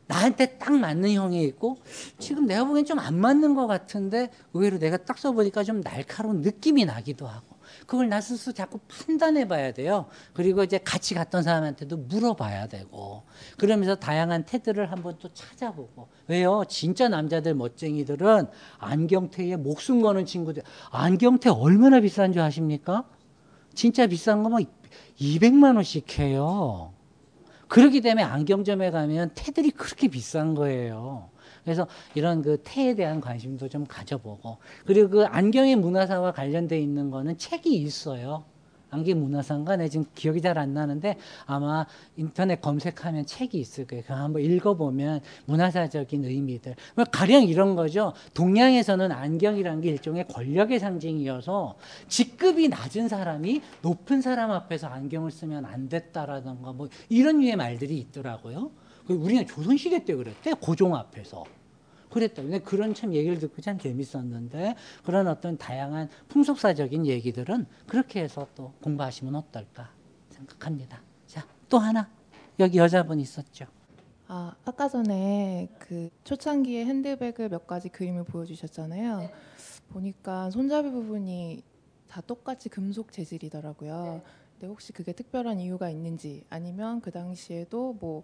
[0.06, 1.78] 나한테 딱 맞는 형이 있고
[2.18, 6.84] 지금 내가 보기엔 좀 안 맞는 것 같은데 의외로 내가 딱 써보니까 좀 날카로운 느낌이
[6.84, 7.51] 나기도 하고
[7.92, 10.06] 그걸 나 스스로 자꾸 판단해 봐야 돼요.
[10.32, 13.24] 그리고 이제 같이 갔던 사람한테도 물어봐야 되고
[13.58, 16.64] 그러면서 다양한 테들을 한번 또 찾아보고 왜요?
[16.70, 18.46] 진짜 남자들 멋쟁이들은
[18.78, 23.04] 안경테에 목숨 거는 친구들 안경테 얼마나 비싼 줄 아십니까?
[23.74, 24.64] 진짜 비싼 거면
[25.20, 26.94] 200만 원씩 해요.
[27.68, 31.28] 그렇기 때문에 안경점에 가면 테들이 그렇게 비싼 거예요.
[31.64, 37.38] 그래서 이런 그 태에 대한 관심도 좀 가져보고 그리고 그 안경의 문화사와 관련돼 있는 거는
[37.38, 38.44] 책이 있어요.
[38.92, 39.76] 안경 문화사인가?
[39.76, 41.16] 내 지금 기억이 잘 안 나는데
[41.46, 44.04] 아마 인터넷 검색하면 책이 있을 거예요.
[44.06, 46.76] 그 한번 읽어보면 문화사적인 의미들.
[46.94, 48.12] 뭐 가령 이런 거죠.
[48.34, 51.76] 동양에서는 안경이라는 게 일종의 권력의 상징이어서
[52.08, 58.70] 직급이 낮은 사람이 높은 사람 앞에서 안경을 쓰면 안 됐다라던가 뭐 이런 류의 말들이 있더라고요.
[59.06, 61.44] 그 우리는 조선시대 때 그랬대 고종 앞에서
[62.10, 62.42] 그랬다.
[62.42, 68.72] 근데 그런 참 얘기를 듣고 참 재밌었는데 그런 어떤 다양한 풍속사적인 얘기들은 그렇게 해서 또
[68.82, 69.90] 공부하시면 어떨까
[70.30, 71.00] 생각합니다.
[71.26, 72.08] 자, 또 하나
[72.58, 73.66] 여기 여자분 있었죠.
[74.28, 79.30] 아, 아까 전에 그 초창기에 핸드백을 몇 가지 그림을 보여주셨잖아요.
[79.90, 81.62] 보니까 손잡이 부분이
[82.08, 84.22] 다 똑같이 금속 재질이더라고요.
[84.52, 88.22] 근데 혹시 그게 특별한 이유가 있는지 아니면 그 당시에도 뭐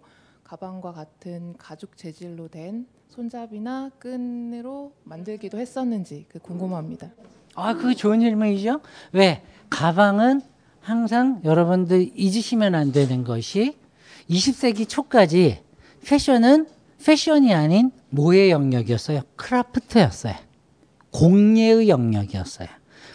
[0.49, 7.11] 가방과 같은 가죽 재질로 된 손잡이나 끈으로 만들기도 했었는지 그 궁금합니다.
[7.53, 8.81] 아, 그 좋은 질문이죠.
[9.11, 9.43] 왜?
[9.69, 10.41] 가방은
[10.81, 13.77] 항상 여러분들 잊으시면 안 되는 것이
[14.27, 15.61] 20세기 초까지
[16.07, 16.65] 패션은
[17.05, 19.21] 패션이 아닌 뭐의 영역이었어요?
[19.35, 20.33] 크라프트였어요.
[21.11, 22.69] 공예의 영역이었어요.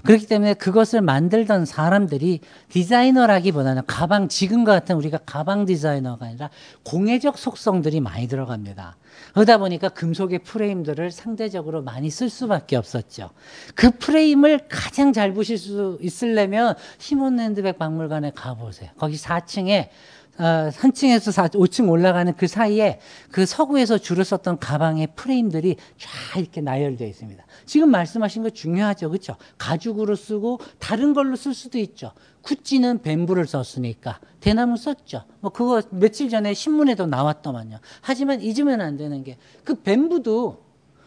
[0.05, 6.51] 그렇기 때문에 그것을 만들던 사람들이 디자이너라기보다는 가방 지금과 같은 우리가 가방 디자이너가 아니라
[6.85, 8.97] 공예적 속성들이 많이 들어갑니다.
[9.33, 13.31] 그러다 보니까 금속의 프레임들을 상대적으로 많이 쓸 수밖에 없었죠.
[13.75, 18.91] 그 프레임을 가장 잘 보실 수 있으려면 시몬랜드백 박물관에 가보세요.
[18.99, 19.89] 거기 4층에
[20.39, 22.99] 어, 3층에서 4, 5층 올라가는 그 사이에
[23.31, 27.45] 그 서구에서 주로 썼던 가방의 프레임들이 쫙 이렇게 나열되어 있습니다.
[27.67, 29.11] 지금 말씀하신 거 중요하죠.
[29.11, 29.37] 그렇죠?
[29.59, 32.13] 가죽으로 쓰고 다른 걸로 쓸 수도 있죠.
[32.43, 35.25] 구찌는 뱀부를 썼으니까 대나무 썼죠.
[35.41, 37.79] 뭐 그거 며칠 전에 신문에도 나왔더만요.
[38.03, 40.63] 하지만 잊으면 안 되는 게 그 뱀부도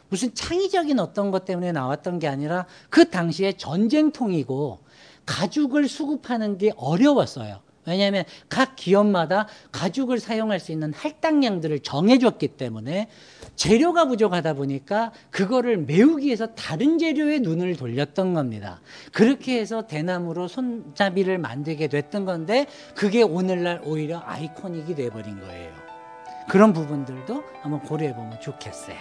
[0.09, 4.79] 무슨 창의적인 어떤 것 때문에 나왔던 게 아니라 그 당시에 전쟁통이고
[5.25, 7.59] 가죽을 수급하는 게 어려웠어요.
[7.87, 13.07] 왜냐하면 각 기업마다 가죽을 사용할 수 있는 할당량들을 정해줬기 때문에
[13.55, 18.81] 재료가 부족하다 보니까 그거를 메우기 위해서 다른 재료에 눈을 돌렸던 겁니다.
[19.13, 25.71] 그렇게 해서 대나무로 손잡이를 만들게 됐던 건데 그게 오늘날 오히려 아이코닉이 돼버린 거예요.
[26.49, 28.95] 그런 부분들도 한번 고려해 보면 좋겠어요.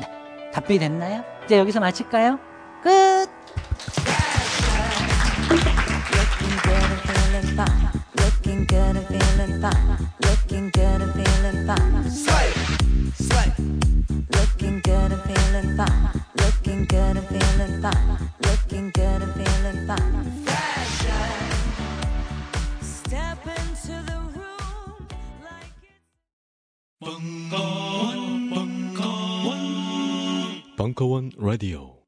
[0.00, 1.24] 네, 답변이 됐나요?
[1.44, 2.38] 이제 여기서 마칠까요?
[2.82, 3.39] 끝!
[7.64, 12.10] fine, looking good and feeling fine, looking good and feeling fine.
[12.10, 12.52] Slay,
[13.14, 13.52] slay.
[14.36, 20.24] Looking good and feeling fine, looking good and feeling fine, looking good and feeling fine.
[20.46, 21.32] Fashion.
[22.80, 25.08] Step into the room
[25.44, 25.76] like
[27.00, 27.50] One,
[30.76, 31.99] Bunko One Radio.